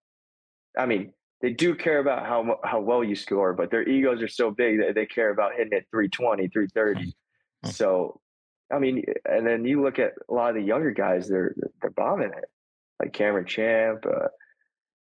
I 0.77 0.85
mean, 0.85 1.13
they 1.41 1.51
do 1.51 1.75
care 1.75 1.99
about 1.99 2.25
how 2.25 2.59
how 2.63 2.79
well 2.81 3.03
you 3.03 3.15
score, 3.15 3.53
but 3.53 3.71
their 3.71 3.87
egos 3.87 4.21
are 4.21 4.27
so 4.27 4.51
big 4.51 4.79
that 4.79 4.95
they 4.95 5.05
care 5.05 5.29
about 5.29 5.53
hitting 5.53 5.73
at 5.73 5.85
320, 5.91 6.47
330. 6.47 7.05
Mm-hmm. 7.05 7.69
So, 7.69 8.19
I 8.71 8.79
mean, 8.79 9.03
and 9.25 9.45
then 9.45 9.65
you 9.65 9.81
look 9.81 9.99
at 9.99 10.13
a 10.29 10.33
lot 10.33 10.49
of 10.49 10.55
the 10.55 10.61
younger 10.61 10.91
guys; 10.91 11.27
they're 11.27 11.55
they're 11.81 11.91
bombing 11.91 12.31
it, 12.35 12.45
like 12.99 13.13
Cameron 13.13 13.45
Champ. 13.45 14.05
Uh, 14.05 14.27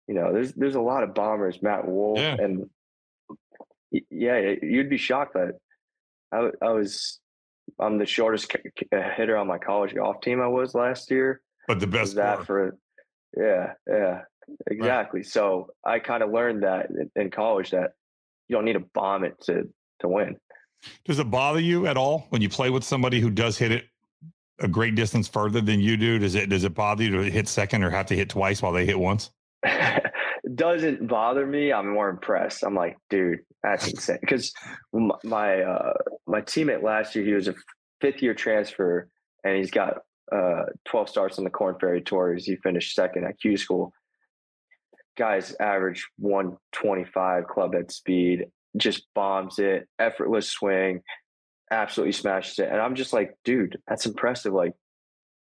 you 0.07 0.13
know, 0.13 0.33
there's 0.33 0.53
there's 0.53 0.75
a 0.75 0.81
lot 0.81 1.03
of 1.03 1.15
bombers, 1.15 1.61
Matt 1.61 1.87
Wolff, 1.87 2.19
yeah. 2.19 2.35
and 2.39 2.69
yeah, 4.09 4.55
you'd 4.61 4.89
be 4.89 4.97
shocked 4.97 5.33
that 5.33 5.55
I, 6.31 6.51
I 6.61 6.69
was 6.71 7.19
I'm 7.79 7.97
the 7.97 8.05
shortest 8.05 8.55
hitter 8.91 9.37
on 9.37 9.47
my 9.47 9.57
college 9.57 9.93
golf 9.95 10.21
team. 10.21 10.41
I 10.41 10.47
was 10.47 10.75
last 10.75 11.11
year, 11.11 11.41
but 11.67 11.79
the 11.79 11.87
best 11.87 12.15
that 12.15 12.45
for 12.45 12.77
yeah, 13.35 13.73
yeah, 13.87 14.21
exactly. 14.67 15.19
Right. 15.19 15.27
So 15.27 15.71
I 15.83 15.99
kind 15.99 16.23
of 16.23 16.31
learned 16.31 16.63
that 16.63 16.87
in 17.15 17.31
college 17.31 17.71
that 17.71 17.91
you 18.47 18.55
don't 18.55 18.65
need 18.65 18.73
to 18.73 18.85
bomb 18.93 19.23
it 19.23 19.35
to 19.43 19.69
to 19.99 20.07
win. 20.07 20.37
Does 21.05 21.19
it 21.19 21.29
bother 21.29 21.59
you 21.59 21.87
at 21.87 21.97
all 21.97 22.27
when 22.29 22.41
you 22.41 22.49
play 22.49 22.69
with 22.69 22.83
somebody 22.83 23.19
who 23.19 23.29
does 23.29 23.57
hit 23.57 23.71
it 23.71 23.85
a 24.59 24.67
great 24.67 24.95
distance 24.95 25.27
further 25.27 25.61
than 25.61 25.79
you 25.79 25.97
do? 25.97 26.19
Does 26.19 26.35
it 26.35 26.49
does 26.49 26.63
it 26.63 26.73
bother 26.73 27.03
you 27.03 27.11
to 27.23 27.31
hit 27.31 27.47
second 27.47 27.83
or 27.83 27.89
have 27.89 28.05
to 28.07 28.15
hit 28.15 28.29
twice 28.29 28.61
while 28.61 28.71
they 28.71 28.85
hit 28.85 28.99
once? 28.99 29.31
it 29.63 30.11
doesn't 30.55 31.07
bother 31.07 31.45
me. 31.45 31.73
I'm 31.73 31.93
more 31.93 32.09
impressed. 32.09 32.63
I'm 32.63 32.75
like, 32.75 32.97
dude, 33.09 33.39
that's 33.63 33.87
insane. 33.87 34.19
Because 34.21 34.53
my 35.23 35.61
uh, 35.61 35.93
my 36.27 36.41
teammate 36.41 36.83
last 36.83 37.15
year, 37.15 37.25
he 37.25 37.33
was 37.33 37.47
a 37.47 37.55
fifth 38.01 38.21
year 38.21 38.33
transfer, 38.33 39.09
and 39.43 39.57
he's 39.57 39.71
got 39.71 39.99
uh, 40.31 40.63
12 40.85 41.09
starts 41.09 41.37
on 41.37 41.43
the 41.43 41.49
Korn 41.49 41.75
Ferry 41.79 42.01
Tours. 42.01 42.45
He 42.45 42.55
finished 42.57 42.95
second 42.95 43.25
at 43.25 43.39
Q 43.39 43.57
School. 43.57 43.93
Guys 45.17 45.55
average 45.59 46.07
125 46.17 47.47
club 47.47 47.73
head 47.73 47.91
speed, 47.91 48.47
just 48.75 49.05
bombs 49.13 49.59
it, 49.59 49.87
effortless 49.99 50.49
swing, 50.49 51.01
absolutely 51.71 52.11
smashes 52.11 52.59
it. 52.59 52.69
And 52.69 52.81
I'm 52.81 52.95
just 52.95 53.13
like, 53.13 53.37
dude, 53.45 53.77
that's 53.87 54.05
impressive. 54.05 54.53
Like, 54.53 54.73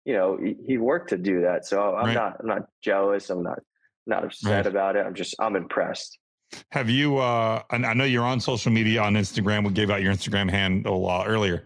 you 0.05 0.15
know, 0.15 0.39
he, 0.43 0.57
he 0.67 0.79
worked 0.79 1.11
to 1.11 1.19
do 1.19 1.43
that. 1.43 1.67
So 1.67 1.95
I'm 1.95 2.07
right. 2.07 2.15
not, 2.15 2.37
I'm 2.41 2.47
not 2.47 2.69
jealous. 2.83 3.29
I'm 3.29 3.43
not, 3.43 3.59
not 4.07 4.25
upset 4.25 4.65
right. 4.65 4.67
about 4.67 4.97
it. 4.97 5.05
I'm 5.05 5.15
just, 5.15 5.35
I'm 5.39 5.57
impressed. 5.57 6.19
Have 6.71 6.89
you, 6.89 7.19
uh, 7.19 7.63
I 7.71 7.95
know 7.95 8.05
you're 8.05 8.25
on 8.25 8.41
social 8.41 8.73
media 8.73 9.03
on 9.03 9.15
Instagram. 9.15 9.67
We 9.67 9.73
gave 9.73 9.91
out 9.91 10.03
your 10.03 10.13
Instagram 10.13 10.51
handle 10.51 11.09
uh, 11.09 11.25
earlier. 11.27 11.65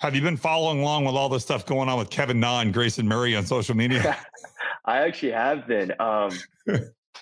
Have 0.00 0.14
you 0.14 0.22
been 0.22 0.36
following 0.36 0.80
along 0.80 1.04
with 1.04 1.14
all 1.14 1.28
the 1.28 1.40
stuff 1.40 1.66
going 1.66 1.88
on 1.88 1.98
with 1.98 2.08
Kevin 2.08 2.40
Na 2.40 2.60
and 2.60 2.72
Grayson 2.72 3.06
Murray 3.06 3.36
on 3.36 3.44
social 3.44 3.76
media? 3.76 4.16
I 4.86 4.98
actually 4.98 5.32
have 5.32 5.66
been. 5.66 5.92
Um, 6.00 6.30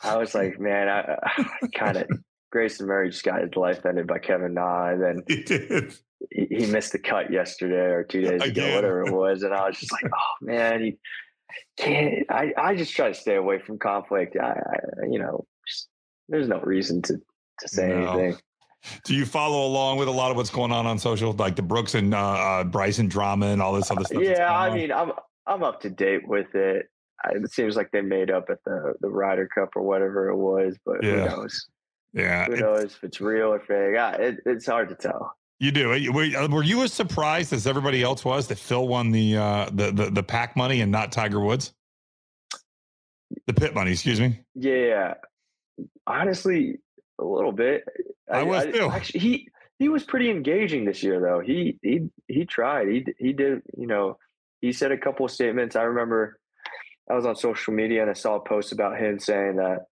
I 0.05 0.17
was 0.17 0.35
like, 0.35 0.61
man, 0.61 0.88
I, 0.88 1.17
I 1.37 1.67
kind 1.75 1.97
of 1.97 2.07
Grayson 2.53 2.87
Murray 2.87 3.11
just 3.11 3.25
got 3.25 3.43
his 3.43 3.57
life 3.57 3.85
ended 3.85 4.07
by 4.07 4.19
Kevin 4.19 4.55
Na, 4.55 4.91
and 4.91 5.03
then 5.03 5.23
he. 5.27 5.88
He, 6.31 6.47
he 6.51 6.67
missed 6.67 6.93
the 6.93 6.99
cut 6.99 7.33
yesterday 7.33 7.93
or 7.93 8.03
two 8.03 8.23
days 8.23 8.43
ago, 8.43 8.51
Again. 8.51 8.75
whatever 8.75 9.07
it 9.07 9.14
was, 9.14 9.45
and 9.45 9.55
I 9.55 9.69
was 9.69 9.79
just 9.79 9.93
like, 9.93 10.11
oh 10.12 10.45
man, 10.45 10.83
he 10.83 10.99
can't. 11.77 12.27
I 12.29 12.53
I 12.57 12.75
just 12.75 12.95
try 12.95 13.09
to 13.09 13.14
stay 13.14 13.37
away 13.37 13.61
from 13.61 13.79
conflict. 13.79 14.37
I, 14.37 14.51
I 14.51 15.07
you 15.09 15.21
know, 15.21 15.47
there's 16.29 16.49
no 16.49 16.61
reason 16.61 17.03
to 17.03 17.21
to 17.61 17.69
say 17.69 17.88
no. 17.88 18.12
anything. 18.12 18.41
Do 19.05 19.14
you 19.14 19.27
follow 19.27 19.67
along 19.67 19.99
with 19.99 20.09
a 20.09 20.12
lot 20.12 20.31
of 20.31 20.37
what's 20.37 20.51
going 20.51 20.71
on 20.71 20.87
on 20.87 20.99
social, 20.99 21.33
like 21.33 21.57
the 21.57 21.62
Brooks 21.62 21.95
and 21.95 22.14
uh, 22.14 22.19
uh 22.19 22.64
Bryson 22.64 23.09
drama 23.09 23.47
and 23.47 23.61
all 23.61 23.73
this 23.73 23.91
other 23.91 24.05
stuff? 24.05 24.23
Yeah, 24.23 24.57
I 24.57 24.75
mean, 24.75 24.93
I'm 24.93 25.12
I'm 25.47 25.62
up 25.62 25.81
to 25.83 25.91
date 25.91 26.27
with 26.27 26.55
it. 26.55 26.87
It 27.31 27.51
seems 27.53 27.75
like 27.75 27.91
they 27.91 28.01
made 28.01 28.31
up 28.31 28.47
at 28.51 28.62
the 28.64 28.95
the 29.01 29.09
Ryder 29.09 29.49
Cup 29.49 29.71
or 29.75 29.83
whatever 29.83 30.29
it 30.29 30.37
was, 30.37 30.77
but 30.85 31.03
yeah. 31.03 31.11
who 31.11 31.17
knows? 31.25 31.67
Yeah, 32.12 32.47
who 32.47 32.57
knows 32.57 32.85
if 32.85 33.05
it's 33.05 33.21
real 33.21 33.53
or 33.53 33.61
fake? 33.61 33.97
it, 34.21 34.38
it's 34.47 34.67
hard 34.67 34.88
to 34.91 34.95
tell. 34.95 35.35
You 35.61 35.73
do. 35.73 35.93
Uh, 35.93 36.49
were 36.49 36.62
you 36.62 36.83
as 36.85 36.93
surprised 36.93 37.53
as 37.53 37.67
everybody 37.67 38.03
else 38.03 38.25
was 38.25 38.47
that 38.49 38.59
Phil 38.59 38.87
won 38.87 39.11
the 39.11 39.37
uh, 39.37 39.71
the, 39.73 39.91
the 39.91 40.11
the 40.11 40.23
pack 40.23 40.57
money 40.57 40.81
and 40.81 40.93
not 40.93 41.11
Tiger 41.11 41.41
Woods? 41.41 41.75
The 43.47 43.53
PIP 43.53 43.75
money, 43.75 43.93
excuse 43.93 44.21
me. 44.21 44.41
Yeah, 44.55 45.14
honestly, 46.07 46.79
a 47.19 47.25
little 47.25 47.53
bit. 47.53 47.85
I, 48.31 48.41
I 48.41 48.43
was 48.43 48.67
I, 48.67 48.71
too. 48.71 48.91
Actually, 48.91 49.21
he 49.21 49.49
he 49.79 49.88
was 49.88 50.05
pretty 50.05 50.31
engaging 50.31 50.85
this 50.85 51.03
year, 51.03 51.21
though. 51.21 51.41
He 51.41 51.79
he 51.83 52.09
he 52.27 52.45
tried. 52.45 52.88
He 52.88 53.07
he 53.19 53.33
did. 53.33 53.62
You 53.77 53.87
know, 53.87 54.19
he 54.61 54.73
said 54.73 54.93
a 54.93 54.99
couple 54.99 55.27
of 55.27 55.33
statements. 55.33 55.77
I 55.77 55.83
remember 55.83 56.38
I 57.11 57.14
was 57.14 57.27
on 57.27 57.37
social 57.37 57.73
media 57.73 58.03
and 58.03 58.11
I 58.11 58.14
saw 58.14 58.37
a 58.37 58.41
post 58.41 58.73
about 58.73 58.99
him 58.99 59.19
saying 59.19 59.57
that, 59.57 59.87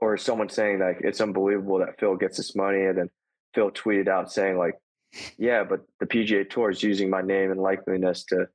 or 0.00 0.16
someone 0.16 0.48
saying 0.48 0.80
like 0.80 0.98
it's 1.00 1.20
unbelievable 1.20 1.78
that 1.78 1.98
Phil 1.98 2.16
gets 2.16 2.36
this 2.36 2.54
money, 2.54 2.82
and 2.84 2.98
then 2.98 3.10
Phil 3.54 3.70
tweeted 3.70 4.08
out 4.08 4.30
saying 4.30 4.58
like, 4.58 4.74
"Yeah, 5.38 5.64
but 5.64 5.80
the 6.00 6.06
PGA 6.06 6.48
Tour 6.48 6.70
is 6.70 6.82
using 6.82 7.10
my 7.10 7.22
name 7.22 7.50
and 7.50 7.60
likeliness 7.60 8.24
to 8.26 8.48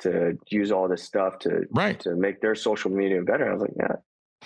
to 0.00 0.36
use 0.48 0.72
all 0.72 0.88
this 0.88 1.02
stuff 1.02 1.38
to 1.40 1.66
right 1.70 1.98
to 2.00 2.14
make 2.16 2.40
their 2.40 2.54
social 2.54 2.90
media 2.90 3.22
better." 3.22 3.50
I 3.50 3.52
was 3.52 3.62
like, 3.62 3.74
"Yeah, 3.76 3.96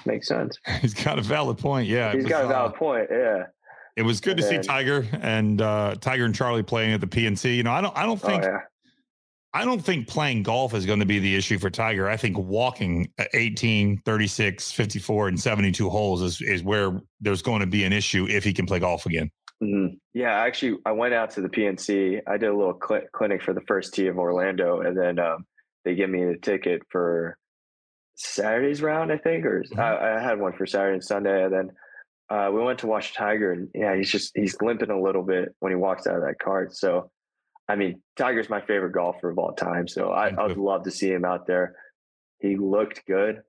makes 0.06 0.28
sense." 0.28 0.56
He's 0.80 0.94
got 0.94 1.18
a 1.18 1.22
valid 1.22 1.58
point. 1.58 1.88
Yeah, 1.88 2.12
he's 2.12 2.26
got 2.26 2.44
a 2.44 2.48
valid 2.48 2.72
uh, 2.72 2.76
point. 2.76 3.08
Yeah. 3.10 3.44
It 3.96 4.02
was 4.02 4.20
good 4.20 4.38
and 4.38 4.42
to 4.42 4.46
then, 4.46 4.62
see 4.62 4.68
Tiger 4.68 5.06
and 5.20 5.60
uh, 5.60 5.96
Tiger 6.00 6.24
and 6.24 6.34
Charlie 6.34 6.62
playing 6.62 6.92
at 6.92 7.00
the 7.00 7.08
PNC. 7.08 7.56
You 7.56 7.64
know, 7.64 7.72
I 7.72 7.80
don't 7.80 7.96
I 7.96 8.06
don't 8.06 8.22
oh, 8.22 8.28
think 8.28 8.44
oh, 8.44 8.46
yeah. 8.46 8.58
I 9.54 9.64
don't 9.64 9.80
think 9.80 10.06
playing 10.06 10.42
golf 10.42 10.74
is 10.74 10.86
going 10.86 11.00
to 11.00 11.06
be 11.06 11.18
the 11.18 11.34
issue 11.34 11.58
for 11.58 11.70
Tiger. 11.70 12.08
I 12.08 12.16
think 12.16 12.38
walking 12.38 13.10
18, 13.34 14.02
36, 14.04 14.70
54, 14.70 15.28
and 15.28 15.40
72 15.40 15.88
holes 15.88 16.22
is, 16.22 16.40
is 16.42 16.62
where 16.62 17.00
there's 17.20 17.42
going 17.42 17.60
to 17.60 17.66
be 17.66 17.84
an 17.84 17.92
issue 17.92 18.26
if 18.28 18.44
he 18.44 18.52
can 18.52 18.66
play 18.66 18.78
golf 18.78 19.06
again. 19.06 19.30
Mm-hmm. 19.62 19.94
Yeah, 20.14 20.32
actually, 20.32 20.78
I 20.84 20.92
went 20.92 21.14
out 21.14 21.30
to 21.32 21.40
the 21.40 21.48
PNC. 21.48 22.20
I 22.26 22.36
did 22.36 22.50
a 22.50 22.56
little 22.56 22.78
cl- 22.86 23.08
clinic 23.12 23.42
for 23.42 23.54
the 23.54 23.62
first 23.62 23.94
tee 23.94 24.06
of 24.06 24.18
Orlando, 24.18 24.82
and 24.82 24.96
then 24.96 25.18
um, 25.18 25.46
they 25.84 25.94
gave 25.94 26.10
me 26.10 26.22
a 26.22 26.36
ticket 26.36 26.82
for 26.90 27.36
Saturday's 28.18 28.82
round, 28.82 29.12
I 29.12 29.16
think, 29.16 29.44
or 29.46 29.62
mm-hmm. 29.62 29.78
I, 29.78 30.16
I, 30.16 30.20
had 30.20 30.40
one 30.40 30.52
for 30.52 30.66
Saturday 30.66 30.94
and 30.94 31.04
Sunday, 31.04 31.44
and 31.44 31.52
then 31.52 31.70
uh, 32.28 32.50
we 32.52 32.60
went 32.60 32.80
to 32.80 32.88
watch 32.88 33.14
Tiger, 33.14 33.52
and 33.52 33.68
yeah, 33.74 33.94
he's 33.94 34.10
just 34.10 34.32
he's 34.34 34.60
limping 34.60 34.90
a 34.90 35.00
little 35.00 35.22
bit 35.22 35.54
when 35.60 35.70
he 35.70 35.76
walks 35.76 36.06
out 36.08 36.16
of 36.16 36.22
that 36.22 36.40
cart. 36.40 36.74
So, 36.74 37.12
I 37.68 37.76
mean, 37.76 38.02
Tiger's 38.16 38.50
my 38.50 38.60
favorite 38.60 38.92
golfer 38.92 39.30
of 39.30 39.38
all 39.38 39.52
time, 39.52 39.86
so 39.86 40.10
I, 40.10 40.30
I 40.30 40.46
would 40.48 40.56
love 40.56 40.82
to 40.84 40.90
see 40.90 41.08
him 41.08 41.24
out 41.24 41.46
there. 41.46 41.76
He 42.40 42.56
looked 42.56 43.06
good. 43.06 43.42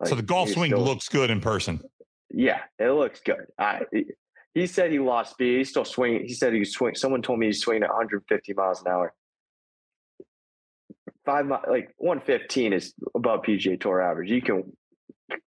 Like, 0.00 0.08
so 0.08 0.14
the 0.14 0.22
golf 0.22 0.48
swing 0.48 0.70
still, 0.70 0.82
looks 0.82 1.10
good 1.10 1.30
in 1.30 1.42
person. 1.42 1.80
Yeah, 2.30 2.60
it 2.78 2.90
looks 2.90 3.20
good. 3.20 3.46
I 3.58 3.82
he 4.54 4.66
said 4.66 4.90
he 4.90 5.00
lost 5.00 5.32
speed. 5.32 5.58
He's 5.58 5.68
still 5.68 5.84
swinging. 5.84 6.24
He 6.26 6.32
said 6.32 6.54
he 6.54 6.60
was 6.60 6.72
swinging. 6.72 6.94
Someone 6.94 7.20
told 7.20 7.40
me 7.40 7.46
he's 7.46 7.60
swinging 7.60 7.82
at 7.82 7.90
150 7.90 8.54
miles 8.54 8.80
an 8.80 8.90
hour. 8.90 9.12
Five 11.26 11.48
like 11.48 11.92
115 11.98 12.72
is 12.72 12.94
above 13.14 13.42
PGA 13.42 13.78
Tour 13.80 14.00
average. 14.00 14.30
You 14.30 14.40
can, 14.40 14.72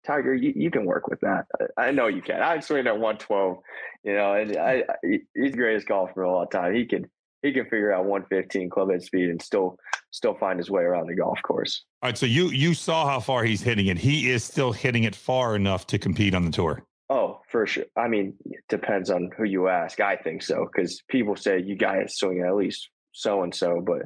Tiger, 0.06 0.34
you, 0.34 0.52
you 0.54 0.70
can 0.70 0.84
work 0.84 1.08
with 1.08 1.20
that. 1.20 1.46
I, 1.78 1.90
know 1.90 2.08
you 2.08 2.20
can. 2.20 2.42
I'm 2.42 2.60
swinging 2.60 2.86
at 2.86 2.92
112. 2.92 3.58
You 4.04 4.14
know, 4.14 4.34
and 4.34 4.56
I, 4.56 4.84
I 4.88 4.94
he's 5.02 5.52
the 5.52 5.56
greatest 5.56 5.88
golfer 5.88 6.24
of 6.24 6.30
all 6.30 6.46
time. 6.46 6.74
He 6.74 6.84
can 6.84 7.06
he 7.42 7.52
can 7.52 7.64
figure 7.64 7.92
out 7.92 8.04
115 8.04 8.70
club 8.70 8.90
head 8.90 9.02
speed 9.02 9.30
and 9.30 9.40
still 9.40 9.78
still 10.10 10.34
find 10.34 10.58
his 10.58 10.70
way 10.70 10.82
around 10.82 11.08
the 11.08 11.16
golf 11.16 11.40
course. 11.42 11.84
All 12.02 12.10
right, 12.10 12.18
so 12.18 12.26
you 12.26 12.48
you 12.48 12.74
saw 12.74 13.08
how 13.08 13.20
far 13.20 13.42
he's 13.44 13.62
hitting 13.62 13.86
it. 13.86 13.98
He 13.98 14.30
is 14.30 14.44
still 14.44 14.72
hitting 14.72 15.04
it 15.04 15.16
far 15.16 15.56
enough 15.56 15.86
to 15.88 15.98
compete 15.98 16.34
on 16.34 16.44
the 16.44 16.52
tour. 16.52 16.84
Oh, 17.08 17.40
for 17.48 17.66
sure. 17.66 17.84
I 17.96 18.08
mean, 18.08 18.34
it 18.46 18.64
depends 18.68 19.10
on 19.10 19.30
who 19.36 19.44
you 19.44 19.68
ask. 19.68 20.00
I 20.00 20.16
think 20.16 20.42
so 20.42 20.68
because 20.72 21.02
people 21.08 21.36
say 21.36 21.60
you 21.60 21.76
guys 21.76 22.16
swing 22.16 22.42
at 22.46 22.54
least 22.54 22.88
so 23.12 23.42
and 23.42 23.54
so, 23.54 23.82
but 23.84 24.02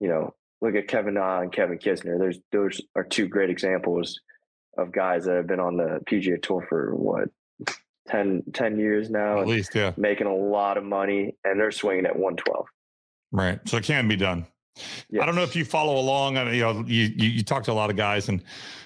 you 0.00 0.08
know, 0.08 0.34
look 0.60 0.74
at 0.74 0.88
Kevin 0.88 1.14
Na 1.14 1.40
and 1.40 1.52
Kevin 1.52 1.78
Kisner. 1.78 2.18
There's 2.18 2.38
those 2.52 2.80
are 2.94 3.04
two 3.04 3.28
great 3.28 3.50
examples 3.50 4.20
of 4.78 4.92
guys 4.92 5.24
that 5.24 5.36
have 5.36 5.46
been 5.46 5.60
on 5.60 5.76
the 5.76 6.00
PGA 6.10 6.40
Tour 6.42 6.66
for 6.68 6.94
what 6.94 7.28
10, 8.08 8.44
10 8.52 8.78
years 8.78 9.10
now, 9.10 9.40
at 9.40 9.48
least, 9.48 9.74
yeah, 9.74 9.92
making 9.96 10.26
a 10.26 10.34
lot 10.34 10.76
of 10.76 10.84
money, 10.84 11.34
and 11.44 11.58
they're 11.58 11.72
swinging 11.72 12.06
at 12.06 12.16
one 12.16 12.36
twelve. 12.36 12.66
Right, 13.32 13.58
so 13.66 13.76
it 13.76 13.84
can 13.84 14.08
be 14.08 14.16
done. 14.16 14.46
Yes. 15.10 15.22
I 15.22 15.26
don't 15.26 15.34
know 15.34 15.42
if 15.42 15.56
you 15.56 15.64
follow 15.64 15.98
along. 15.98 16.36
You 16.36 16.60
know, 16.60 16.84
you, 16.86 17.12
you, 17.16 17.28
you 17.30 17.42
talk 17.42 17.64
to 17.64 17.72
a 17.72 17.74
lot 17.74 17.90
of 17.90 17.96
guys, 17.96 18.28
and 18.28 18.42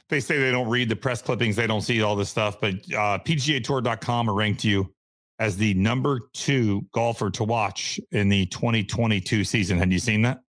they 0.08 0.20
say 0.20 0.38
they 0.38 0.50
don't 0.50 0.68
read 0.68 0.88
the 0.88 0.96
press 0.96 1.20
clippings, 1.20 1.56
they 1.56 1.66
don't 1.66 1.82
see 1.82 2.00
all 2.02 2.16
this 2.16 2.28
stuff. 2.28 2.60
But 2.60 2.74
uh, 2.92 3.18
PGA 3.18 3.62
Tour.com 3.62 4.30
ranked 4.30 4.64
you 4.64 4.92
as 5.38 5.56
the 5.56 5.74
number 5.74 6.20
two 6.32 6.86
golfer 6.92 7.30
to 7.30 7.44
watch 7.44 7.98
in 8.12 8.28
the 8.28 8.46
2022 8.46 9.44
season. 9.44 9.78
Had 9.78 9.92
you 9.92 9.98
seen 9.98 10.22
that? 10.22 10.40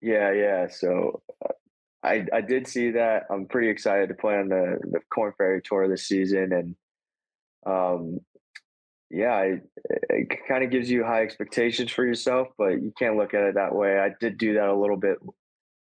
Yeah, 0.00 0.32
yeah. 0.32 0.68
So 0.68 1.22
uh, 1.44 1.52
I 2.02 2.26
I 2.32 2.40
did 2.40 2.66
see 2.66 2.92
that. 2.92 3.24
I'm 3.30 3.46
pretty 3.46 3.68
excited 3.68 4.08
to 4.08 4.14
play 4.14 4.36
on 4.36 4.48
the 4.48 4.78
the 4.90 5.00
Korn 5.12 5.32
Ferry 5.36 5.60
Tour 5.62 5.88
this 5.88 6.06
season, 6.06 6.52
and 6.52 6.76
um, 7.66 8.20
yeah, 9.10 9.40
it, 9.40 9.68
it 10.08 10.28
kind 10.48 10.64
of 10.64 10.70
gives 10.70 10.90
you 10.90 11.04
high 11.04 11.22
expectations 11.22 11.90
for 11.90 12.06
yourself, 12.06 12.48
but 12.56 12.80
you 12.80 12.92
can't 12.98 13.16
look 13.16 13.34
at 13.34 13.42
it 13.42 13.54
that 13.56 13.74
way. 13.74 13.98
I 13.98 14.10
did 14.20 14.38
do 14.38 14.54
that 14.54 14.68
a 14.68 14.76
little 14.76 14.96
bit. 14.96 15.18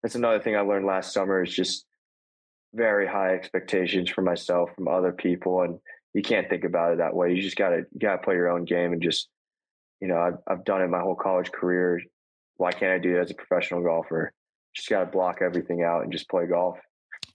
That's 0.04 0.15
another 0.15 0.39
thing 0.39 0.56
I 0.56 0.62
learned 0.62 0.86
last 0.86 1.12
summer 1.13 1.43
is 1.43 1.54
just 1.54 1.86
very 2.73 3.08
high 3.08 3.34
expectations 3.34 4.10
for 4.10 4.21
myself 4.21 4.69
from 4.75 4.88
other 4.88 5.12
people, 5.12 5.62
and 5.63 5.80
you 6.13 6.21
can't 6.21 6.49
think 6.49 6.63
about 6.63 6.93
it 6.93 6.97
that 6.99 7.15
way. 7.15 7.34
You 7.34 7.41
just 7.41 7.58
gotta 7.58 7.78
you 7.91 7.99
gotta 7.99 8.21
play 8.21 8.36
your 8.36 8.49
own 8.49 8.63
game 8.65 8.93
and 8.93 9.01
just 9.01 9.28
you 10.01 10.08
know 10.08 10.19
I've 10.19 10.38
I've 10.47 10.65
done 10.65 10.82
it 10.82 10.89
my 10.89 11.01
whole 11.01 11.15
college 11.15 11.51
career. 11.51 11.99
Why 12.58 12.72
can't 12.72 12.91
I 12.91 13.00
do 13.00 13.18
it 13.18 13.22
as 13.22 13.32
a 13.32 13.36
professional 13.36 13.82
golfer? 13.82 14.32
Just 14.76 14.89
gotta 14.89 15.06
block 15.06 15.39
everything 15.41 15.84
out 15.84 16.04
and 16.04 16.12
just 16.12 16.30
play 16.30 16.46
golf. 16.46 16.78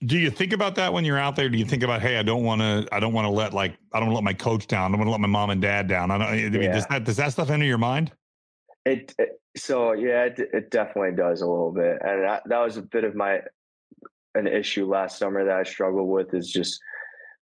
Do 0.03 0.17
you 0.17 0.31
think 0.31 0.51
about 0.51 0.75
that 0.75 0.93
when 0.93 1.05
you're 1.05 1.19
out 1.19 1.35
there? 1.35 1.47
Do 1.47 1.57
you 1.57 1.65
think 1.65 1.83
about, 1.83 2.01
hey, 2.01 2.17
I 2.17 2.23
don't 2.23 2.43
want 2.43 2.61
to, 2.61 2.87
I 2.91 2.99
don't 2.99 3.13
want 3.13 3.25
to 3.25 3.29
let 3.29 3.53
like, 3.53 3.77
I 3.93 3.99
don't 3.99 4.07
want 4.07 4.13
to 4.13 4.15
let 4.15 4.23
my 4.23 4.33
coach 4.33 4.65
down. 4.65 4.85
I 4.85 4.97
don't 4.97 4.99
want 4.99 5.07
to 5.07 5.11
let 5.11 5.19
my 5.19 5.27
mom 5.27 5.51
and 5.51 5.61
dad 5.61 5.87
down. 5.87 6.09
I 6.09 6.17
don't. 6.17 6.27
I 6.27 6.49
mean, 6.49 6.53
yeah. 6.53 6.71
does 6.71 6.87
that 6.87 7.03
does 7.03 7.17
that 7.17 7.31
stuff 7.31 7.49
enter 7.49 7.65
your 7.65 7.77
mind? 7.77 8.11
It, 8.85 9.13
it 9.19 9.39
so 9.55 9.91
yeah, 9.93 10.25
it, 10.25 10.39
it, 10.53 10.71
definitely 10.71 11.15
does 11.15 11.41
a 11.41 11.47
little 11.47 11.71
bit, 11.71 11.97
and 12.01 12.23
that, 12.23 12.43
that 12.45 12.59
was 12.59 12.77
a 12.77 12.81
bit 12.81 13.03
of 13.03 13.15
my 13.15 13.41
an 14.33 14.47
issue 14.47 14.87
last 14.87 15.19
summer 15.19 15.43
that 15.43 15.55
I 15.55 15.63
struggled 15.63 16.09
with 16.09 16.33
is 16.33 16.49
just 16.49 16.79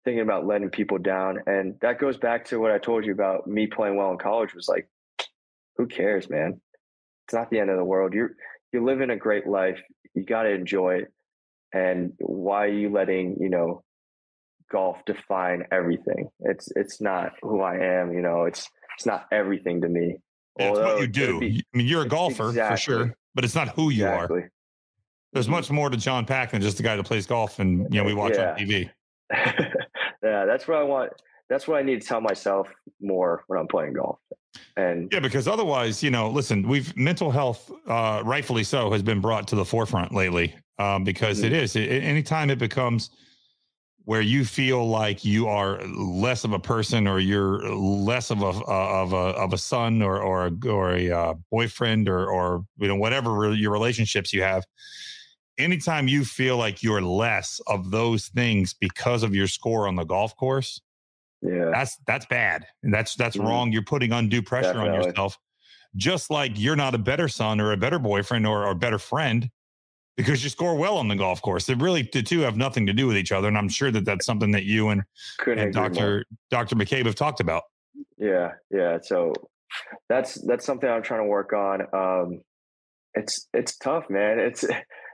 thinking 0.05 0.21
about 0.21 0.47
letting 0.47 0.71
people 0.71 0.99
down, 0.99 1.41
and 1.47 1.75
that 1.81 1.99
goes 1.99 2.17
back 2.17 2.45
to 2.47 2.61
what 2.61 2.71
I 2.71 2.79
told 2.79 3.05
you 3.05 3.13
about 3.13 3.47
me 3.47 3.67
playing 3.67 3.97
well 3.97 4.13
in 4.13 4.19
college. 4.19 4.55
Was 4.55 4.69
like, 4.69 4.89
who 5.77 5.87
cares, 5.87 6.31
man? 6.31 6.61
It's 7.27 7.35
not 7.35 7.51
the 7.51 7.59
end 7.59 7.71
of 7.71 7.77
the 7.77 7.85
world. 7.85 8.13
You're 8.15 8.33
you're 8.73 8.85
living 8.85 9.11
a 9.11 9.17
great 9.17 9.47
life. 9.47 9.79
You 10.15 10.25
got 10.25 10.45
to 10.45 10.51
enjoy 10.51 10.97
it 10.97 11.13
and 11.73 12.13
why 12.19 12.65
are 12.65 12.69
you 12.69 12.91
letting 12.91 13.37
you 13.41 13.49
know 13.49 13.83
golf 14.71 14.99
define 15.05 15.65
everything 15.71 16.29
it's 16.41 16.69
it's 16.75 17.01
not 17.01 17.33
who 17.43 17.61
i 17.61 17.77
am 17.77 18.13
you 18.13 18.21
know 18.21 18.45
it's 18.45 18.69
it's 18.97 19.07
not 19.07 19.27
everything 19.31 19.81
to 19.81 19.89
me 19.89 20.17
yeah, 20.59 20.71
it's 20.71 20.79
what 20.79 21.01
you 21.01 21.07
do 21.07 21.39
be, 21.39 21.63
i 21.75 21.77
mean 21.77 21.87
you're 21.87 22.03
a 22.03 22.09
golfer 22.09 22.49
exactly. 22.49 22.77
for 22.77 22.81
sure 22.81 23.15
but 23.35 23.45
it's 23.45 23.55
not 23.55 23.69
who 23.71 23.91
you 23.91 24.05
exactly. 24.07 24.41
are 24.41 24.51
there's 25.33 25.47
mm-hmm. 25.47 25.55
much 25.55 25.71
more 25.71 25.91
to 25.91 25.97
john 25.97 26.25
pak 26.25 26.51
than 26.51 26.61
just 26.61 26.77
the 26.77 26.83
guy 26.83 26.97
that 26.97 27.05
plays 27.05 27.27
golf 27.27 27.59
and 27.59 27.93
you 27.93 28.01
know 28.01 28.05
we 28.05 28.15
watch 28.15 28.35
yeah. 28.35 28.53
on 28.53 28.59
tv 28.59 28.91
yeah 30.23 30.45
that's 30.47 30.67
what 30.67 30.79
i 30.79 30.83
want 30.83 31.13
that's 31.49 31.69
what 31.69 31.79
i 31.79 31.83
need 31.83 32.01
to 32.01 32.07
tell 32.07 32.21
myself 32.21 32.69
more 33.01 33.45
when 33.47 33.59
i'm 33.59 33.69
playing 33.69 33.93
golf 33.93 34.19
and 34.77 35.11
yeah 35.13 35.21
because 35.21 35.49
otherwise 35.49 36.03
you 36.03 36.11
know 36.11 36.29
listen 36.31 36.67
we've 36.67 36.97
mental 36.97 37.31
health 37.31 37.71
uh 37.87 38.23
rightfully 38.25 38.65
so 38.65 38.91
has 38.91 39.03
been 39.03 39.21
brought 39.21 39.47
to 39.49 39.57
the 39.57 39.65
forefront 39.65 40.13
lately 40.13 40.55
um, 40.79 41.05
because 41.05 41.39
mm-hmm. 41.39 41.47
it 41.47 41.53
is. 41.53 41.77
It, 41.77 42.03
anytime 42.03 42.51
it 42.51 42.59
becomes 42.59 43.11
where 44.05 44.21
you 44.21 44.45
feel 44.45 44.89
like 44.89 45.25
you 45.25 45.49
are 45.49 45.83
less 45.89 46.45
of 46.45 46.53
a 46.53 46.59
person 46.59 47.09
or 47.09 47.19
you're 47.19 47.69
less 47.75 48.31
of 48.31 48.41
a 48.43 48.47
of 48.47 49.13
a 49.13 49.17
of 49.17 49.53
a 49.53 49.59
son 49.59 50.01
or 50.01 50.21
or 50.21 50.47
a, 50.47 50.69
or 50.69 50.93
a 50.93 51.11
uh, 51.11 51.35
boyfriend 51.51 52.09
or 52.09 52.27
or 52.27 52.65
you 52.79 52.89
know 52.89 52.97
whatever 52.97 53.53
your 53.53 53.73
relationships 53.73 54.33
you 54.33 54.43
have 54.43 54.65
anytime 55.59 56.07
you 56.07 56.25
feel 56.25 56.57
like 56.57 56.83
you're 56.83 57.03
less 57.03 57.61
of 57.67 57.91
those 57.91 58.29
things 58.29 58.75
because 58.75 59.23
of 59.23 59.35
your 59.35 59.49
score 59.49 59.89
on 59.89 59.97
the 59.97 60.05
golf 60.05 60.37
course 60.37 60.81
yeah 61.43 61.71
that's 61.73 61.99
that's 62.07 62.27
bad 62.27 62.67
and 62.83 62.93
that's 62.93 63.15
that's 63.15 63.37
mm-hmm. 63.37 63.47
wrong 63.47 63.73
you're 63.73 63.83
putting 63.83 64.13
undue 64.13 64.43
pressure 64.43 64.73
Definitely. 64.73 64.99
on 64.99 65.05
yourself 65.05 65.39
just 65.97 66.31
like 66.31 66.53
you're 66.55 66.77
not 66.77 66.95
a 66.95 66.99
better 66.99 67.29
son 67.29 67.61
or 67.61 67.73
a 67.73 67.77
better 67.77 67.99
boyfriend 67.99 68.47
or, 68.47 68.67
or 68.67 68.71
a 68.71 68.75
better 68.75 68.99
friend 68.99 69.51
because 70.17 70.43
you 70.43 70.51
score 70.51 70.75
well 70.75 70.97
on 70.97 71.09
the 71.09 71.17
golf 71.17 71.43
course. 71.43 71.67
They 71.67 71.75
really 71.75 72.09
the 72.13 72.23
two 72.23 72.41
have 72.41 72.57
nothing 72.57 72.87
to 72.87 72.93
do 72.93 73.07
with 73.07 73.17
each 73.17 73.33
other, 73.33 73.49
and 73.49 73.57
I'm 73.57 73.69
sure 73.69 73.91
that 73.91 74.05
that's 74.05 74.25
something 74.25 74.51
that 74.53 74.65
you 74.65 74.89
and, 74.89 75.03
and 75.47 75.73
Doctor 75.73 76.25
Doctor 76.51 76.75
McCabe 76.77 77.07
have 77.07 77.15
talked 77.15 77.41
about. 77.41 77.65
Yeah, 78.19 78.53
yeah. 78.71 78.99
So 79.03 79.33
that's 80.09 80.35
that's 80.47 80.65
something 80.65 80.89
I'm 80.89 81.03
trying 81.03 81.21
to 81.21 81.29
work 81.29 81.53
on. 81.53 81.83
Um, 81.93 82.41
it's 83.15 83.49
it's 83.53 83.77
tough, 83.77 84.09
man. 84.09 84.39
It's 84.39 84.65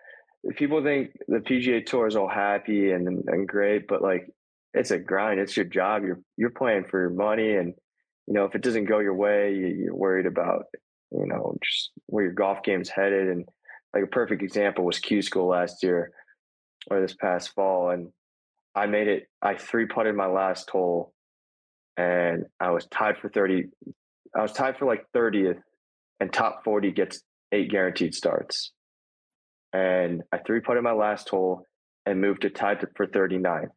people 0.57 0.83
think 0.83 1.11
the 1.29 1.39
PGA 1.39 1.85
Tour 1.85 2.07
is 2.07 2.17
all 2.17 2.29
happy 2.29 2.93
and 2.93 3.25
and 3.27 3.49
great, 3.49 3.87
but 3.89 4.03
like 4.03 4.31
it's 4.75 4.91
a 4.91 4.99
grind. 4.99 5.41
It's 5.41 5.57
your 5.57 5.67
job. 5.67 6.03
You're 6.05 6.21
you're 6.37 6.51
playing 6.51 6.85
for 6.85 7.01
your 7.01 7.11
money, 7.11 7.57
and 7.57 7.75
you 8.27 8.35
know 8.35 8.45
if 8.45 8.55
it 8.55 8.63
doesn't 8.63 8.87
go 8.87 9.01
your 9.01 9.15
way, 9.15 9.55
you're 9.55 9.95
worried 9.95 10.27
about 10.27 10.65
you 11.11 11.27
know 11.27 11.57
just 11.63 11.91
where 12.07 12.25
your 12.25 12.33
golf 12.33 12.63
game's 12.63 12.89
headed. 12.89 13.29
And 13.29 13.45
like 13.95 14.05
a 14.05 14.09
perfect 14.09 14.43
example 14.43 14.85
was 14.85 14.99
Q 14.99 15.23
School 15.23 15.49
last 15.49 15.83
year 15.83 16.13
or 16.91 17.01
this 17.01 17.15
past 17.15 17.55
fall, 17.55 17.91
and 17.91 18.09
I 18.75 18.87
made 18.87 19.09
it. 19.09 19.29
I 19.41 19.57
three 19.57 19.87
putted 19.87 20.15
my 20.15 20.27
last 20.27 20.71
hole, 20.71 21.13
and 21.97 22.45
I 22.59 22.71
was 22.71 22.87
tied 22.87 23.19
for 23.19 23.29
thirty. 23.29 23.65
I 24.37 24.43
was 24.43 24.53
tied 24.53 24.79
for 24.79 24.87
like 24.87 25.05
thirtieth, 25.13 25.59
and 26.21 26.33
top 26.33 26.65
forty 26.65 26.93
gets 26.93 27.23
eight 27.53 27.71
guaranteed 27.71 28.15
starts. 28.15 28.73
And 29.75 30.23
I 30.33 30.39
three 30.39 30.61
putted 30.61 30.83
my 30.83 30.93
last 30.93 31.29
hole 31.29 31.67
and 32.05 32.21
moved 32.21 32.43
to 32.43 32.51
tied 32.51 32.85
for 32.97 33.07
39th 33.07 33.71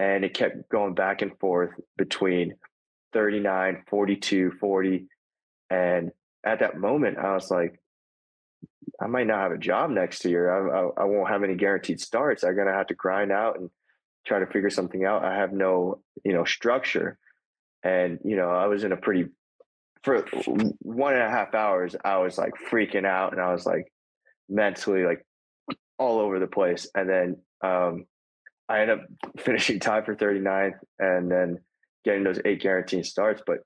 and 0.00 0.24
it 0.24 0.34
kept 0.34 0.68
going 0.70 0.94
back 0.94 1.22
and 1.22 1.38
forth 1.38 1.70
between 1.96 2.54
39 3.12 3.84
42 3.88 4.52
40 4.58 5.06
and 5.68 6.10
at 6.44 6.60
that 6.60 6.78
moment 6.78 7.18
i 7.18 7.34
was 7.34 7.50
like 7.50 7.80
i 9.00 9.06
might 9.06 9.26
not 9.26 9.40
have 9.40 9.52
a 9.52 9.58
job 9.58 9.90
next 9.90 10.24
year. 10.24 10.50
I, 10.50 10.80
I, 10.80 11.02
I 11.02 11.04
won't 11.04 11.28
have 11.28 11.42
any 11.42 11.54
guaranteed 11.54 12.00
starts. 12.00 12.42
I'm 12.42 12.54
going 12.54 12.66
to 12.66 12.72
have 12.72 12.88
to 12.88 12.94
grind 12.94 13.30
out 13.30 13.58
and 13.58 13.70
try 14.26 14.38
to 14.38 14.46
figure 14.46 14.70
something 14.70 15.04
out. 15.04 15.24
I 15.24 15.36
have 15.36 15.52
no 15.52 16.02
you 16.24 16.32
know 16.32 16.44
structure. 16.44 17.18
And 17.82 18.18
you 18.24 18.36
know 18.36 18.50
i 18.50 18.66
was 18.66 18.84
in 18.84 18.92
a 18.92 18.96
pretty 18.96 19.26
for 20.02 20.24
one 20.80 21.12
and 21.12 21.22
a 21.22 21.28
half 21.28 21.54
hours 21.54 21.94
i 22.06 22.16
was 22.16 22.38
like 22.38 22.54
freaking 22.70 23.04
out 23.04 23.32
and 23.32 23.40
i 23.40 23.52
was 23.52 23.66
like 23.66 23.92
mentally 24.48 25.04
like 25.04 25.26
all 25.98 26.18
over 26.18 26.38
the 26.40 26.46
place. 26.46 26.88
And 26.94 27.08
then 27.08 27.36
um 27.62 28.06
I 28.70 28.82
ended 28.82 29.00
up 29.00 29.06
finishing 29.40 29.80
tied 29.80 30.06
for 30.06 30.14
39th 30.14 30.78
and 31.00 31.30
then 31.30 31.58
getting 32.04 32.22
those 32.22 32.38
eight 32.44 32.62
guaranteed 32.62 33.04
starts. 33.04 33.42
But 33.44 33.58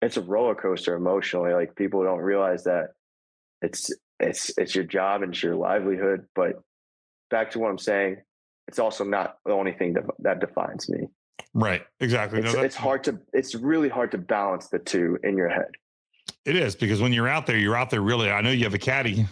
it's 0.00 0.16
a 0.16 0.22
roller 0.22 0.54
coaster 0.54 0.94
emotionally. 0.94 1.52
Like 1.52 1.74
people 1.74 2.04
don't 2.04 2.20
realize 2.20 2.64
that 2.64 2.90
it's 3.60 3.90
it's 4.20 4.52
it's 4.56 4.74
your 4.74 4.84
job 4.84 5.22
and 5.22 5.32
it's 5.32 5.42
your 5.42 5.56
livelihood. 5.56 6.26
But 6.34 6.62
back 7.28 7.50
to 7.52 7.58
what 7.58 7.70
I'm 7.70 7.78
saying, 7.78 8.18
it's 8.68 8.78
also 8.78 9.04
not 9.04 9.38
the 9.44 9.52
only 9.52 9.72
thing 9.72 9.94
that 9.94 10.04
that 10.20 10.40
defines 10.40 10.88
me. 10.88 11.08
Right. 11.54 11.82
Exactly. 12.00 12.40
It's, 12.40 12.54
no, 12.54 12.62
it's 12.62 12.76
hard 12.76 13.04
to 13.04 13.18
it's 13.32 13.56
really 13.56 13.88
hard 13.88 14.12
to 14.12 14.18
balance 14.18 14.68
the 14.68 14.78
two 14.78 15.18
in 15.24 15.36
your 15.36 15.48
head. 15.48 15.72
It 16.44 16.54
is 16.54 16.76
because 16.76 17.02
when 17.02 17.12
you're 17.12 17.28
out 17.28 17.46
there, 17.46 17.58
you're 17.58 17.76
out 17.76 17.90
there 17.90 18.00
really. 18.00 18.30
I 18.30 18.40
know 18.42 18.50
you 18.50 18.64
have 18.64 18.74
a 18.74 18.78
caddy 18.78 19.26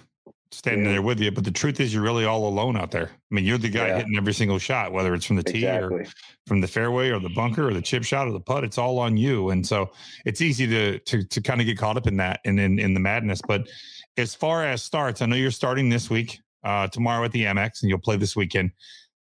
standing 0.53 0.85
yeah. 0.85 0.93
there 0.93 1.03
with 1.03 1.21
you. 1.21 1.31
But 1.31 1.45
the 1.45 1.51
truth 1.51 1.81
is, 1.81 1.93
you're 1.95 2.03
really 2.03 2.25
all 2.25 2.47
alone 2.47 2.77
out 2.77 2.91
there. 2.91 3.11
I 3.13 3.35
mean, 3.35 3.45
you're 3.45 3.59
the 3.59 3.69
guy 3.69 3.89
yeah. 3.89 3.99
hitting 3.99 4.17
every 4.17 4.33
single 4.33 4.59
shot, 4.59 4.93
whether 4.93 5.15
it's 5.15 5.25
from 5.25 5.37
the 5.37 5.43
tee 5.43 5.67
exactly. 5.67 6.03
or 6.03 6.07
from 6.47 6.61
the 6.61 6.69
fairway 6.69 7.11
or 7.11 7.19
the 7.21 7.29
bunker 7.31 7.69
or 7.69 7.75
the 7.75 7.83
chip 7.83 8.05
shot 8.05 8.27
or 8.27 8.33
the 8.33 8.41
putt. 8.41 8.65
It's 8.65 8.79
all 8.79 8.99
on 8.99 9.17
you, 9.17 9.51
and 9.51 9.67
so 9.67 9.91
it's 10.25 10.41
easy 10.41 10.67
to 10.67 10.99
to 10.99 11.25
to 11.25 11.41
kind 11.41 11.61
of 11.61 11.67
get 11.67 11.79
caught 11.79 11.97
up 11.97 12.07
in 12.07 12.17
that 12.19 12.41
and 12.45 12.59
in 12.59 12.79
in 12.79 12.95
the 12.95 13.01
madness. 13.01 13.41
But 13.47 13.69
as 14.17 14.35
far 14.35 14.65
as 14.65 14.83
starts, 14.83 15.23
I 15.23 15.27
know 15.27 15.37
you're 15.37 15.51
starting 15.51 15.89
this 15.89 16.11
week, 16.11 16.41
uh, 16.65 16.89
tomorrow 16.89 17.25
at 17.25 17.33
the 17.33 17.45
Amex, 17.45 17.83
and 17.83 17.91
you'll 17.91 17.99
play 18.01 18.17
this 18.17 18.37
weekend. 18.37 18.73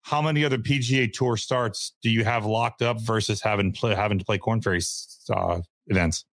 How 0.02 0.22
many 0.22 0.46
other 0.46 0.58
PGA 0.58 1.12
Tour 1.12 1.36
starts 1.36 1.94
do 2.02 2.10
you 2.10 2.24
have 2.24 2.46
locked 2.46 2.82
up 2.82 3.02
versus 3.02 3.42
having 3.42 3.74
play, 3.74 3.94
having 3.94 4.18
to 4.18 4.26
play 4.26 4.38
Korn 4.38 4.62
Ferry 4.62 4.82
uh, 5.30 5.60
events? 5.88 6.26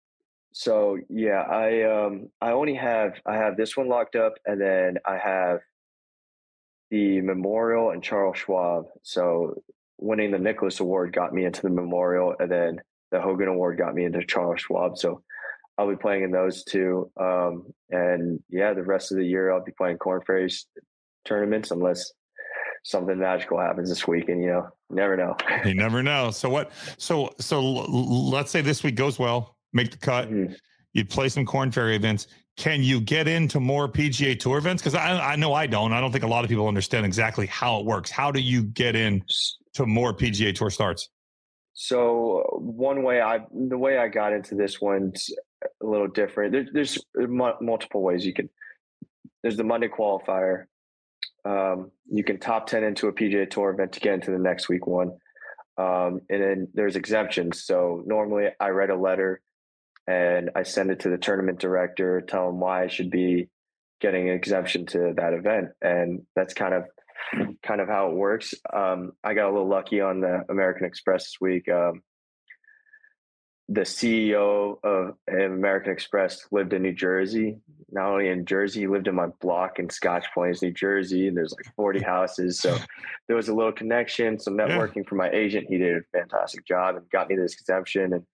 So 0.52 0.98
yeah, 1.08 1.42
I 1.42 1.82
um 1.82 2.28
I 2.40 2.52
only 2.52 2.74
have 2.74 3.20
I 3.26 3.34
have 3.34 3.56
this 3.56 3.76
one 3.76 3.88
locked 3.88 4.16
up, 4.16 4.34
and 4.46 4.60
then 4.60 4.98
I 5.06 5.16
have 5.16 5.60
the 6.90 7.20
Memorial 7.20 7.90
and 7.90 8.02
Charles 8.02 8.38
Schwab. 8.38 8.86
So 9.02 9.62
winning 9.98 10.30
the 10.30 10.38
Nicklaus 10.38 10.80
Award 10.80 11.12
got 11.14 11.32
me 11.32 11.44
into 11.44 11.62
the 11.62 11.70
Memorial, 11.70 12.34
and 12.38 12.50
then 12.50 12.80
the 13.10 13.20
Hogan 13.20 13.48
Award 13.48 13.78
got 13.78 13.94
me 13.94 14.04
into 14.04 14.24
Charles 14.24 14.60
Schwab. 14.60 14.98
So 14.98 15.22
I'll 15.78 15.88
be 15.88 15.96
playing 15.96 16.24
in 16.24 16.30
those 16.30 16.64
two. 16.64 17.10
Um, 17.18 17.72
and 17.90 18.40
yeah, 18.50 18.74
the 18.74 18.82
rest 18.82 19.10
of 19.10 19.18
the 19.18 19.26
year 19.26 19.50
I'll 19.50 19.64
be 19.64 19.72
playing 19.72 19.98
Korn 19.98 20.20
Ferries 20.26 20.66
tournaments 21.24 21.70
unless 21.70 22.12
something 22.84 23.18
magical 23.18 23.58
happens 23.58 23.88
this 23.88 24.08
week 24.08 24.28
and 24.28 24.42
you 24.42 24.48
know 24.48 24.68
never 24.90 25.16
know 25.16 25.36
you 25.64 25.72
never 25.72 26.02
know 26.02 26.32
so 26.32 26.50
what 26.50 26.72
so 26.98 27.32
so 27.38 27.62
let's 27.62 28.50
say 28.50 28.60
this 28.60 28.82
week 28.82 28.96
goes 28.96 29.20
well 29.20 29.56
make 29.72 29.90
the 29.90 29.98
cut. 29.98 30.28
Mm-hmm. 30.28 30.54
You'd 30.92 31.10
play 31.10 31.28
some 31.28 31.46
Korn 31.46 31.70
Ferry 31.70 31.96
events. 31.96 32.26
Can 32.56 32.82
you 32.82 33.00
get 33.00 33.28
into 33.28 33.60
more 33.60 33.88
PGA 33.88 34.38
Tour 34.38 34.58
events? 34.58 34.82
Because 34.82 34.94
I, 34.94 35.32
I 35.32 35.36
know 35.36 35.54
I 35.54 35.66
don't. 35.66 35.92
I 35.92 36.00
don't 36.00 36.12
think 36.12 36.24
a 36.24 36.28
lot 36.28 36.44
of 36.44 36.50
people 36.50 36.68
understand 36.68 37.06
exactly 37.06 37.46
how 37.46 37.80
it 37.80 37.86
works. 37.86 38.10
How 38.10 38.30
do 38.30 38.40
you 38.40 38.62
get 38.62 38.94
in 38.94 39.24
to 39.74 39.86
more 39.86 40.12
PGA 40.12 40.54
Tour 40.54 40.68
starts? 40.70 41.08
So 41.72 42.44
one 42.52 43.02
way 43.02 43.22
I, 43.22 43.40
the 43.50 43.78
way 43.78 43.96
I 43.96 44.08
got 44.08 44.34
into 44.34 44.54
this 44.54 44.80
one's 44.80 45.30
a 45.82 45.86
little 45.86 46.08
different. 46.08 46.52
There, 46.52 46.66
there's 46.72 47.02
multiple 47.16 48.02
ways 48.02 48.26
you 48.26 48.34
can. 48.34 48.50
There's 49.42 49.56
the 49.56 49.64
Monday 49.64 49.88
qualifier. 49.88 50.64
Um, 51.44 51.90
you 52.10 52.22
can 52.22 52.38
top 52.38 52.66
ten 52.66 52.84
into 52.84 53.08
a 53.08 53.12
PGA 53.12 53.48
Tour 53.48 53.70
event 53.70 53.92
to 53.92 54.00
get 54.00 54.14
into 54.14 54.30
the 54.30 54.38
next 54.38 54.68
week 54.68 54.86
one, 54.86 55.12
um, 55.78 56.20
and 56.28 56.42
then 56.42 56.68
there's 56.74 56.94
exemptions. 56.94 57.64
So 57.64 58.02
normally 58.06 58.48
I 58.60 58.70
write 58.70 58.90
a 58.90 58.96
letter 58.96 59.40
and 60.06 60.50
I 60.54 60.62
send 60.64 60.90
it 60.90 61.00
to 61.00 61.10
the 61.10 61.18
tournament 61.18 61.58
director, 61.58 62.20
tell 62.20 62.48
him 62.48 62.60
why 62.60 62.84
I 62.84 62.88
should 62.88 63.10
be 63.10 63.48
getting 64.00 64.28
an 64.28 64.34
exemption 64.34 64.86
to 64.86 65.12
that 65.16 65.32
event, 65.32 65.68
and 65.80 66.22
that's 66.34 66.54
kind 66.54 66.74
of 66.74 66.84
kind 67.62 67.80
of 67.80 67.88
how 67.88 68.10
it 68.10 68.16
works. 68.16 68.54
Um, 68.72 69.12
I 69.22 69.34
got 69.34 69.48
a 69.48 69.52
little 69.52 69.68
lucky 69.68 70.00
on 70.00 70.20
the 70.20 70.44
American 70.48 70.86
Express 70.86 71.24
this 71.24 71.36
week. 71.40 71.68
Um, 71.68 72.02
the 73.68 73.82
CEO 73.82 74.76
of 74.84 75.14
American 75.28 75.92
Express 75.92 76.46
lived 76.50 76.72
in 76.72 76.82
New 76.82 76.92
Jersey. 76.92 77.56
Not 77.90 78.10
only 78.10 78.28
in 78.28 78.44
Jersey, 78.44 78.80
he 78.80 78.86
lived 78.86 79.08
in 79.08 79.14
my 79.14 79.28
block 79.40 79.78
in 79.78 79.88
Scotch 79.88 80.26
Plains, 80.34 80.62
New 80.62 80.72
Jersey. 80.72 81.28
And 81.28 81.36
there's 81.36 81.54
like 81.54 81.74
40 81.74 82.00
houses. 82.00 82.58
So 82.58 82.76
there 83.28 83.36
was 83.36 83.48
a 83.48 83.54
little 83.54 83.72
connection, 83.72 84.38
some 84.38 84.56
networking 84.56 84.96
yeah. 84.96 85.08
for 85.08 85.14
my 85.14 85.30
agent. 85.30 85.68
He 85.68 85.78
did 85.78 85.96
a 85.96 86.18
fantastic 86.18 86.66
job 86.66 86.96
and 86.96 87.08
got 87.10 87.28
me 87.28 87.36
this 87.36 87.54
exemption. 87.54 88.12
And 88.12 88.24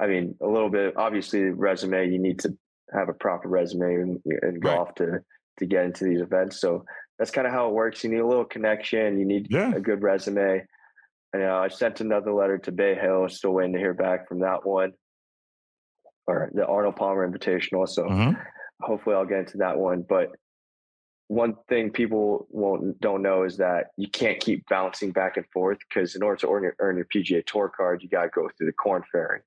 I 0.00 0.06
mean, 0.06 0.34
a 0.40 0.46
little 0.46 0.70
bit. 0.70 0.94
Obviously, 0.96 1.42
resume. 1.42 2.10
You 2.10 2.18
need 2.18 2.38
to 2.40 2.56
have 2.92 3.08
a 3.08 3.14
proper 3.14 3.48
resume 3.48 3.94
in, 3.94 4.22
in 4.42 4.60
golf 4.60 4.94
to 4.96 5.20
to 5.58 5.66
get 5.66 5.84
into 5.84 6.04
these 6.04 6.20
events. 6.20 6.60
So 6.60 6.84
that's 7.18 7.30
kind 7.30 7.46
of 7.46 7.52
how 7.52 7.68
it 7.68 7.74
works. 7.74 8.02
You 8.02 8.10
need 8.10 8.20
a 8.20 8.26
little 8.26 8.44
connection. 8.44 9.18
You 9.18 9.26
need 9.26 9.48
yeah. 9.50 9.72
a 9.74 9.80
good 9.80 10.02
resume. 10.02 10.64
And 11.32 11.42
uh, 11.42 11.56
I 11.56 11.68
sent 11.68 12.00
another 12.00 12.32
letter 12.32 12.58
to 12.58 12.72
Bay 12.72 12.94
Hill. 12.94 13.28
Still 13.28 13.52
waiting 13.52 13.72
to 13.74 13.78
hear 13.78 13.94
back 13.94 14.28
from 14.28 14.40
that 14.40 14.66
one, 14.66 14.92
or 16.26 16.50
the 16.52 16.66
Arnold 16.66 16.96
Palmer 16.96 17.28
Invitational. 17.28 17.88
So 17.88 18.04
mm-hmm. 18.04 18.40
hopefully, 18.80 19.16
I'll 19.16 19.26
get 19.26 19.40
into 19.40 19.58
that 19.58 19.78
one. 19.78 20.04
But 20.06 20.28
one 21.28 21.54
thing 21.68 21.90
people 21.90 22.46
won't 22.50 23.00
don't 23.00 23.22
know 23.22 23.44
is 23.44 23.56
that 23.58 23.86
you 23.96 24.08
can't 24.08 24.40
keep 24.40 24.64
bouncing 24.68 25.12
back 25.12 25.36
and 25.36 25.46
forth 25.52 25.78
because 25.88 26.14
in 26.14 26.22
order 26.22 26.36
to 26.40 26.48
earn 26.50 26.62
your, 26.64 26.76
earn 26.78 26.96
your 26.96 27.06
PGA 27.06 27.44
Tour 27.46 27.72
card, 27.74 28.02
you 28.02 28.08
got 28.08 28.24
to 28.24 28.28
go 28.28 28.50
through 28.56 28.66
the 28.66 28.72
Korn 28.72 29.02
Ferry 29.10 29.40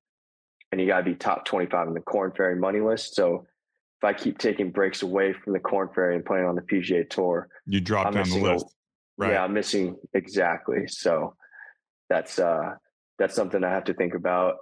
and 0.76 0.82
you 0.82 0.88
got 0.88 0.98
to 0.98 1.04
be 1.06 1.16
top 1.16 1.46
25 1.46 1.88
in 1.88 1.94
the 1.94 2.02
Korn 2.02 2.34
Ferry 2.36 2.58
money 2.58 2.82
list. 2.82 3.16
So 3.16 3.46
if 3.98 4.04
I 4.04 4.12
keep 4.12 4.38
taking 4.38 4.72
breaks 4.72 5.04
away 5.04 5.32
from 5.32 5.54
the 5.54 5.60
Korn 5.60 5.88
Ferry 5.96 6.18
and 6.18 6.26
playing 6.26 6.46
on 6.46 6.56
the 6.56 6.62
PGA 6.62 7.10
Tour, 7.10 7.48
you 7.66 7.80
drop 7.80 8.08
I'm 8.08 8.14
down 8.14 8.30
the 8.30 8.40
list. 8.40 8.66
right. 9.18 9.32
Yeah, 9.32 9.44
I'm 9.46 9.54
missing 9.54 9.96
exactly. 10.14 10.88
So 10.88 11.36
that's 12.10 12.40
uh 12.40 12.74
that's 13.18 13.34
something 13.34 13.64
I 13.64 13.70
have 13.70 13.86
to 13.86 13.94
think 13.94 14.16
about. 14.16 14.56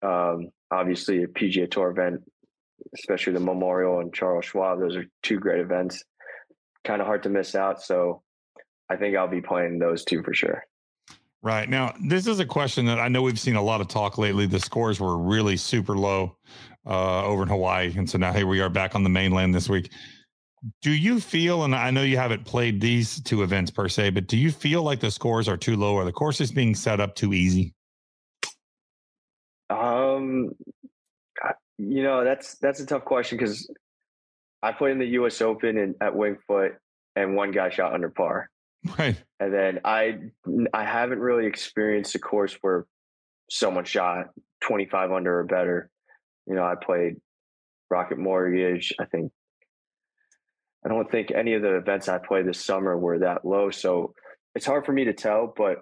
Um, 0.00 0.48
obviously, 0.70 1.22
a 1.22 1.26
PGA 1.26 1.70
Tour 1.70 1.90
event, 1.90 2.22
especially 2.94 3.34
the 3.34 3.40
Memorial 3.40 4.00
and 4.00 4.14
Charles 4.14 4.46
Schwab, 4.46 4.80
those 4.80 4.96
are 4.96 5.04
two 5.22 5.38
great 5.38 5.60
events. 5.60 6.02
Kind 6.82 7.02
of 7.02 7.06
hard 7.06 7.24
to 7.24 7.28
miss 7.28 7.54
out. 7.54 7.82
So 7.82 8.22
I 8.88 8.96
think 8.96 9.18
I'll 9.18 9.28
be 9.28 9.42
playing 9.42 9.80
those 9.80 10.02
two 10.02 10.22
for 10.22 10.32
sure. 10.32 10.64
Right. 11.40 11.68
Now, 11.68 11.94
this 12.04 12.26
is 12.26 12.40
a 12.40 12.44
question 12.44 12.86
that 12.86 12.98
I 12.98 13.06
know 13.06 13.22
we've 13.22 13.38
seen 13.38 13.54
a 13.54 13.62
lot 13.62 13.80
of 13.80 13.86
talk 13.86 14.18
lately. 14.18 14.46
The 14.46 14.58
scores 14.58 14.98
were 14.98 15.16
really 15.16 15.56
super 15.56 15.96
low 15.96 16.36
uh, 16.84 17.24
over 17.24 17.44
in 17.44 17.48
Hawaii. 17.48 17.94
And 17.96 18.10
so 18.10 18.18
now 18.18 18.32
here 18.32 18.46
we 18.46 18.60
are 18.60 18.68
back 18.68 18.96
on 18.96 19.04
the 19.04 19.08
mainland 19.08 19.54
this 19.54 19.68
week. 19.68 19.92
Do 20.82 20.90
you 20.90 21.20
feel, 21.20 21.62
and 21.62 21.76
I 21.76 21.92
know 21.92 22.02
you 22.02 22.16
haven't 22.16 22.44
played 22.44 22.80
these 22.80 23.22
two 23.22 23.44
events 23.44 23.70
per 23.70 23.88
se, 23.88 24.10
but 24.10 24.26
do 24.26 24.36
you 24.36 24.50
feel 24.50 24.82
like 24.82 24.98
the 24.98 25.12
scores 25.12 25.48
are 25.48 25.56
too 25.56 25.76
low 25.76 25.94
or 25.94 26.04
the 26.04 26.12
course 26.12 26.40
is 26.40 26.50
being 26.50 26.74
set 26.74 26.98
up 26.98 27.14
too 27.14 27.32
easy? 27.32 27.72
Um, 29.70 30.50
you 31.78 32.02
know, 32.02 32.24
that's 32.24 32.56
that's 32.58 32.80
a 32.80 32.86
tough 32.86 33.04
question 33.04 33.38
because 33.38 33.70
I 34.62 34.72
played 34.72 34.92
in 34.92 34.98
the 34.98 35.06
U.S. 35.06 35.40
Open 35.40 35.78
and 35.78 35.94
at 36.00 36.16
Winged 36.16 36.38
Foot, 36.48 36.72
and 37.14 37.36
one 37.36 37.52
guy 37.52 37.70
shot 37.70 37.92
under 37.92 38.08
par. 38.08 38.50
Right. 38.98 39.16
And 39.40 39.52
then 39.52 39.80
I 39.84 40.18
I 40.72 40.84
haven't 40.84 41.18
really 41.20 41.46
experienced 41.46 42.14
a 42.14 42.18
course 42.18 42.56
where 42.60 42.86
someone 43.50 43.84
shot 43.84 44.26
25 44.62 45.12
under 45.12 45.40
or 45.40 45.44
better. 45.44 45.90
You 46.46 46.54
know, 46.54 46.64
I 46.64 46.74
played 46.80 47.16
Rocket 47.90 48.18
Mortgage. 48.18 48.94
I 49.00 49.04
think 49.06 49.32
I 50.84 50.88
don't 50.88 51.10
think 51.10 51.30
any 51.32 51.54
of 51.54 51.62
the 51.62 51.76
events 51.76 52.08
I 52.08 52.18
played 52.18 52.46
this 52.46 52.64
summer 52.64 52.96
were 52.96 53.18
that 53.20 53.44
low. 53.44 53.70
So 53.70 54.14
it's 54.54 54.66
hard 54.66 54.86
for 54.86 54.92
me 54.92 55.04
to 55.06 55.12
tell, 55.12 55.52
but 55.56 55.78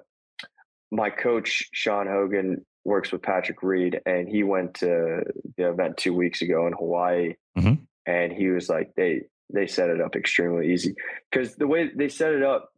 my 0.91 1.11
coach 1.11 1.65
Sean 1.73 2.07
Hogan 2.07 2.65
works 2.85 3.13
with 3.13 3.21
Patrick 3.23 3.63
Reed, 3.63 4.01
and 4.07 4.29
he 4.29 4.43
went 4.43 4.75
to 4.75 5.23
the 5.57 5.69
event 5.71 5.97
two 5.97 6.15
weeks 6.15 6.41
ago 6.41 6.67
in 6.67 6.73
Hawaii, 6.73 7.35
Mhm. 7.59 7.87
and 8.07 8.33
he 8.33 8.49
was 8.49 8.69
like, 8.69 8.95
they 8.97 9.23
they 9.53 9.67
set 9.67 9.91
it 9.91 10.01
up 10.01 10.17
extremely 10.17 10.73
easy 10.73 10.95
because 11.31 11.55
the 11.57 11.67
way 11.69 11.89
they 11.95 12.09
set 12.09 12.33
it 12.33 12.43
up, 12.43 12.73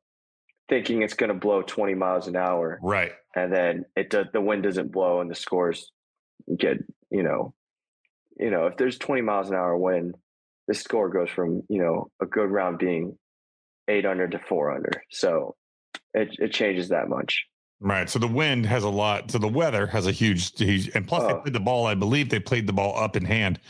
thinking 0.68 1.02
it's 1.02 1.14
going 1.14 1.28
to 1.28 1.34
blow 1.34 1.62
20 1.62 1.94
miles 1.94 2.26
an 2.28 2.36
hour, 2.36 2.78
Right. 2.82 3.12
and 3.34 3.52
then 3.52 3.84
it 3.96 4.10
does 4.10 4.26
the 4.32 4.40
wind 4.40 4.62
doesn't 4.64 4.92
blow 4.92 5.20
and 5.20 5.30
the 5.30 5.34
scores 5.34 5.90
get 6.56 6.78
you 7.10 7.22
know, 7.22 7.54
you 8.38 8.50
know 8.50 8.66
if 8.66 8.76
there's 8.76 8.98
20 8.98 9.22
miles 9.22 9.48
an 9.50 9.56
hour 9.56 9.76
wind, 9.76 10.14
the 10.66 10.74
score 10.74 11.08
goes 11.08 11.30
from 11.30 11.62
you 11.68 11.80
know 11.82 12.10
a 12.20 12.26
good 12.26 12.50
round 12.50 12.78
being 12.78 13.18
eight 13.88 14.04
under 14.04 14.28
to 14.28 14.38
four 14.48 14.72
under, 14.74 14.90
so 15.10 15.56
it 16.14 16.28
it 16.38 16.52
changes 16.52 16.88
that 16.90 17.08
much. 17.08 17.46
Right. 17.80 18.10
So 18.10 18.18
the 18.18 18.26
wind 18.26 18.66
has 18.66 18.82
a 18.82 18.88
lot. 18.88 19.30
So 19.30 19.38
the 19.38 19.46
weather 19.46 19.86
has 19.86 20.08
a 20.08 20.10
huge, 20.12 20.58
huge 20.58 20.90
and 20.96 21.06
plus 21.06 21.22
they 21.28 21.32
Oh. 21.32 21.40
played 21.42 21.54
the 21.54 21.60
ball. 21.60 21.86
I 21.86 21.94
believe 21.94 22.28
they 22.28 22.40
played 22.40 22.66
the 22.66 22.72
ball 22.72 22.98
up 22.98 23.14
in 23.14 23.24
hand 23.24 23.60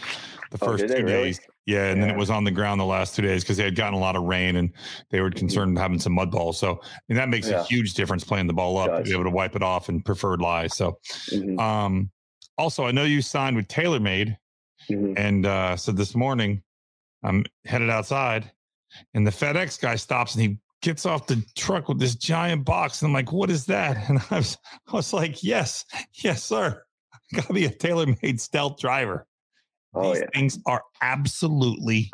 the 0.50 0.58
Oh, 0.62 0.66
first 0.66 0.88
they 0.88 1.00
two 1.00 1.04
really? 1.04 1.24
days. 1.24 1.40
Yeah, 1.68 1.90
and 1.90 2.02
then 2.02 2.09
it 2.09 2.16
was 2.16 2.31
on 2.31 2.44
the 2.44 2.50
ground 2.50 2.81
the 2.81 2.87
last 2.87 3.14
two 3.14 3.20
days 3.20 3.44
because 3.44 3.59
they 3.59 3.64
had 3.64 3.76
gotten 3.76 3.92
a 3.92 3.98
lot 3.98 4.16
of 4.16 4.22
rain 4.22 4.57
and 4.57 4.72
they 5.11 5.20
were 5.20 5.31
concerned 5.31 5.78
having 5.78 6.00
some 6.00 6.14
mud 6.14 6.31
balls. 6.31 6.59
So 6.59 6.81
and 7.11 7.18
that 7.18 7.28
makes 7.28 7.48
a 7.48 7.62
huge 7.62 7.92
difference 7.92 8.24
playing 8.24 8.46
the 8.46 8.54
ball 8.54 8.78
up 8.78 8.96
to 8.96 9.02
be 9.02 9.12
able 9.12 9.24
to 9.24 9.31
wipe 9.31 9.54
it 9.54 9.62
off 9.62 9.90
and 9.90 10.02
preferred 10.02 10.40
lies. 10.40 10.74
So 10.74 10.98
Mhm, 11.31 11.61
um 11.61 12.11
also 12.57 12.87
I 12.87 12.90
know 12.90 13.04
you 13.04 13.20
signed 13.20 13.54
with 13.54 13.68
TaylorMade 13.68 14.35
mhm. 14.90 15.12
and 15.18 15.44
uh 15.44 15.76
so 15.76 15.92
this 15.92 16.14
morning 16.14 16.62
I'm 17.22 17.44
headed 17.66 17.90
outside 17.90 18.50
and 19.12 19.26
the 19.26 19.31
FedEx 19.31 19.78
guy 19.78 19.96
stops 19.96 20.37
and 20.37 20.42
he 20.42 20.59
gets 20.81 21.04
off 21.04 21.26
the 21.26 21.44
truck 21.54 21.90
with 21.90 21.98
this 21.98 22.14
giant 22.14 22.64
box. 22.64 23.02
And 23.02 23.11
I'm 23.11 23.12
like, 23.12 23.31
what 23.31 23.50
is 23.50 23.66
that? 23.66 23.98
And 24.09 24.22
I 24.31 24.37
was 24.38 24.57
I 24.90 24.96
was 24.96 25.12
like, 25.12 25.44
yes, 25.44 25.85
yes, 26.14 26.42
sir. 26.42 26.83
Gotta 27.35 27.52
be 27.52 27.66
a 27.66 27.70
TaylorMade 27.70 28.40
stealth 28.40 28.78
driver. 28.78 29.26
Oh 29.94 30.12
These 30.12 30.20
yeah, 30.20 30.27
things 30.35 30.59
are 30.66 30.83
absolutely 31.03 32.11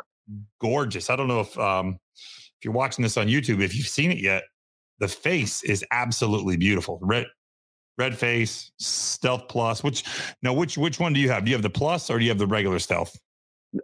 gorgeous. 0.61 1.09
I 1.09 1.15
don't 1.15 1.27
know 1.27 1.41
if 1.41 1.57
um 1.57 1.99
if 2.17 2.63
you're 2.63 2.73
watching 2.73 3.03
this 3.03 3.17
on 3.17 3.27
YouTube, 3.27 3.61
if 3.61 3.75
you've 3.75 3.87
seen 3.87 4.11
it 4.11 4.19
yet, 4.19 4.43
the 4.99 5.07
face 5.07 5.63
is 5.63 5.85
absolutely 5.91 6.57
beautiful. 6.57 6.99
Red 7.01 7.27
red 7.97 8.17
face, 8.17 8.71
stealth 8.79 9.47
plus. 9.49 9.83
Which 9.83 10.03
now 10.41 10.53
which 10.53 10.77
which 10.77 10.99
one 10.99 11.13
do 11.13 11.19
you 11.19 11.29
have? 11.29 11.45
Do 11.45 11.51
you 11.51 11.55
have 11.55 11.63
the 11.63 11.69
plus 11.69 12.09
or 12.09 12.17
do 12.17 12.23
you 12.25 12.31
have 12.31 12.39
the 12.39 12.47
regular 12.47 12.79
stealth? 12.79 13.17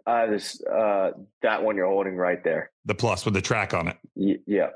uh, 0.06 0.26
this 0.26 0.62
uh, 0.64 1.10
that 1.42 1.62
one 1.62 1.76
you're 1.76 1.86
holding 1.86 2.16
right 2.16 2.42
there. 2.44 2.70
The 2.84 2.94
plus 2.94 3.24
with 3.24 3.34
the 3.34 3.42
track 3.42 3.74
on 3.74 3.88
it. 3.88 3.96
Y- 4.14 4.38
yeah. 4.46 4.70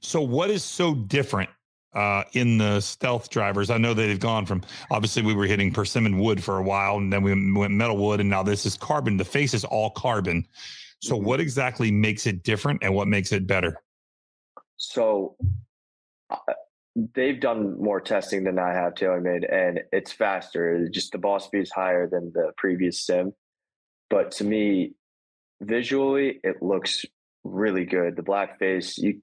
So, 0.00 0.20
what 0.20 0.50
is 0.50 0.62
so 0.64 0.94
different 0.94 1.50
uh, 1.94 2.24
in 2.32 2.58
the 2.58 2.80
stealth 2.80 3.30
drivers? 3.30 3.70
I 3.70 3.78
know 3.78 3.94
that 3.94 4.02
they've 4.02 4.18
gone 4.18 4.46
from 4.46 4.62
obviously 4.90 5.22
we 5.22 5.34
were 5.34 5.46
hitting 5.46 5.72
persimmon 5.72 6.18
wood 6.18 6.42
for 6.42 6.58
a 6.58 6.62
while, 6.62 6.96
and 6.96 7.12
then 7.12 7.22
we 7.22 7.32
went 7.52 7.72
metal 7.72 7.96
wood, 7.96 8.20
and 8.20 8.28
now 8.30 8.42
this 8.42 8.66
is 8.66 8.76
carbon. 8.76 9.16
The 9.16 9.24
face 9.24 9.54
is 9.54 9.64
all 9.64 9.90
carbon. 9.90 10.46
So, 11.00 11.16
Mhm. 11.16 11.22
what 11.22 11.40
exactly 11.40 11.90
makes 11.90 12.26
it 12.26 12.42
different, 12.42 12.82
and 12.82 12.94
what 12.94 13.06
makes 13.08 13.32
it 13.32 13.46
better? 13.46 13.76
So 14.76 15.36
uh, 16.30 16.36
they've 17.14 17.40
done 17.40 17.80
more 17.80 18.00
testing 18.00 18.44
than 18.44 18.58
I 18.58 18.72
have 18.72 18.94
TaylorMade, 18.94 19.50
and 19.52 19.80
it's 19.92 20.12
faster. 20.12 20.88
Just 20.88 21.12
the 21.12 21.18
ball 21.18 21.40
speed 21.40 21.62
is 21.62 21.70
higher 21.70 22.08
than 22.08 22.32
the 22.32 22.52
previous 22.56 23.00
sim. 23.04 23.32
But 24.10 24.32
to 24.32 24.44
me, 24.44 24.94
visually, 25.60 26.40
it 26.42 26.62
looks 26.62 27.04
really 27.44 27.84
good. 27.84 28.16
The 28.16 28.22
black 28.22 28.58
face, 28.58 28.98
you 28.98 29.20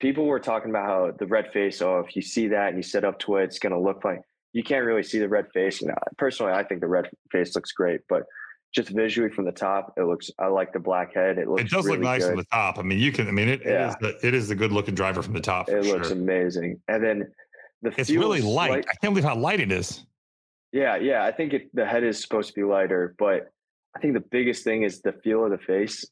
people 0.00 0.24
were 0.26 0.40
talking 0.40 0.70
about 0.70 0.86
how 0.86 1.12
the 1.18 1.26
red 1.26 1.52
face. 1.52 1.82
Oh, 1.82 2.00
if 2.00 2.14
you 2.16 2.22
see 2.22 2.48
that 2.48 2.68
and 2.68 2.76
you 2.76 2.82
set 2.82 3.04
up 3.04 3.18
to 3.20 3.36
it, 3.36 3.44
it's 3.44 3.58
going 3.58 3.72
to 3.72 3.80
look 3.80 4.04
like 4.04 4.20
you 4.52 4.62
can't 4.62 4.84
really 4.84 5.02
see 5.02 5.18
the 5.18 5.28
red 5.28 5.46
face. 5.52 5.82
And 5.82 5.90
I- 5.92 5.96
personally, 6.16 6.52
I 6.52 6.62
think 6.64 6.80
the 6.80 6.86
red 6.88 7.08
face 7.30 7.54
looks 7.54 7.72
great, 7.72 8.00
but 8.08 8.24
just 8.74 8.90
visually 8.90 9.30
from 9.30 9.44
the 9.46 9.52
top, 9.52 9.94
it 9.96 10.02
looks. 10.02 10.30
I 10.38 10.46
like 10.48 10.72
the 10.72 10.78
black 10.78 11.14
head. 11.14 11.38
It 11.38 11.48
looks. 11.48 11.62
It 11.62 11.70
does 11.70 11.86
really 11.86 11.98
look 11.98 12.04
nice 12.04 12.22
good. 12.22 12.28
from 12.30 12.36
the 12.38 12.44
top. 12.52 12.78
I 12.78 12.82
mean, 12.82 12.98
you 12.98 13.12
can. 13.12 13.26
I 13.26 13.30
mean, 13.30 13.48
it, 13.48 13.62
Yeah. 13.64 13.86
it 13.86 13.88
is 13.88 13.96
the, 14.00 14.26
it 14.28 14.34
is 14.34 14.48
the 14.48 14.54
good 14.54 14.72
looking 14.72 14.94
driver 14.94 15.22
from 15.22 15.34
the 15.34 15.40
top. 15.40 15.68
It 15.68 15.84
looks 15.86 16.08
sure. 16.08 16.16
amazing. 16.16 16.80
And 16.88 17.02
then 17.02 17.32
the 17.82 17.92
It's 17.98 18.10
really 18.10 18.40
is 18.40 18.44
light. 18.44 18.84
I 18.88 18.94
can't 19.00 19.14
believe 19.14 19.24
how 19.24 19.36
light 19.36 19.60
it 19.60 19.72
is. 19.72 20.04
Yeah, 20.72 20.96
yeah. 20.96 21.24
I 21.24 21.32
think 21.32 21.54
it, 21.54 21.74
the 21.74 21.86
head 21.86 22.04
is 22.04 22.20
supposed 22.20 22.48
to 22.48 22.54
be 22.54 22.62
lighter, 22.62 23.14
but 23.18 23.50
I 23.96 24.00
think 24.00 24.12
the 24.12 24.20
biggest 24.30 24.64
thing 24.64 24.82
is 24.82 25.00
the 25.00 25.12
feel 25.24 25.44
of 25.44 25.50
the 25.50 25.58
face. 25.58 26.04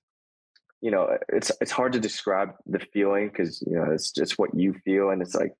You 0.82 0.90
know, 0.90 1.16
it's 1.28 1.50
it's 1.60 1.70
hard 1.72 1.92
to 1.94 2.00
describe 2.00 2.50
the 2.66 2.78
feeling 2.92 3.28
because 3.28 3.62
you 3.66 3.72
know 3.76 3.90
it's 3.92 4.10
just 4.12 4.38
what 4.38 4.54
you 4.54 4.74
feel, 4.84 5.10
and 5.10 5.22
it's 5.22 5.34
like 5.34 5.52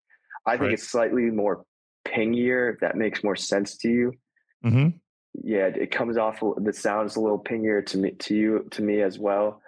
I 0.46 0.52
think 0.52 0.62
Right. 0.62 0.72
it's 0.74 0.88
slightly 0.88 1.30
more 1.30 1.64
pingier. 2.06 2.72
If 2.74 2.80
that 2.80 2.96
makes 2.96 3.24
more 3.24 3.36
sense 3.36 3.76
to 3.78 3.88
you, 3.88 4.12
Mm-hmm. 4.64 4.88
yeah, 5.44 5.66
it 5.66 5.90
comes 5.90 6.16
off. 6.18 6.40
The 6.56 6.72
sounds 6.72 7.16
a 7.16 7.20
little 7.20 7.38
pingier 7.42 7.84
to 7.86 7.98
me, 7.98 8.10
to 8.12 8.34
you, 8.36 8.66
to 8.72 8.82
me 8.82 9.02
as 9.02 9.18
well. 9.18 9.60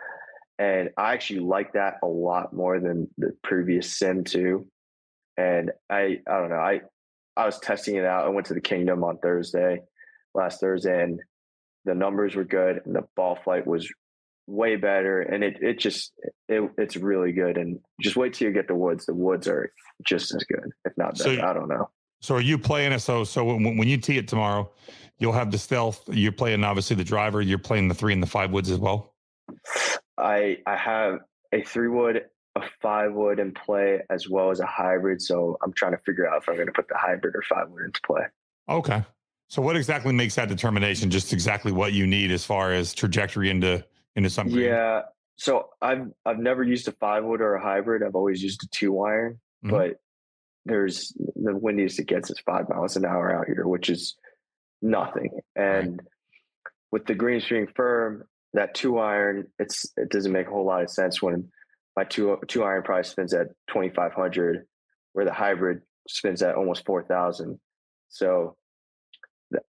And 0.58 0.90
I 0.96 1.12
actually 1.14 1.40
like 1.40 1.74
that 1.74 1.98
a 2.02 2.06
lot 2.06 2.52
more 2.52 2.80
than 2.80 3.08
the 3.16 3.32
previous 3.44 3.96
sim 3.96 4.24
too. 4.24 4.66
And 5.36 5.70
I, 5.88 6.20
I 6.26 6.38
don't 6.40 6.48
know. 6.50 6.56
I, 6.56 6.80
I 7.36 7.46
was 7.46 7.60
testing 7.60 7.94
it 7.94 8.04
out. 8.04 8.24
I 8.24 8.28
went 8.30 8.48
to 8.48 8.54
the 8.54 8.60
Kingdom 8.60 9.04
on 9.04 9.18
Thursday, 9.18 9.82
last 10.34 10.58
Thursday, 10.58 11.00
and 11.00 11.20
the 11.84 11.94
numbers 11.94 12.34
were 12.34 12.42
good, 12.42 12.80
and 12.84 12.92
the 12.96 13.04
ball 13.14 13.38
flight 13.44 13.64
was 13.68 13.88
way 14.48 14.76
better. 14.76 15.20
And 15.20 15.44
it, 15.44 15.58
it 15.62 15.78
just, 15.78 16.12
it, 16.48 16.68
it's 16.78 16.96
really 16.96 17.32
good. 17.32 17.56
And 17.58 17.78
just 18.00 18.16
wait 18.16 18.34
till 18.34 18.48
you 18.48 18.54
get 18.54 18.66
the 18.66 18.74
woods. 18.74 19.06
The 19.06 19.14
woods 19.14 19.46
are 19.46 19.70
just 20.04 20.34
as 20.34 20.42
good, 20.44 20.70
if 20.84 20.92
not 20.96 21.16
better. 21.18 21.34
you- 21.34 21.42
I 21.42 21.52
don't 21.52 21.68
know. 21.68 21.90
So, 22.20 22.34
are 22.34 22.40
you 22.40 22.58
playing 22.58 22.90
it? 22.90 22.98
So, 22.98 23.22
so 23.22 23.44
when, 23.44 23.76
when 23.76 23.86
you 23.86 23.96
tee 23.96 24.18
it 24.18 24.26
tomorrow, 24.26 24.72
you'll 25.18 25.34
have 25.34 25.52
the 25.52 25.58
stealth. 25.58 26.02
You're 26.08 26.32
playing 26.32 26.64
obviously 26.64 26.96
the 26.96 27.04
driver. 27.04 27.40
You're 27.40 27.58
playing 27.58 27.86
the 27.86 27.94
three 27.94 28.12
and 28.12 28.20
the 28.20 28.26
five 28.26 28.50
woods 28.50 28.70
as 28.70 28.78
well. 28.78 29.14
I 30.16 30.58
I 30.66 30.76
have 30.76 31.20
a 31.52 31.62
three 31.62 31.88
wood, 31.88 32.22
a 32.56 32.62
five 32.82 33.12
wood 33.12 33.38
in 33.38 33.52
play 33.52 34.00
as 34.10 34.28
well 34.28 34.50
as 34.50 34.58
a 34.58 34.66
hybrid. 34.66 35.22
So 35.22 35.58
I'm 35.62 35.72
trying 35.72 35.92
to 35.92 35.98
figure 36.04 36.28
out 36.28 36.42
if 36.42 36.48
I'm 36.48 36.56
going 36.56 36.66
to 36.66 36.72
put 36.72 36.88
the 36.88 36.96
hybrid 36.98 37.36
or 37.36 37.42
five 37.42 37.68
wood 37.70 37.84
into 37.84 38.00
play. 38.04 38.22
Okay. 38.68 39.04
So 39.48 39.62
what 39.62 39.76
exactly 39.76 40.12
makes 40.12 40.34
that 40.34 40.48
determination? 40.48 41.10
Just 41.10 41.32
exactly 41.32 41.70
what 41.72 41.92
you 41.92 42.04
need 42.06 42.32
as 42.32 42.44
far 42.44 42.72
as 42.72 42.92
trajectory 42.92 43.48
into 43.48 43.84
into 44.18 44.30
some? 44.30 44.48
Yeah. 44.48 45.02
So 45.36 45.70
I've 45.80 46.08
I've 46.26 46.38
never 46.38 46.62
used 46.62 46.88
a 46.88 46.92
five 46.92 47.24
wood 47.24 47.40
or 47.40 47.54
a 47.54 47.62
hybrid. 47.62 48.02
I've 48.02 48.16
always 48.16 48.42
used 48.42 48.62
a 48.64 48.68
two 48.68 49.00
iron, 49.00 49.40
Mhm. 49.64 49.70
but 49.70 49.96
there's 50.66 51.16
the 51.36 51.56
windiest 51.56 51.98
it 52.00 52.06
gets 52.06 52.28
is 52.30 52.38
five 52.40 52.68
miles 52.68 52.96
an 52.96 53.04
hour 53.06 53.34
out 53.34 53.46
here, 53.46 53.66
which 53.66 53.88
is 53.88 54.16
nothing. 54.82 55.40
And 55.56 56.02
with 56.92 57.06
the 57.06 57.14
green 57.14 57.40
string 57.40 57.68
firm, 57.74 58.24
that 58.52 58.74
two 58.74 58.98
iron, 58.98 59.46
it's 59.58 59.90
it 59.96 60.10
doesn't 60.10 60.32
make 60.32 60.48
a 60.48 60.50
whole 60.50 60.66
lot 60.66 60.82
of 60.82 60.90
sense 60.90 61.22
when 61.22 61.50
my 61.96 62.04
two 62.04 62.36
two 62.48 62.64
iron 62.64 62.82
probably 62.82 63.04
spins 63.04 63.32
at 63.32 63.48
twenty 63.68 63.90
five 63.90 64.12
hundred, 64.12 64.66
where 65.12 65.24
the 65.24 65.32
hybrid 65.32 65.82
spins 66.08 66.42
at 66.42 66.56
almost 66.56 66.84
four 66.84 67.04
thousand. 67.04 67.60
So 68.08 68.56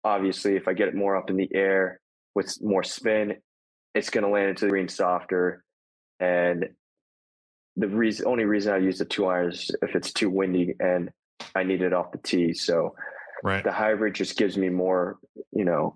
obviously, 0.04 0.56
if 0.56 0.68
I 0.68 0.74
get 0.74 0.88
it 0.88 0.96
more 0.96 1.16
up 1.18 1.30
in 1.30 1.36
the 1.38 1.50
air 1.54 2.00
with 2.36 2.58
more 2.62 2.84
spin, 2.84 3.38
it's 3.98 4.10
going 4.10 4.24
to 4.24 4.30
land 4.30 4.50
into 4.50 4.66
the 4.66 4.72
green 4.72 4.88
softer. 4.88 5.64
And 6.20 6.70
the 7.76 7.88
reason, 7.88 8.26
only 8.28 8.46
reason 8.46 8.74
I 8.74 8.78
use 8.78 9.00
the 9.00 9.06
two 9.06 9.26
iron 9.28 9.50
is 9.52 9.72
if 9.82 9.96
it's 9.96 10.12
too 10.14 10.30
windy 10.30 10.74
and 10.80 11.10
I 11.56 11.64
need 11.64 11.82
it 11.82 11.94
off 11.94 12.12
the 12.12 12.18
tee. 12.20 12.54
So 12.54 12.96
Right. 13.44 13.64
the 13.64 13.72
hybrid 13.72 14.16
just 14.16 14.36
gives 14.38 14.58
me 14.58 14.70
more, 14.70 15.18
you 15.52 15.64
know, 15.64 15.96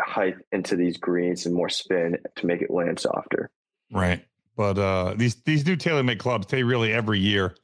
height 0.00 0.34
into 0.50 0.74
these 0.74 0.96
greens 0.96 1.46
and 1.46 1.54
more 1.54 1.68
spin 1.68 2.16
to 2.36 2.46
make 2.46 2.60
it 2.60 2.70
land 2.70 2.98
softer. 2.98 3.50
Right. 3.92 4.24
But 4.56 4.78
uh, 4.78 5.14
these 5.16 5.36
these 5.42 5.64
new 5.64 5.76
TaylorMade 5.76 6.18
clubs, 6.18 6.48
they 6.48 6.64
really 6.64 6.92
every 6.92 7.20
year 7.20 7.54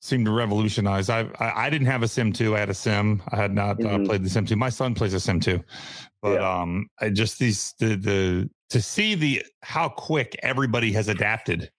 seem 0.00 0.24
to 0.26 0.30
revolutionize. 0.30 1.10
I 1.10 1.22
I, 1.40 1.66
I 1.66 1.70
didn't 1.70 1.88
have 1.88 2.02
a 2.04 2.08
Sim 2.08 2.32
two. 2.32 2.54
I 2.54 2.60
had 2.60 2.70
a 2.70 2.74
Sim. 2.74 3.22
I 3.32 3.36
had 3.36 3.52
not 3.52 3.80
uh, 3.84 3.88
Mhm. 3.98 4.06
played 4.06 4.22
the 4.22 4.30
Sim 4.30 4.46
two. 4.46 4.54
My 4.56 4.68
son 4.70 4.94
plays 4.94 5.14
a 5.14 5.20
Sim 5.20 5.40
two. 5.40 5.60
But 6.22 6.40
Yeah. 6.40 6.60
um, 6.60 6.86
I 7.00 7.10
just 7.10 7.38
these 7.40 7.74
the 7.80 7.96
the 7.96 8.50
to 8.70 8.80
see 8.80 9.14
the 9.14 9.42
how 9.62 9.88
quick 9.88 10.36
everybody 10.42 10.92
has 10.92 11.08
adapted 11.08 11.70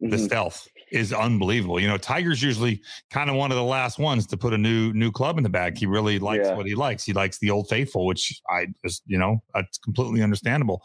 the 0.00 0.16
Mhm. 0.16 0.24
stealth. 0.26 0.68
is 0.90 1.12
unbelievable. 1.12 1.78
You 1.78 1.86
know, 1.86 1.98
Tiger's 1.98 2.42
usually 2.42 2.80
kind 3.10 3.28
of 3.28 3.36
one 3.36 3.50
of 3.50 3.58
the 3.58 3.62
last 3.62 3.98
ones 3.98 4.26
to 4.28 4.38
put 4.38 4.54
a 4.54 4.56
new 4.58 4.90
new 4.94 5.10
club 5.12 5.36
in 5.36 5.42
the 5.42 5.50
bag. 5.50 5.76
He 5.76 5.84
really 5.84 6.18
likes 6.18 6.46
Yeah. 6.46 6.54
what 6.54 6.64
he 6.64 6.74
likes. 6.74 7.04
He 7.04 7.12
likes 7.12 7.38
the 7.40 7.50
old 7.50 7.68
faithful, 7.68 8.06
which 8.06 8.40
I 8.48 8.68
just, 8.82 9.02
you 9.06 9.18
know, 9.18 9.42
that's 9.52 9.76
completely 9.76 10.22
understandable. 10.22 10.82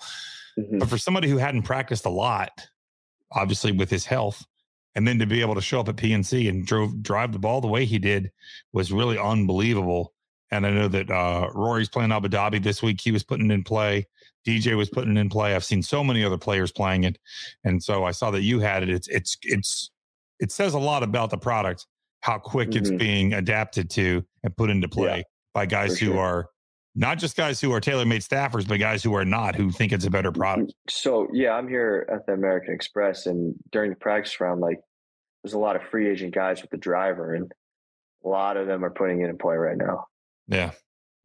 Mhm. 0.60 0.80
But 0.80 0.90
for 0.90 0.98
somebody 0.98 1.30
who 1.30 1.38
hadn't 1.38 1.62
practiced 1.62 2.06
a 2.06 2.10
lot, 2.10 2.68
obviously 3.32 3.72
with 3.72 3.90
his 3.90 4.06
health, 4.06 4.44
and 4.94 5.08
then 5.08 5.20
to 5.20 5.26
be 5.26 5.40
able 5.40 5.56
to 5.56 5.62
show 5.62 5.80
up 5.80 5.88
at 5.88 5.96
PNC 5.96 6.50
and 6.50 6.66
drove 6.68 7.02
drive 7.02 7.32
the 7.32 7.40
ball 7.40 7.62
the 7.62 7.68
way 7.70 7.86
he 7.86 7.98
did 8.00 8.30
was 8.74 8.92
really 8.92 9.18
unbelievable. 9.18 10.13
And 10.54 10.68
I 10.68 10.70
know 10.70 10.88
that 10.88 11.10
uh, 11.10 11.50
Rory's 11.56 11.90
playing 11.90 12.12
Abu 12.12 12.28
Dhabi 12.28 12.62
this 12.62 12.84
week. 12.84 13.02
He 13.02 13.12
was 13.12 13.24
putting 13.24 13.50
in 13.50 13.64
play. 13.64 14.06
DJ 14.48 14.78
was 14.78 14.88
putting 14.88 15.18
in 15.18 15.28
play. 15.28 15.56
I've 15.56 15.64
seen 15.64 15.82
so 15.82 16.04
many 16.04 16.24
other 16.24 16.38
players 16.38 16.72
playing 16.72 17.06
it, 17.06 17.18
and 17.64 17.82
so 17.82 18.04
I 18.04 18.12
saw 18.12 18.30
that 18.32 18.44
you 18.44 18.60
had 18.60 18.84
it. 18.84 18.90
It's 18.90 19.08
it's 19.08 19.38
it's 19.42 19.90
it 20.40 20.52
says 20.52 20.76
a 20.76 20.80
lot 20.80 21.02
about 21.02 21.32
the 21.32 21.38
product, 21.38 21.88
how 22.22 22.38
quick 22.38 22.76
it's 22.76 22.92
Mhm. 22.92 23.00
being 23.00 23.34
adapted 23.34 23.90
to 23.92 24.24
and 24.44 24.56
put 24.56 24.70
into 24.70 24.88
play 24.88 25.24
by 25.54 25.66
guys 25.66 25.98
who 25.98 26.08
sure. 26.08 26.20
are 26.20 26.50
not 26.94 27.18
just 27.18 27.36
guys 27.36 27.60
who 27.60 27.72
are 27.72 27.82
TaylorMade 27.82 28.28
staffers, 28.28 28.68
but 28.68 28.78
guys 28.80 29.02
who 29.02 29.16
are 29.16 29.26
not 29.26 29.56
who 29.56 29.72
think 29.72 29.92
it's 29.92 30.06
a 30.06 30.12
better 30.12 30.32
product. 30.32 30.74
So 30.88 31.28
yeah, 31.34 31.54
I'm 31.54 31.68
here 31.68 32.08
at 32.14 32.28
the 32.28 32.34
American 32.34 32.76
Express, 32.76 33.26
and 33.26 33.56
during 33.72 33.90
the 33.90 33.96
practice 33.96 34.40
round, 34.40 34.62
like 34.62 34.80
there's 35.44 35.54
a 35.54 35.60
lot 35.60 35.76
of 35.76 35.82
free 35.90 36.08
agent 36.10 36.36
guys 36.36 36.62
with 36.62 36.70
the 36.70 36.78
driver, 36.78 37.34
and 37.34 37.52
a 38.24 38.28
lot 38.28 38.58
of 38.58 38.68
them 38.68 38.86
are 38.86 38.92
putting 38.92 39.22
it 39.22 39.30
in 39.30 39.38
play 39.38 39.56
right 39.56 39.78
now. 39.78 40.06
Yeah. 40.48 40.72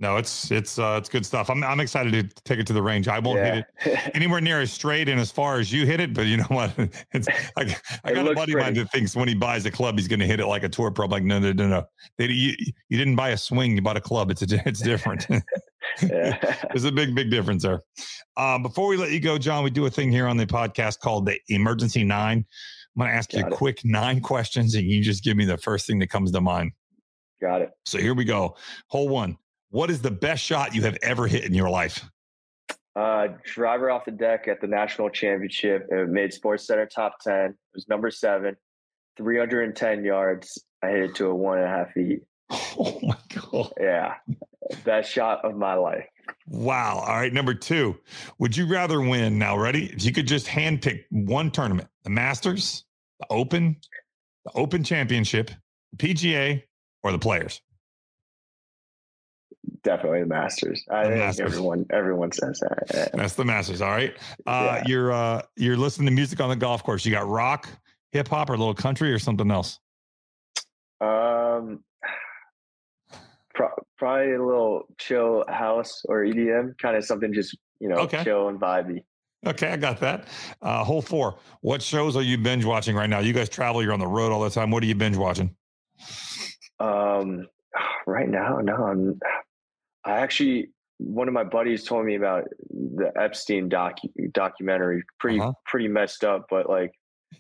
No, 0.01 0.17
it's 0.17 0.53
it's 0.53 0.79
uh 0.79 0.95
it's 0.97 1.09
good 1.09 1.27
stuff. 1.27 1.51
I'm 1.51 1.65
I'm 1.65 1.81
excited 1.81 2.13
to 2.13 2.43
take 2.45 2.61
it 2.61 2.69
to 2.69 2.73
the 2.73 2.83
range. 2.83 3.09
I 3.09 3.19
won't 3.19 3.41
hit 3.41 3.67
it 3.85 4.11
anywhere 4.15 4.41
near 4.41 4.61
as 4.61 4.73
straight 4.73 5.09
and 5.09 5.19
as 5.19 5.33
far 5.33 5.59
as 5.59 5.73
you 5.73 5.87
hit 5.87 5.99
it, 5.99 6.15
but 6.15 6.27
you 6.27 6.37
know 6.37 6.45
what? 6.45 6.73
It's 7.13 7.27
I 7.57 7.63
It 7.63 8.15
got 8.15 8.31
a 8.31 8.35
buddy 8.35 8.53
of 8.53 8.61
mine 8.61 8.75
that 8.75 8.93
thinks 8.93 9.17
when 9.17 9.27
he 9.27 9.35
buys 9.35 9.67
a 9.67 9.73
club, 9.73 9.99
he's 9.99 10.07
going 10.07 10.21
to 10.21 10.27
hit 10.27 10.39
it 10.39 10.47
like 10.47 10.63
a 10.63 10.69
tour 10.69 10.93
pro. 10.93 11.07
I'm 11.07 11.11
like, 11.11 11.25
no, 11.25 11.41
no, 11.41 11.53
no, 11.53 11.67
no. 11.67 11.85
They, 12.17 12.27
you, 12.27 12.55
you 12.89 12.97
didn't 12.97 13.17
buy 13.17 13.31
a 13.31 13.37
swing, 13.37 13.75
you 13.75 13.83
bought 13.83 13.97
a 13.97 14.01
club. 14.01 14.31
It's 14.31 14.43
a, 14.43 14.63
it's 14.69 14.81
different. 14.81 15.27
yeah. 16.03 16.55
There's 16.69 16.85
a 16.85 16.93
big, 16.93 17.17
big 17.17 17.29
difference 17.29 17.65
there. 17.65 17.83
Uh, 18.37 18.59
before 18.61 18.87
we 18.87 18.97
let 18.97 19.11
you 19.11 19.19
go, 19.19 19.37
John, 19.37 19.65
we 19.65 19.71
do 19.71 19.87
a 19.87 19.91
thing 19.91 20.13
here 20.13 20.29
on 20.29 20.37
the 20.37 20.47
podcast 20.47 21.01
called 21.01 21.27
the 21.27 21.41
Emergency 21.49 22.05
Nine. 22.05 22.47
I'm 22.97 23.01
going 23.01 23.11
to 23.11 23.17
ask 23.17 23.33
you 23.33 23.41
Got 23.41 23.51
a 23.51 23.55
it. 23.55 23.57
quick 23.57 23.81
nine 23.85 24.21
questions, 24.21 24.77
and 24.77 24.85
you 24.85 25.03
just 25.03 25.25
give 25.25 25.37
me 25.37 25.45
the 25.45 25.59
first 25.59 25.89
thing 25.89 25.99
that 25.99 26.09
comes 26.09 26.31
to 26.31 26.41
mind. 26.41 26.71
Got 27.41 27.63
it. 27.63 27.71
So 27.85 27.99
here 27.99 28.15
we 28.15 28.25
go. 28.25 28.57
Hole 28.89 29.09
one. 29.09 29.37
What 29.71 29.91
is 29.91 30.01
the 30.01 30.11
best 30.11 30.43
shot 30.43 30.75
you 30.75 30.83
have 30.83 30.97
ever 31.03 31.27
hit 31.27 31.45
in 31.45 31.55
your 31.55 31.69
life? 31.69 32.05
Uh, 32.97 33.29
driver 33.45 33.91
off 33.91 34.05
the 34.05 34.11
deck 34.11 34.49
at 34.49 34.61
the 34.61 34.67
national 34.67 35.11
championship. 35.11 35.87
It 35.91 36.09
made 36.09 36.33
Sports 36.33 36.67
Center 36.67 36.87
top 36.87 37.21
ten. 37.21 37.51
It 37.51 37.57
was 37.75 37.89
number 37.89 38.11
seven, 38.11 38.57
310 39.19 40.05
yards. 40.05 40.65
I 40.83 40.89
hit 40.89 41.03
it 41.03 41.15
to 41.17 41.27
a 41.27 41.35
one 41.35 41.59
and 41.59 41.67
a 41.67 41.71
half 41.71 41.93
feet. 41.93 42.21
Oh 42.81 42.99
my 43.03 43.17
god! 43.35 43.73
Yeah, 43.81 44.15
best 44.85 45.11
shot 45.11 45.45
of 45.45 45.57
my 45.57 45.75
life. 45.75 46.07
Wow. 46.47 47.05
All 47.07 47.17
right. 47.17 47.33
Number 47.33 47.55
two. 47.55 47.99
Would 48.39 48.57
you 48.57 48.67
rather 48.67 49.01
win? 49.01 49.39
Now, 49.39 49.59
ready? 49.59 49.87
If 49.87 50.05
you 50.05 50.13
could 50.13 50.27
just 50.27 50.47
handpick 50.47 51.05
one 51.11 51.51
tournament: 51.51 51.89
the 52.05 52.11
Masters, 52.11 52.85
the 53.21 53.27
Open, 53.31 53.77
the 54.45 54.53
Open 54.55 54.83
Championship, 54.83 55.51
the 55.93 56.15
PGA, 56.15 56.63
or 57.03 57.13
the 57.13 57.19
Players. 57.19 57.61
Definitely 59.83 60.21
the 60.21 60.27
Masters. 60.27 60.83
I 60.91 61.05
The 61.05 61.09
think 61.11 61.19
Masters. 61.21 61.47
everyone 61.53 61.87
everyone 61.93 62.33
says 62.33 62.61
that. 62.61 62.85
Yeah. 62.95 63.09
That's 63.15 63.35
the 63.35 63.45
Masters. 63.45 63.81
All 63.83 63.91
right. 63.91 64.15
Uh, 64.47 64.77
Yeah. 64.79 64.83
You're 64.87 65.13
uh, 65.13 65.43
you're 65.57 65.77
listening 65.77 66.07
to 66.07 66.13
music 66.13 66.41
on 66.41 66.49
the 66.49 66.57
golf 66.57 66.83
course. 66.83 67.05
You 67.05 67.13
got 67.13 67.29
rock, 67.29 67.69
hip 68.13 68.29
hop, 68.29 68.51
or 68.51 68.55
a 68.55 68.57
little 68.57 68.75
country, 68.75 69.13
or 69.13 69.19
something 69.19 69.51
else. 69.51 69.79
Um, 71.01 71.85
pro- 73.55 73.69
probably 73.99 74.33
a 74.35 74.45
little 74.45 74.87
chill 74.99 75.45
house 75.49 76.03
or 76.09 76.23
EDM, 76.25 76.77
kind 76.79 76.97
of 76.97 77.05
something 77.05 77.33
just 77.33 77.57
you 77.81 77.89
know 77.89 77.97
Okay. 77.99 78.25
chill 78.25 78.49
and 78.49 78.61
vibey. 78.61 79.05
Okay, 79.47 79.69
I 79.73 79.77
got 79.77 80.01
that. 80.01 80.27
Uh, 80.61 80.83
hole 80.83 81.03
four. 81.03 81.39
What 81.61 81.81
shows 81.83 82.17
are 82.17 82.23
you 82.23 82.39
binge 82.39 82.65
watching 82.65 82.97
right 82.97 83.09
now? 83.09 83.21
You 83.21 83.33
guys 83.33 83.49
travel. 83.49 83.83
You're 83.83 83.93
on 83.93 84.01
the 84.01 84.07
road 84.07 84.33
all 84.33 84.41
the 84.41 84.51
time. 84.51 84.71
What 84.73 84.83
are 84.83 84.87
you 84.87 84.97
binge 84.97 85.17
watching? 85.17 85.55
Um, 86.81 87.47
right 88.07 88.29
now, 88.29 88.59
no, 88.59 88.75
I'm. 88.75 89.21
I 90.05 90.19
actually 90.21 90.71
one 90.99 91.29
of 91.29 91.35
my 91.35 91.45
buddies 91.45 91.85
told 91.85 92.05
me 92.05 92.17
about 92.17 92.45
the 92.71 93.13
Epstein 93.17 93.69
doc 93.69 93.99
documentary. 94.33 95.03
Pretty 95.21 95.41
Uh-huh. 95.41 95.53
pretty 95.67 95.89
messed 95.89 96.25
up, 96.25 96.47
but 96.51 96.69
like 96.69 96.93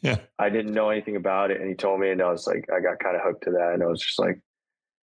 Yeah. 0.02 0.16
I 0.38 0.48
didn't 0.50 0.74
know 0.74 0.90
anything 0.90 1.16
about 1.16 1.50
it, 1.50 1.60
and 1.60 1.68
he 1.68 1.74
told 1.74 1.98
me, 2.00 2.10
and 2.10 2.22
I 2.22 2.30
was 2.30 2.46
like, 2.46 2.68
I 2.74 2.80
got 2.80 2.98
kind 3.00 3.16
of 3.16 3.22
hooked 3.22 3.44
to 3.44 3.50
that, 3.52 3.72
and 3.74 3.82
I 3.82 3.86
was 3.86 4.00
just 4.00 4.18
like, 4.18 4.38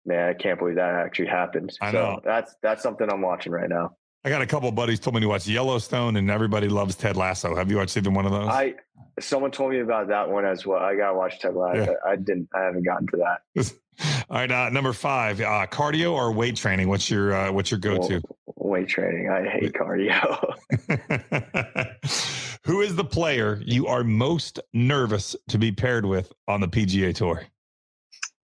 man, 0.04 0.28
I 0.28 0.34
can't 0.34 0.58
believe 0.58 0.76
that 0.76 0.94
actually 0.94 1.28
happened. 1.28 1.72
I 1.80 1.90
so 1.92 1.98
know. 1.98 2.20
that's 2.24 2.54
that's 2.62 2.82
something 2.82 3.10
I'm 3.10 3.22
watching 3.22 3.52
right 3.52 3.68
now. 3.68 3.96
I 4.26 4.30
got 4.30 4.40
a 4.40 4.46
couple 4.46 4.70
of 4.70 4.74
buddies 4.74 5.00
told 5.00 5.14
me 5.14 5.20
to 5.20 5.28
watch 5.28 5.46
Yellowstone, 5.46 6.16
and 6.16 6.30
everybody 6.30 6.68
loves 6.68 6.96
Ted 6.96 7.16
Lasso. 7.16 7.54
Have 7.54 7.70
you 7.70 7.76
watched 7.76 7.96
either 7.96 8.10
one 8.10 8.26
of 8.26 8.32
those? 8.32 8.48
I 8.48 8.74
someone 9.20 9.50
told 9.52 9.70
me 9.70 9.80
about 9.80 10.08
that 10.08 10.28
one 10.28 10.44
as 10.44 10.66
well. 10.66 10.80
I 10.82 10.96
gotta 10.96 11.14
watch 11.16 11.38
Ted 11.40 11.54
Lasso. 11.54 11.92
Yeah. 11.92 12.10
I 12.10 12.16
didn't. 12.16 12.48
I 12.54 12.62
haven't 12.62 12.84
gotten 12.84 13.06
to 13.08 13.16
that. 13.18 13.72
all 14.30 14.36
right, 14.38 14.50
uh, 14.50 14.70
number 14.70 14.92
five, 14.92 15.40
uh, 15.40 15.66
cardio 15.70 16.12
or 16.12 16.32
weight 16.32 16.56
training. 16.56 16.88
What's 16.88 17.10
your 17.10 17.32
uh, 17.34 17.52
what's 17.52 17.70
your 17.70 17.80
go 17.80 17.98
to? 18.08 18.20
Weight 18.56 18.88
training. 18.88 19.28
I 19.30 19.48
hate 19.48 19.72
cardio. 19.72 20.54
Who 22.64 22.80
is 22.80 22.96
the 22.96 23.04
player 23.04 23.60
you 23.64 23.86
are 23.86 24.02
most 24.04 24.58
nervous 24.72 25.36
to 25.48 25.58
be 25.58 25.70
paired 25.70 26.06
with 26.06 26.32
on 26.48 26.60
the 26.60 26.68
PGA 26.68 27.14
Tour? 27.14 27.42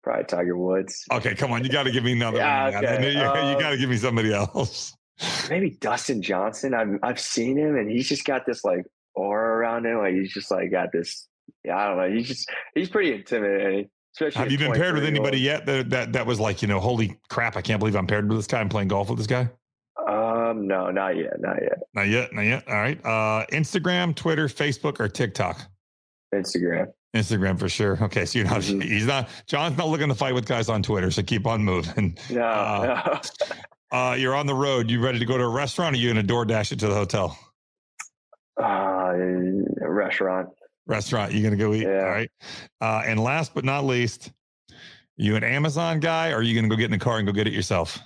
Probably 0.02 0.24
Tiger 0.24 0.56
Woods. 0.56 1.04
Okay, 1.12 1.34
come 1.34 1.52
on, 1.52 1.62
you 1.64 1.70
got 1.70 1.82
to 1.82 1.90
give 1.90 2.04
me 2.04 2.12
another. 2.12 2.38
Yeah, 2.38 2.70
one. 2.70 2.84
okay. 2.86 3.12
You, 3.12 3.20
Um, 3.20 3.60
got 3.60 3.70
to 3.70 3.76
give 3.76 3.90
me 3.90 3.96
somebody 3.96 4.32
else. 4.32 4.96
Maybe 5.50 5.70
Dustin 5.80 6.22
Johnson. 6.22 6.72
I've 6.74 6.98
I've 7.02 7.20
seen 7.20 7.58
him, 7.58 7.76
and 7.76 7.90
he's 7.90 8.08
just 8.08 8.24
got 8.24 8.46
this 8.46 8.64
like 8.64 8.86
aura 9.14 9.58
around 9.58 9.84
him. 9.84 9.98
Like 9.98 10.14
he's 10.14 10.32
just 10.32 10.50
like 10.50 10.70
got 10.70 10.92
this. 10.92 11.28
Yeah, 11.64 11.76
I 11.76 11.88
don't 11.88 11.98
know. 11.98 12.16
He's 12.16 12.28
just 12.28 12.48
he's 12.74 12.88
pretty 12.88 13.12
intimidating. 13.12 13.90
Especially 14.20 14.42
Have 14.42 14.50
you 14.50 14.58
been 14.58 14.72
paired 14.72 14.94
with 14.96 15.04
anybody 15.04 15.38
yet 15.38 15.64
that, 15.66 15.90
that 15.90 16.12
that 16.12 16.26
was 16.26 16.40
like 16.40 16.60
you 16.60 16.66
know, 16.66 16.80
holy 16.80 17.16
crap, 17.28 17.56
I 17.56 17.62
can't 17.62 17.78
believe 17.78 17.94
I'm 17.94 18.06
paired 18.08 18.28
with 18.28 18.38
this 18.38 18.48
guy. 18.48 18.58
I'm 18.60 18.68
playing 18.68 18.88
golf 18.88 19.08
with 19.08 19.18
this 19.18 19.28
guy. 19.28 19.48
Um, 20.08 20.66
no, 20.66 20.90
not 20.90 21.16
yet, 21.16 21.40
not 21.40 21.56
yet. 21.62 21.78
Not 21.94 22.08
yet, 22.08 22.32
not 22.32 22.42
yet. 22.42 22.66
All 22.66 22.74
right. 22.74 22.98
Uh, 23.04 23.46
Instagram, 23.52 24.16
Twitter, 24.16 24.48
Facebook, 24.48 24.98
or 24.98 25.08
TikTok. 25.08 25.60
Instagram. 26.34 26.86
Instagram 27.14 27.58
for 27.60 27.68
sure. 27.68 27.96
Okay, 28.02 28.24
so 28.24 28.38
you're 28.40 28.48
not. 28.48 28.62
Mhm. 28.62 28.82
He's 28.82 29.06
not. 29.06 29.28
John's 29.46 29.78
not 29.78 29.86
looking 29.88 30.08
to 30.08 30.14
fight 30.14 30.34
with 30.34 30.46
guys 30.46 30.68
on 30.68 30.82
Twitter. 30.82 31.10
So 31.12 31.22
keep 31.22 31.46
on 31.46 31.62
moving. 31.64 32.18
No, 32.30 32.42
Uh, 32.42 33.20
Uh, 33.92 34.16
you're 34.18 34.34
on 34.34 34.46
the 34.46 34.54
road. 34.54 34.90
You 34.90 35.00
ready 35.02 35.18
to 35.20 35.24
go 35.24 35.38
to 35.38 35.44
a 35.44 35.48
restaurant? 35.48 35.94
Or 35.94 35.98
you 35.98 36.10
gonna 36.10 36.22
door 36.24 36.44
dash 36.44 36.72
it 36.72 36.80
to 36.80 36.88
the 36.88 36.94
hotel? 36.94 37.38
no. 38.58 38.64
Uh, 38.64 39.86
restaurant. 39.88 40.48
Restaurant. 40.88 41.32
you're 41.32 41.42
gonna 41.42 41.56
go 41.60 41.74
eat? 41.74 41.82
Yeah. 41.82 42.00
All 42.00 42.08
right. 42.10 42.30
Uh, 42.80 43.02
and 43.06 43.20
last 43.22 43.54
but 43.54 43.64
not 43.64 43.84
least, 43.84 44.32
you 45.16 45.36
an 45.36 45.44
Amazon 45.44 46.00
guy, 46.00 46.30
or 46.30 46.36
are 46.36 46.42
you 46.42 46.54
gonna 46.54 46.68
go 46.68 46.76
get 46.76 46.86
in 46.86 46.90
the 46.90 46.98
car 46.98 47.18
and 47.18 47.26
go 47.26 47.32
get 47.32 47.46
it 47.46 47.52
yourself? 47.52 47.98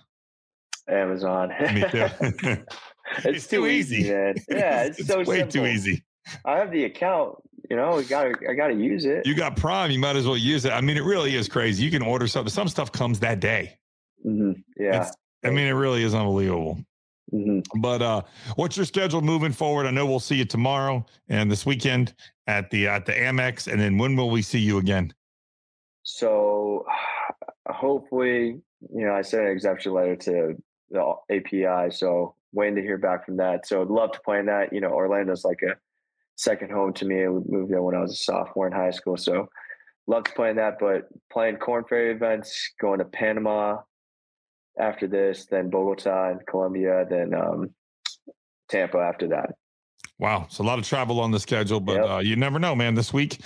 Amazon. 0.89 1.49
Me 1.75 1.83
too. 1.91 2.07
it's, 2.21 3.25
It's 3.25 3.47
too 3.47 3.59
too 3.59 3.67
easy. 3.67 3.97
easy, 3.99 4.11
man. 4.13 4.35
Yeah, 4.51 4.83
it's, 4.85 5.07
so 5.07 5.19
way 5.19 5.39
simple. 5.39 5.53
too 5.53 5.67
easy. 5.67 6.03
I 6.45 6.57
have 6.59 6.71
the 6.71 6.85
account. 6.85 7.37
You 7.71 7.77
know, 7.77 7.97
we 7.97 8.05
got 8.05 8.25
to 8.25 8.35
I 8.51 8.55
got 8.55 8.69
to 8.69 8.75
use 8.75 9.05
it. 9.05 9.25
You 9.27 9.35
got 9.35 9.57
Prime. 9.57 9.91
You 9.91 9.99
might 10.01 10.17
as 10.17 10.27
well 10.27 10.37
use 10.37 10.65
it. 10.65 10.73
I 10.73 10.81
mean, 10.81 10.97
it 10.97 11.05
really 11.05 11.37
is 11.37 11.49
crazy. 11.49 11.85
You 11.85 11.91
can 11.91 12.03
order 12.03 12.27
something. 12.27 12.51
Some 12.51 12.69
stuff 12.69 12.91
comes 12.93 13.21
that 13.21 13.41
day. 13.41 13.79
Mhm. 14.27 14.63
Yeah. 14.77 14.89
It's- 14.97 15.15
I 15.45 15.51
mean, 15.51 15.67
it 15.67 15.73
really 15.73 16.05
is 16.05 16.15
unbelievable. 16.15 16.79
hmm 17.31 17.61
But 17.81 18.01
uh, 18.03 18.23
what's 18.55 18.77
your 18.77 18.87
schedule 18.87 19.21
moving 19.23 19.51
forward? 19.53 19.87
I 19.87 19.91
know 19.91 20.07
we'll 20.07 20.21
see 20.21 20.37
you 20.37 20.45
tomorrow 20.45 21.05
and 21.29 21.51
this 21.51 21.67
weekend 21.67 22.15
at 22.47 22.71
the 22.71 22.89
at 22.89 23.07
the 23.07 23.13
Amex, 23.13 23.71
and 23.71 23.81
then 23.81 23.99
when 23.99 24.17
will 24.17 24.31
we 24.31 24.43
see 24.43 24.59
you 24.59 24.79
again? 24.79 25.13
So 26.03 26.85
hopefully, 27.69 28.61
you 28.95 29.07
know, 29.07 29.15
I 29.15 29.23
sent 29.23 29.47
an 29.47 29.53
exception 29.53 29.93
letter 29.93 30.17
to 30.17 30.57
the 30.91 31.15
API, 31.31 31.91
so 31.95 32.35
waiting 32.53 32.77
to 32.77 32.83
hear 32.83 32.99
back 32.99 33.25
from 33.25 33.37
that. 33.39 33.67
So 33.67 33.83
I'd 33.83 33.89
love 33.89 34.13
to 34.13 34.21
play 34.21 34.39
in 34.39 34.47
that. 34.47 34.73
You 34.73 34.81
know, 34.81 34.91
Orlando's 34.91 35.45
like 35.45 35.63
a 35.63 35.77
second 36.37 36.71
home 36.71 36.93
to 36.95 37.05
me. 37.05 37.25
I 37.25 37.29
moved 37.29 37.73
there 37.73 37.83
when 37.83 37.95
I 37.95 38.01
was 38.01 38.13
a 38.13 38.17
sophomore 38.17 38.67
in 38.67 38.73
high 38.73 38.91
school, 38.91 39.17
so 39.17 39.49
love 40.07 40.25
to 40.25 40.53
that. 40.57 40.79
But 40.79 41.09
playing 41.33 41.57
Korn 41.57 41.85
Ferry 41.89 42.13
events, 42.13 42.73
going 42.81 42.99
to 42.99 43.05
Panama 43.05 43.79
after 44.79 45.07
this, 45.07 45.47
then 45.47 45.71
Bogota 45.71 46.31
and 46.31 46.47
Colombia, 46.47 47.05
then 47.09 47.35
um, 47.35 47.71
Tampa 48.69 48.99
after 48.99 49.29
that. 49.29 49.55
Wow, 50.23 50.45
it's 50.47 50.59
a 50.59 50.63
lot 50.63 50.79
of 50.79 50.87
travel 50.87 51.19
on 51.19 51.33
the 51.33 51.41
schedule, 51.41 51.81
but 51.81 51.95
Yep. 51.97 52.09
uh, 52.09 52.19
you 52.19 52.37
never 52.37 52.61
know, 52.61 52.77
man. 52.77 52.95
This 52.95 53.13
week, 53.13 53.41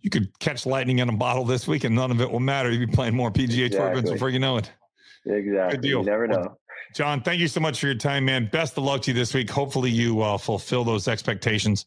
you 0.00 0.08
could 0.08 0.36
catch 0.38 0.64
lightning 0.64 1.00
in 1.00 1.10
a 1.10 1.12
bottle 1.12 1.44
this 1.44 1.68
week, 1.68 1.84
and 1.84 1.94
none 1.94 2.10
of 2.10 2.22
it 2.22 2.30
will 2.30 2.40
matter. 2.40 2.70
You'll 2.70 2.86
be 2.86 2.92
playing 2.92 3.14
more 3.14 3.30
PGA 3.30 3.68
Tour 3.70 3.92
events 3.92 4.10
before 4.10 4.30
you 4.30 4.38
know 4.38 4.56
it. 4.56 4.72
Exactly. 5.26 5.78
deal. 5.78 5.98
You 6.00 6.06
never 6.06 6.26
Well, 6.26 6.40
know. 6.40 6.58
John, 6.94 7.20
thank 7.20 7.40
you 7.40 7.48
so 7.48 7.60
much 7.60 7.78
for 7.78 7.86
your 7.86 7.94
time, 7.94 8.24
man. 8.24 8.48
Best 8.50 8.78
of 8.78 8.84
luck 8.84 9.02
to 9.02 9.10
you 9.10 9.14
this 9.14 9.34
week. 9.34 9.50
Hopefully, 9.50 9.90
you 9.90 10.22
uh, 10.22 10.38
fulfill 10.38 10.82
those 10.82 11.08
expectations 11.08 11.84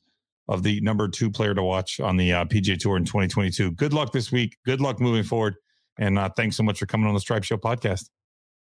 of 0.47 0.61
the 0.61 0.81
number 0.81 1.07
two 1.07 1.31
player 1.31 1.55
to 1.55 1.63
watch 1.63 1.99
on 1.99 2.15
the 2.15 2.31
uh, 2.31 2.45
PGA 2.45 2.77
Tour 2.79 2.97
in 2.97 3.05
2022. 3.05 3.71
Good 3.71 3.91
luck 3.91 4.11
this 4.11 4.31
week. 4.31 4.55
Good 4.67 4.81
luck 4.81 4.99
moving 5.01 5.23
forward. 5.23 5.55
And 5.97 6.19
uh, 6.19 6.29
thanks 6.37 6.55
so 6.55 6.61
much 6.61 6.77
for 6.77 6.85
coming 6.85 7.07
on 7.07 7.15
the 7.15 7.19
Stripe 7.19 7.43
Show 7.43 7.57
podcast. 7.57 8.09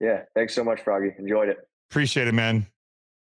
Yeah, 0.01 0.23
thanks 0.35 0.55
so 0.55 0.65
much, 0.65 0.81
Froggy. 0.81 1.13
Enjoyed 1.19 1.51
it. 1.51 1.59
Appreciate 1.91 2.27
it, 2.27 2.33
man. 2.35 2.67